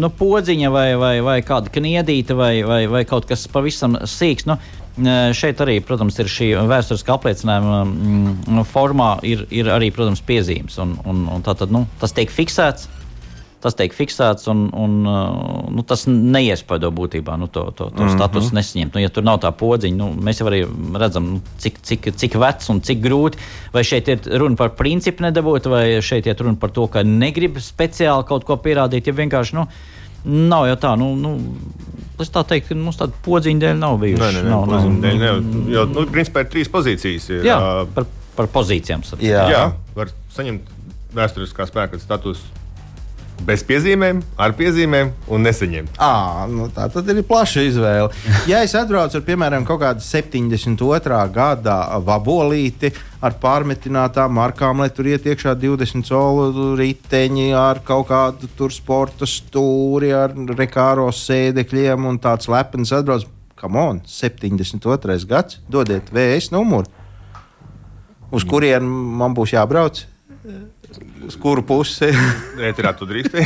nu, 0.00 0.10
podziņa 0.16 0.72
vai, 0.72 0.88
vai, 1.00 1.14
vai 1.24 1.36
kāda 1.46 1.72
kniedīte 1.72 2.36
vai, 2.38 2.54
vai, 2.66 2.82
vai 2.90 3.04
kaut 3.08 3.28
kas 3.28 3.46
pavisam 3.52 3.98
sīks. 4.08 4.46
Nu, 4.48 4.58
e, 4.96 5.16
Šeit 5.36 5.60
arī, 5.64 5.78
protams, 5.84 6.18
ir 6.22 6.30
šī 6.32 6.50
vēsturiskā 6.70 7.16
apliecinājuma 7.16 7.82
mm, 7.84 8.64
formā, 8.70 9.10
ir, 9.26 9.46
ir 9.54 9.70
arī, 9.72 9.92
protams, 9.94 10.24
piezīmes. 10.26 10.78
Un, 10.82 10.96
un, 11.04 11.26
un 11.36 11.46
tā 11.46 11.56
tad, 11.66 11.74
nu, 11.74 11.86
tas 12.00 12.14
tiek 12.14 12.30
fiksēts. 12.30 12.92
Tas 13.64 13.74
tiek 13.74 13.94
fiksēts, 13.96 14.46
un, 14.52 14.66
un 14.76 14.96
uh, 15.08 15.70
nu, 15.72 15.82
tas 15.82 16.04
neiespaido 16.06 16.90
būtībā 16.94 17.34
nu, 17.40 17.48
to, 17.50 17.64
to, 17.72 17.88
to 17.88 18.02
mm 18.02 18.08
-hmm. 18.08 18.14
statusu 18.14 18.54
nesaņemt. 18.54 18.94
Nu, 18.94 19.00
ja 19.00 19.08
tur 19.08 19.24
nav 19.24 19.40
tā 19.42 19.50
podziņa, 19.50 19.96
nu, 19.96 20.12
mēs 20.12 20.40
jau 20.40 20.46
arī 20.46 20.60
redzam, 21.00 21.24
nu, 21.32 21.40
cik, 21.58 21.80
cik, 21.82 22.12
cik 22.14 22.36
vecs 22.36 22.70
un 22.70 22.80
cik 22.80 23.00
grūti. 23.00 23.38
Vai 23.72 23.82
šeit 23.82 24.08
ir 24.08 24.20
runa 24.38 24.56
par 24.56 24.76
principu 24.76 25.22
nedabūt, 25.22 25.66
vai 25.66 26.02
šeit 26.02 26.26
ir 26.26 26.36
runa 26.38 26.56
par 26.60 26.70
to, 26.70 26.86
ka 26.86 27.02
negrib 27.02 27.56
speciāli 27.58 28.24
kaut 28.28 28.44
ko 28.44 28.56
pierādīt. 28.56 29.06
Ja 29.06 29.12
vienkārši 29.12 29.54
nu, 29.54 29.66
nav 30.24 30.66
jau 30.66 30.76
tā, 30.76 30.94
nu, 30.98 31.16
nu, 31.16 31.56
es 32.20 32.30
tā 32.30 32.44
teiktu, 32.44 32.68
ka 32.68 32.74
mums 32.74 32.96
tāda 32.96 33.12
podziņa 33.24 33.60
dēļ 33.60 33.76
nav 33.78 33.98
bijusi. 33.98 34.22
Nē, 34.22 34.30
nē, 34.32 34.42
nē, 34.42 34.50
nav, 34.50 34.66
nav, 34.66 34.88
nav, 35.00 35.14
nav. 35.16 35.42
Jo, 35.72 35.86
nu, 35.86 36.06
principā 36.06 36.44
ir 36.44 36.52
trīs 36.52 36.68
pozīcijas. 36.68 37.30
Ir, 37.30 37.44
Jā, 37.46 37.86
par, 37.94 38.04
par 38.36 38.46
pozīcijām. 38.46 39.02
sapratu. 39.02 39.26
Jā. 39.26 39.48
Jā, 39.50 39.72
var 39.96 40.12
saņemt 40.36 40.75
vēsturiskā 41.16 41.66
spēka 41.68 42.00
statusu 42.02 42.64
bez 43.44 43.62
piezīmēm, 43.66 44.22
ar 44.40 44.54
piezīmēm 44.56 45.10
un 45.32 45.44
nesaņemt. 45.44 45.98
À, 46.02 46.46
nu 46.50 46.68
tā 46.72 46.86
tad 46.92 47.08
ir 47.12 47.22
plaša 47.26 47.66
izvēle. 47.68 48.08
Ja 48.50 48.62
es 48.64 48.74
atbraucu 48.78 49.18
ar, 49.18 49.24
piemēram, 49.26 49.66
kaut 49.66 49.82
kādu 49.82 50.04
72. 50.04 51.20
gada 51.34 51.76
vabolīti 52.04 52.92
ar 53.24 53.36
pārmetinātām 53.42 54.34
markām, 54.38 54.82
lai 54.82 54.88
tur 54.94 55.08
iet 55.10 55.26
iekšā 55.26 55.56
20 55.58 56.06
solu 56.06 56.74
riteņi 56.78 57.48
ar 57.58 57.82
kaut 57.86 58.08
kādu 58.10 58.50
tur 58.58 58.74
sporta 58.74 59.28
stūri, 59.28 60.12
ar 60.14 60.34
rekāro 60.56 61.08
sēdekļiem 61.14 62.06
un 62.08 62.20
tāds 62.22 62.50
lepns 62.52 62.94
atbrauc. 62.96 63.28
Come 63.56 63.80
on, 63.80 64.02
72. 64.04 65.16
gads, 65.28 65.62
dodiet 65.72 66.10
VS 66.12 66.50
numuru. 66.52 66.90
Uz 68.34 68.44
kurien 68.44 68.84
man 68.84 69.32
būs 69.36 69.54
jābrauc? 69.54 70.02
Uz 71.26 71.36
kuru 71.40 71.62
pusi? 71.66 72.10
Ēterā 72.68 72.92
tu 72.98 73.08
drīkst. 73.08 73.34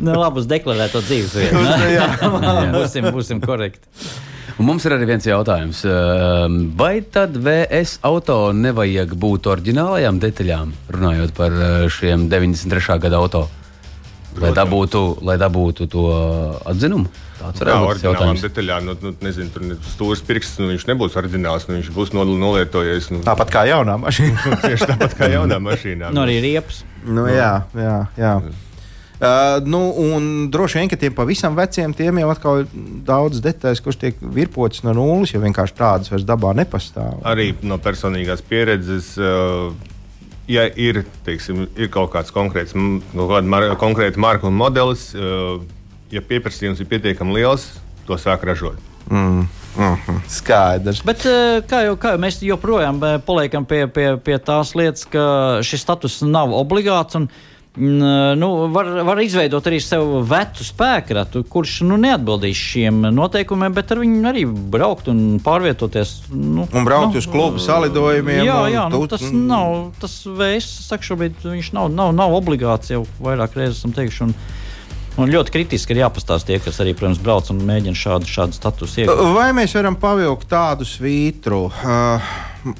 Nu, 0.00 0.14
labi, 0.16 0.40
uz 0.40 0.46
deklarēto 0.48 1.00
dzīvesvietu. 1.04 1.58
ne? 1.58 2.70
būsim, 2.76 3.08
būsim 3.14 3.40
korekti. 3.42 3.88
Un 4.56 4.70
mums 4.70 4.86
ir 4.88 4.94
arī 4.96 5.08
viens 5.10 5.26
jautājums. 5.26 5.82
Ehm, 5.84 6.58
Vai 6.78 7.00
tad 7.12 7.36
VS 7.36 7.98
auto 8.06 8.38
nevajag 8.56 9.12
būt 9.20 9.50
oriģinālajām 9.52 10.20
detaļām, 10.22 10.72
runājot 10.96 11.34
par 11.36 11.52
eh, 11.52 11.76
šiem 11.92 12.28
93. 12.32 12.96
gada 13.02 13.20
auto? 14.36 14.44
Lai 14.44 14.52
Protams. 14.52 14.58
dabūtu, 14.60 15.24
lai 15.26 15.36
dabūtu 15.40 15.88
to 15.92 16.04
atzinumu? 16.68 17.08
Tāds 17.36 17.60
oriģinālām 17.62 18.02
jautājums. 18.02 18.44
detaļām. 18.46 18.84
Nu, 18.88 18.94
nu, 19.02 19.14
nezinu, 19.22 19.50
tur 19.52 19.62
ne- 19.62 19.76
stūris 19.84 20.22
pirksts, 20.26 20.58
nu, 20.58 20.70
viņš 20.72 20.86
nebūs 20.88 21.16
oriģināls, 21.20 21.66
nu, 21.68 21.76
viņš 21.78 21.90
būs 21.94 22.12
nol- 22.16 22.36
nolietojies. 22.40 23.10
Nu, 23.12 23.20
Tāpat 23.26 23.50
kā 23.52 23.64
jaunā 23.68 23.98
mašīna. 24.00 24.56
tieši 24.66 24.88
tāpat 24.92 25.16
kā 25.18 25.28
jaunā 25.34 25.58
mašīnā. 25.60 26.12
Nu, 26.16 26.24
arī 26.24 26.40
riepas. 26.44 26.82
Nu, 27.04 27.26
jā, 27.30 27.62
jā, 27.76 27.98
jā. 28.18 28.36
Uh, 29.16 29.62
nu, 29.64 29.78
un 29.96 30.50
droši 30.52 30.76
vien, 30.82 30.88
ka 30.92 30.96
tiem 31.00 31.14
pavisam 31.16 31.54
veciem 31.56 31.94
tiem 31.96 32.18
jau 32.20 32.28
atkal 32.34 32.58
ir 32.60 32.66
daudz 33.06 33.40
detaļas, 33.40 33.80
kurš 33.80 33.96
tiek 34.02 34.18
virpotas 34.20 34.82
no 34.84 34.92
nulles, 34.92 35.32
jo 35.32 35.40
vienkārši 35.40 35.72
tādas 35.78 36.10
vairs 36.12 36.26
dabā 36.28 36.50
nepastāv. 36.58 37.22
Arī 37.24 37.54
no 37.64 37.78
personīgās 37.80 38.42
pieredzes. 38.44 39.14
Uh, 39.16 39.72
ja 40.50 40.66
ir, 40.78 41.04
teiksim, 41.26 41.66
ir 41.76 41.90
kaut 41.92 42.12
kāds 42.14 42.32
konkrēts, 42.34 42.74
kaut 42.76 43.30
kāda 43.30 43.46
mar 43.50 43.68
konkrēta 43.80 44.20
marka 44.22 44.48
un 44.50 44.58
modelis, 44.58 45.10
uh, 45.18 45.60
ja 46.12 46.22
pieprasījums 46.22 46.80
ir 46.82 46.90
pietiekami 46.90 47.40
liels, 47.40 47.70
to 48.06 48.18
sāk 48.20 48.46
ražot. 48.46 48.80
Mm. 49.10 49.46
Mhm, 49.76 50.22
skaidrs. 50.32 51.02
Bet 51.04 51.26
eh, 51.28 51.58
kā 51.68 51.82
jau, 51.84 51.96
kā 52.00 52.14
jau 52.14 52.20
mēs 52.22 52.38
joprojām 52.44 53.00
eh, 53.04 53.18
paliekam 53.26 53.66
pie, 53.68 53.82
pie, 53.92 54.06
pie 54.24 54.38
tās 54.40 54.72
lietas, 54.78 55.04
ka 55.12 55.26
šis 55.66 55.84
status 55.84 56.22
nav 56.24 56.54
obligāts. 56.56 57.18
Un, 57.18 57.28
mm, 57.28 57.52
Nu, 57.76 58.50
var, 58.72 58.88
var 59.04 59.20
izveidot 59.20 59.66
arī 59.68 59.78
sev 59.84 60.22
vecu 60.28 60.64
spēku, 60.64 61.42
kurš 61.52 61.82
nu, 61.84 61.98
neatbildīs 62.00 62.56
šiem 62.56 63.02
noteikumiem, 63.12 63.74
bet 63.76 63.92
ar 63.92 64.00
viņu 64.00 64.22
arī 64.30 64.44
braukt 64.48 65.10
un 65.12 65.36
pārvietoties. 65.44 66.14
Nu, 66.32 66.64
un 66.64 66.88
braukt 66.88 67.12
nu, 67.12 67.20
uz 67.20 67.28
klubu 67.28 67.60
salidojumiem. 67.60 68.46
Jā, 68.48 68.60
jā 68.72 68.86
nu, 68.92 69.02
tas 69.10 69.26
nav 69.32 69.90
tas 70.00 70.22
veids, 70.24 70.70
kas 70.88 71.10
šobrīd 71.10 71.44
viņš 71.44 71.74
nav, 71.76 71.90
nav, 71.92 72.14
nav 72.16 72.36
obligāts 72.38 72.94
jau 72.94 73.04
vairāk 73.20 73.58
reizes 73.60 73.82
esam 73.82 73.96
teikuši. 73.96 74.30
Un, 74.30 74.38
Un 75.16 75.30
ļoti 75.32 75.48
kritiski 75.48 75.94
ir 75.94 76.02
jāpastāsta 76.02 76.50
tie, 76.50 76.58
kas 76.60 76.76
arī, 76.82 76.92
protams, 76.92 77.16
brauc 77.24 77.48
un 77.48 77.62
mēģina 77.64 77.96
šādu, 77.96 78.28
šādu 78.28 78.52
statusu 78.52 79.00
iegūt. 79.00 79.22
Vai 79.32 79.46
mēs 79.56 79.72
varam 79.72 79.96
pavilkt 79.96 80.44
tādu 80.50 80.84
svītru? 80.84 81.62
Uh, 81.72 82.34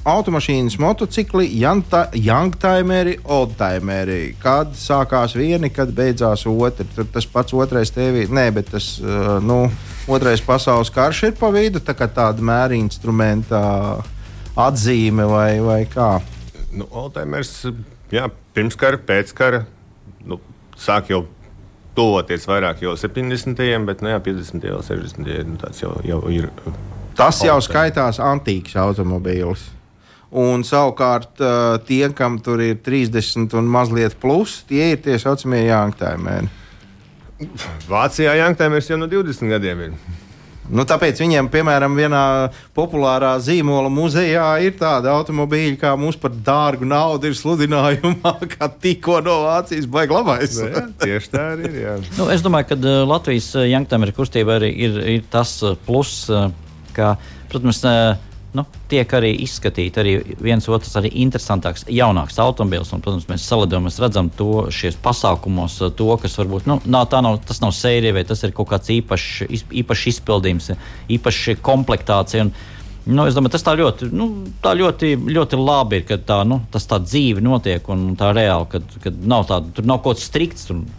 automašīnas, 0.07 0.77
motocikli, 0.81 1.47
youngtimeri, 1.57 3.17
oldtimeri. 3.23 4.19
Kad 4.41 4.73
sākās 4.77 5.35
vieni, 5.37 5.69
kad 5.73 5.91
beidzās 5.95 6.45
otri. 6.49 6.87
Tur 6.95 7.07
tas 7.13 7.27
pats 7.29 7.55
otrais 7.57 7.93
tēvī, 7.95 8.27
nē, 8.31 8.49
bet 8.55 8.71
tas 8.73 8.95
uh, 9.03 9.37
nu, 9.43 9.65
otrais 10.11 10.43
pasaules 10.43 10.91
karš 10.93 11.23
ir 11.29 11.37
pa 11.39 11.51
vidu, 11.53 11.83
tā 11.83 11.95
kā 11.97 12.09
tāda 12.11 12.43
mēra 12.43 12.77
instrumenta 12.77 13.61
atzīme 14.57 15.27
vai, 15.29 15.51
vai 15.63 15.81
kā. 15.91 16.17
Nu, 16.73 16.89
oldtimers, 16.91 17.53
jā, 18.13 18.27
pirms 18.57 18.77
kara, 18.79 18.99
pēc 18.99 19.33
kara, 19.37 19.63
nu, 20.27 20.41
sāk 20.77 21.11
jau 21.13 21.25
tuvoties 21.97 22.45
vairāk 22.49 22.83
jau 22.85 22.93
70. 22.97 23.63
bet 23.87 24.03
ne 24.05 24.13
jau 24.13 24.21
50. 24.29 24.69
un 24.75 24.85
60. 24.85 25.33
Nu, 25.49 25.57
tas 25.61 25.81
jau, 25.81 25.95
jau 26.05 26.21
ir. 26.33 26.51
Tas 27.17 27.39
jau 27.41 27.57
skaitās 27.65 28.19
antīks 28.21 28.77
automobīls. 28.77 29.71
Un 30.27 30.65
savukārt 30.67 31.39
tie, 31.87 32.03
kam 32.11 32.35
tur 32.43 32.59
ir 32.59 32.81
30 32.83 33.53
un 33.55 33.69
mazliet 33.71 34.17
plus, 34.19 34.59
tie 34.67 34.91
ir 34.91 35.01
tie 35.03 35.15
saucamie 35.21 35.63
jāngtēmēni. 35.69 36.51
Vācijā 37.87 38.33
jāngtēmēs 38.41 38.89
jau 38.91 38.97
no 38.99 39.07
20 39.07 39.53
gadiem 39.55 39.85
ir. 39.87 39.99
Nu, 40.67 40.83
tāpēc 40.83 41.21
viņiem, 41.21 41.47
piemēram, 41.47 41.93
vienā 41.95 42.21
populārā 42.75 43.29
zīmola 43.39 43.87
muzejā 43.93 44.47
ir 44.65 44.73
tāda 44.75 45.13
automobīļa, 45.15 45.77
kā 45.79 45.93
mums 45.99 46.17
par 46.19 46.33
dārgu 46.33 46.87
naudu 46.87 47.29
ir 47.29 47.37
sludinājumā, 47.39 48.33
kā 48.57 48.67
tikko 48.67 49.21
no 49.23 49.37
Vācijas 49.45 49.87
baigs 49.91 50.17
labais. 50.17 50.57
Nu, 50.59 50.67
jā, 50.73 50.83
tieši 51.05 51.31
tā 51.31 51.45
arī 51.53 51.69
ir. 51.71 51.77
Jā. 51.85 51.95
Nu, 52.17 52.27
es 52.35 52.43
domāju, 52.43 52.73
ka 52.73 52.95
Latvijas 53.07 53.53
Janktamera 53.63 54.15
kustība 54.17 54.57
arī 54.57 54.73
ir, 54.75 54.99
ir 55.15 55.25
tas 55.31 55.55
plus, 55.87 56.17
uh, 56.33 56.49
ka, 56.97 57.15
protams, 57.47 57.79
uh, 57.87 58.17
nu, 58.57 58.65
tiek 58.91 59.13
arī 59.17 59.33
izskatīti 59.45 60.01
arī 60.01 60.13
viens 60.43 60.67
otrs 60.69 60.95
arī 60.99 61.11
interesantāks, 61.23 61.85
jaunāks 61.93 62.39
automobilis. 62.43 62.93
Un, 62.95 63.03
protams, 63.05 63.27
mēs 63.29 63.45
salidojam, 63.47 63.87
mēs 63.87 63.99
redzam 64.03 64.31
to 64.37 64.67
šies 64.73 64.97
pasākumos, 65.03 65.79
to, 65.97 66.09
kas 66.21 66.37
varbūt 66.41 66.69
nu, 66.69 66.79
nav, 66.85 67.11
nav, 67.23 67.39
tas 67.47 67.61
nav 67.63 67.75
sērija, 67.77 68.15
vai 68.17 68.25
tas 68.27 68.41
ir 68.43 68.55
kaut 68.57 68.71
kāds 68.71 68.91
īpašs, 68.97 69.45
īpašs 69.83 70.09
izpildījums, 70.15 70.73
īpaša 71.17 71.59
komplektācija. 71.65 72.47
Un, 72.47 72.55
Nu, 73.07 73.23
es 73.23 73.37
domāju, 73.37 73.53
tas 73.53 73.63
tā 73.63 73.71
ļoti, 73.79 74.09
nu, 74.11 74.25
tā 74.59 74.73
ļoti, 74.75 75.13
ļoti 75.31 75.59
labi 75.61 76.01
ir, 76.01 76.05
ka 76.09 76.17
tā, 76.27 76.41
nu, 76.47 76.57
tā 76.73 76.97
dzīve 76.99 77.39
notiek 77.39 77.85
un 77.93 78.09
tā 78.19 78.33
reāli, 78.35 78.67
kad, 78.73 78.97
kad 79.03 79.21
nav 79.31 79.45
tāda, 79.47 79.71
tur 79.77 79.87
nav 79.87 80.01
kaut 80.03 80.19
kas 80.19 80.25
strikts, 80.27 80.65
tur 80.67 80.81
mm 80.81 80.89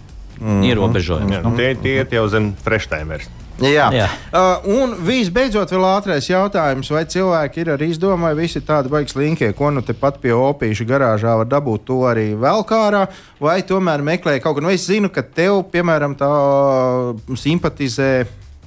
-hmm. 0.41 0.65
ierobežojums. 0.71 1.35
Jā, 1.35 1.43
nu. 1.45 1.53
Tie, 1.57 1.75
tie 1.83 1.95
ir 2.01 2.15
jau 2.17 2.29
zem 2.29 2.55
freshtimers. 2.65 3.29
Jā. 3.59 3.89
Jā. 3.91 4.07
Uh, 4.31 4.67
un 4.79 4.93
visbeidzot, 5.03 5.73
vēl 5.75 5.87
ātrais 5.89 6.29
jautājums, 6.31 6.91
vai 6.95 7.03
cilvēki 7.11 7.65
ir 7.65 7.73
arī 7.75 7.89
izdomājuši, 7.91 8.39
visi 8.39 8.63
tādi 8.63 8.93
baigs 8.93 9.17
linkie, 9.19 9.51
ko 9.59 9.73
nu 9.75 9.83
tepat 9.83 10.21
pie 10.23 10.31
opīša 10.37 10.87
garāžā 10.87 11.35
var 11.41 11.49
dabūt 11.51 11.87
to 11.89 12.03
arī 12.07 12.29
vēl 12.39 12.63
kārā, 12.69 13.07
vai 13.43 13.59
tomēr 13.67 14.05
meklē 14.07 14.39
kaut 14.45 14.59
ko. 14.59 14.63
Nu, 14.63 14.71
es 14.71 14.87
zinu, 14.87 15.11
ka 15.11 15.27
tev, 15.27 15.65
piemēram, 15.73 16.15
tā 16.19 16.31
simpatizē. 17.35 18.13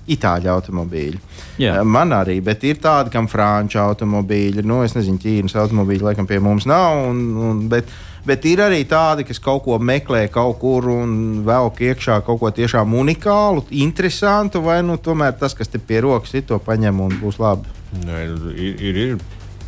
Itāļu 0.09 0.49
automobīļi. 0.49 1.19
Jā. 1.61 1.75
Uh, 1.77 1.85
man 1.85 2.13
arī, 2.15 2.39
bet 2.41 2.63
ir 2.65 2.79
tādi, 2.81 3.11
kam 3.13 3.27
franču 3.29 3.77
automobīļi. 3.83 4.63
Nu, 4.65 4.79
es 4.85 4.95
nezinu, 4.97 5.21
Ķīnas 5.21 5.57
automobīļi 5.61 6.07
laikam 6.07 6.29
pie 6.29 6.39
mums 6.41 6.65
nav. 6.69 7.03
Un, 7.11 7.19
un, 7.37 7.59
bet, 7.69 7.91
bet 8.25 8.47
ir 8.49 8.63
arī 8.65 8.81
tādi, 8.89 9.27
kas 9.29 9.41
kaut 9.43 9.61
ko 9.67 9.77
meklē 9.77 10.23
kaut 10.33 10.57
kur 10.63 10.89
un 10.89 11.43
velk 11.45 11.83
iekšā 11.91 12.21
kaut 12.25 12.41
ko 12.41 12.49
tiešām 12.49 12.97
unikālu, 12.97 13.67
interesantu, 13.83 14.63
vai 14.65 14.79
nu 14.85 14.97
tomēr 14.97 15.37
tas, 15.37 15.53
kas 15.57 15.69
te 15.69 15.77
pie 15.77 16.01
rokas 16.01 16.33
ir, 16.33 16.47
to 16.49 16.57
paņem 16.57 17.05
un 17.05 17.15
būs 17.21 17.37
labi. 17.41 17.69
Nē, 18.01 18.25
ir, 18.57 18.75
ir, 18.81 19.05
ir. 19.05 19.21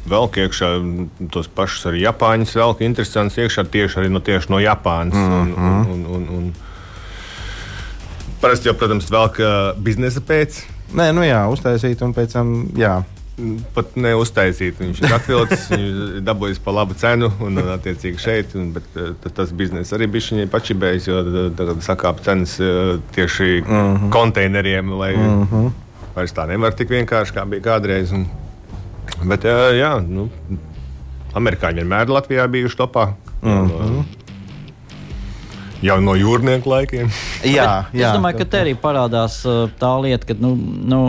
Velk 0.09 0.35
iekšā 0.41 0.67
tos 1.31 1.47
pašus 1.47 1.85
arī 1.87 2.01
Japāņus, 2.03 2.57
velk 2.59 2.81
interesants 2.83 3.37
iekšā 3.39 3.63
tieši, 3.71 4.01
arī 4.01 4.09
no, 4.11 4.19
tieši 4.19 4.51
no 4.51 4.59
Japānas. 4.59 5.15
Mm 5.15 5.29
-hmm. 5.31 5.39
un, 5.39 5.85
un, 5.93 5.93
un, 5.93 6.05
un, 6.15 6.29
un. 6.37 6.53
Parasti 8.43 8.67
jau, 8.67 8.75
protams, 8.75 9.05
velk 9.07 9.37
biznesa 9.79 10.19
pēc. 10.19 10.57
Nē, 10.91 11.13
nu 11.15 11.23
jā, 11.23 11.39
uztaisīt 11.47 12.01
un 12.03 12.11
pēc 12.11 12.33
tam, 12.35 12.49
jā, 12.75 12.97
pat 13.73 13.93
neuztaisīt. 13.95 14.81
Viņš 14.81 14.99
ir 14.99 15.13
atvilcis, 15.15 15.63
viņš 15.71 16.17
dabūjis 16.27 16.59
pa 16.65 16.73
labu 16.75 16.97
cenu 16.99 17.29
un, 17.43 17.61
attiecīgi, 17.77 18.19
šeit. 18.19 18.55
Un, 18.59 18.73
bet 18.75 19.31
tas 19.37 19.53
biznesa 19.55 19.95
arī 19.95 20.09
bija 20.11 20.33
viņai 20.33 20.49
pačibējis, 20.51 21.07
jo 21.07 21.21
tagad 21.57 21.85
sakāpa 21.85 22.25
cenas 22.25 22.57
tieši 23.15 23.49
uh 23.61 23.69
mhm. 23.69 23.95
-huh. 23.95 24.11
konteineriem, 24.13 24.91
lai 24.99 25.13
uh 25.15 25.23
mhm. 25.23 25.47
-huh. 25.53 25.71
vairs 26.15 26.35
tā 26.35 26.47
nevar 26.47 26.75
tik 26.75 26.89
vienkārši, 26.89 27.33
kā 27.33 27.45
bija 27.49 27.61
kādreiz. 27.71 28.11
Un, 28.11 28.27
bet 29.23 29.43
jā, 29.43 29.71
jā 29.79 29.93
nu, 30.03 30.29
amerikāņi 31.33 31.81
vienmēr 31.81 32.11
Latvijā 32.11 32.47
bijuši 32.47 32.77
topā. 32.77 33.13
Uh 33.41 33.49
-huh. 33.49 33.87
Un, 33.87 34.05
jau 35.83 35.99
no 36.03 36.15
jūrnieku 36.17 36.71
laikiem. 36.71 37.11
jā, 37.43 37.67
jā, 37.91 38.09
es 38.09 38.17
domāju, 38.17 38.41
ka 38.41 38.49
te 38.49 38.63
arī 38.63 38.75
parādās 38.79 39.41
eh, 39.45 39.63
tā 39.79 39.93
lieta, 40.03 40.29
ka 40.29 40.37
nu, 40.39 40.55
nu, 40.57 41.01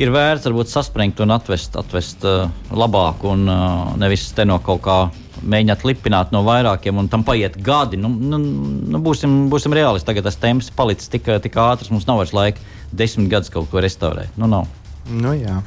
ir 0.00 0.12
vērts 0.14 0.48
varbūt 0.48 0.72
saspringt 0.72 1.20
un 1.24 1.34
atvest, 1.36 1.76
atvest 1.78 2.26
uh, 2.28 2.50
labāk, 2.70 3.24
un 3.28 3.46
uh, 3.48 3.94
nevis 4.00 4.28
te 4.36 4.44
no 4.48 4.58
kaut 4.64 4.82
kā 4.84 4.98
mēģināt 5.46 5.84
lipināt 5.88 6.32
no 6.32 6.42
vairākiem, 6.46 6.96
un 7.00 7.08
tam 7.12 7.24
paiet 7.26 7.58
gadi. 7.64 7.98
Nu, 8.00 8.08
nu, 8.08 8.40
nu, 8.40 9.00
būsim, 9.04 9.46
būsim 9.52 9.74
realisti. 9.76 10.08
Tagad 10.08 10.28
tas 10.28 10.38
temps 10.40 10.70
palicis 10.76 11.12
tik, 11.12 11.28
tik 11.44 11.58
ātrs, 11.60 11.92
mums 11.92 12.08
nav 12.08 12.22
vairs 12.22 12.32
laika 12.36 12.62
desmit 12.96 13.28
gadus 13.32 13.52
kaut 13.52 13.68
ko 13.72 13.84
restaurēt. 13.84 14.32
Nu, 14.40 14.48
nav. 14.50 14.68
Nu, 15.12 15.34
jā. 15.36 15.60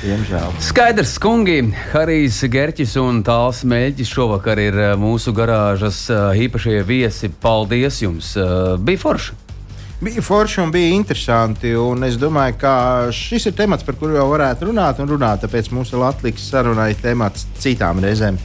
Diemžēl. 0.00 0.52
Skaidrs, 0.64 1.14
kungi, 1.22 1.60
Harijs 1.92 2.42
Gerķis 2.50 2.96
un 3.00 3.22
Tāls 3.26 3.62
Meļķis 3.68 4.12
šovakar 4.16 4.60
ir 4.62 4.76
uh, 4.80 4.92
mūsu 5.00 5.32
garāžas 5.36 6.04
uh, 6.12 6.30
īpašie 6.36 6.82
viesi. 6.88 7.32
Paldies 7.42 8.02
jums! 8.04 8.34
Uh, 8.36 8.74
bija 8.80 9.00
forši! 9.06 9.40
Bija 10.04 10.22
forši 10.22 10.60
un 10.60 10.72
bija 10.74 10.94
interesanti. 10.94 11.70
Un 11.78 12.04
es 12.04 12.18
domāju, 12.20 12.58
ka 12.60 12.72
šis 13.14 13.48
ir 13.48 13.54
temats, 13.56 13.86
par 13.86 13.96
kuru 13.96 14.18
jau 14.18 14.26
varētu 14.32 14.68
runāt 14.68 15.00
un 15.00 15.08
runāt. 15.08 15.44
Tāpēc 15.44 15.70
mums 15.72 15.94
vēl 15.94 16.04
atliks 16.10 16.50
sarunai 16.50 16.90
temats 17.00 17.46
citām 17.62 18.02
reizēm. 18.04 18.36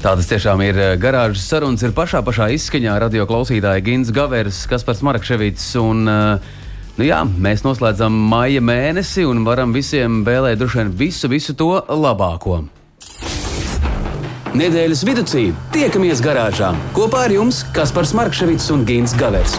Tādas 0.00 0.30
tiešām 0.30 0.62
ir 0.64 0.78
eh, 0.80 0.92
garāžas 0.96 1.44
sarunas. 1.44 1.82
Ir 1.84 1.92
pašā 1.96 2.22
pašā 2.24 2.48
izskaņā 2.54 2.94
radio 3.02 3.26
klausītāji 3.28 3.84
Gins 3.84 4.12
Gavers, 4.16 4.62
Kaspars 4.70 5.02
Marakševits. 5.04 5.66
Un, 5.82 6.08
uh, 6.08 6.54
Nu 6.94 7.02
jā, 7.02 7.24
mēs 7.26 7.64
noslēdzam 7.66 8.14
maija 8.30 8.60
mēnesi 8.62 9.24
un 9.26 9.42
varam 9.46 9.72
visiem 9.74 10.22
vēlēt 10.26 10.60
droši 10.60 10.78
vien 10.78 10.92
visu, 11.00 11.30
visu 11.32 11.56
to 11.58 11.72
labāko. 11.90 12.60
Nedēļas 14.54 15.02
vidū 15.02 15.24
tiekamies 15.74 16.22
garāžā 16.22 16.70
kopā 16.94 17.24
ar 17.26 17.34
jums 17.34 17.64
Kaspars 17.74 18.14
Markevits 18.14 18.70
un 18.70 18.86
Gins 18.86 19.16
Gavers 19.18 19.58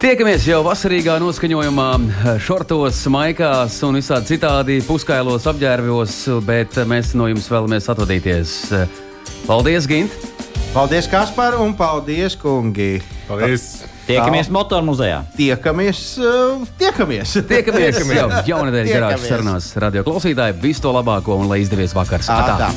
Tiekamies 0.00 0.46
jau 0.48 0.62
vasarīgā 0.64 1.18
noskaņojumā, 1.20 1.86
šortos, 2.40 3.02
maikās 3.12 3.74
un 3.84 3.98
visādi 3.98 4.30
citādi 4.32 4.78
puskailos 4.86 5.44
apģērbjos, 5.50 6.14
bet 6.46 6.78
mēs 6.88 7.12
no 7.20 7.26
jums 7.28 7.50
vēlamies 7.52 7.90
atvadīties. 7.92 8.54
Paldies, 9.44 9.84
Gint! 9.90 10.14
Paldies, 10.72 11.04
Kaspar, 11.10 11.58
un 11.60 11.74
paldies, 11.76 12.38
kungi! 12.40 12.94
Paldies! 13.28 13.66
Tiekamies 14.08 14.48
motoru 14.50 14.88
muzejā. 14.88 15.20
Tiekamies! 15.36 16.00
Uh, 16.18 16.64
tiekamies! 16.80 17.36
Tiekamies 17.50 18.00
jau 18.00 18.24
jaunadēļ 18.54 18.88
garāžas 18.88 19.20
Tiekamies. 19.20 19.28
sarunās 19.28 19.68
radio 19.84 20.06
klausītāji. 20.08 20.56
Visu 20.64 20.88
to 20.88 20.96
labāko 20.96 21.36
un 21.36 21.52
lai 21.52 21.60
izdevies 21.66 21.92
vakars! 21.94 22.32
Atā. 22.32 22.56
tā. 22.64 22.72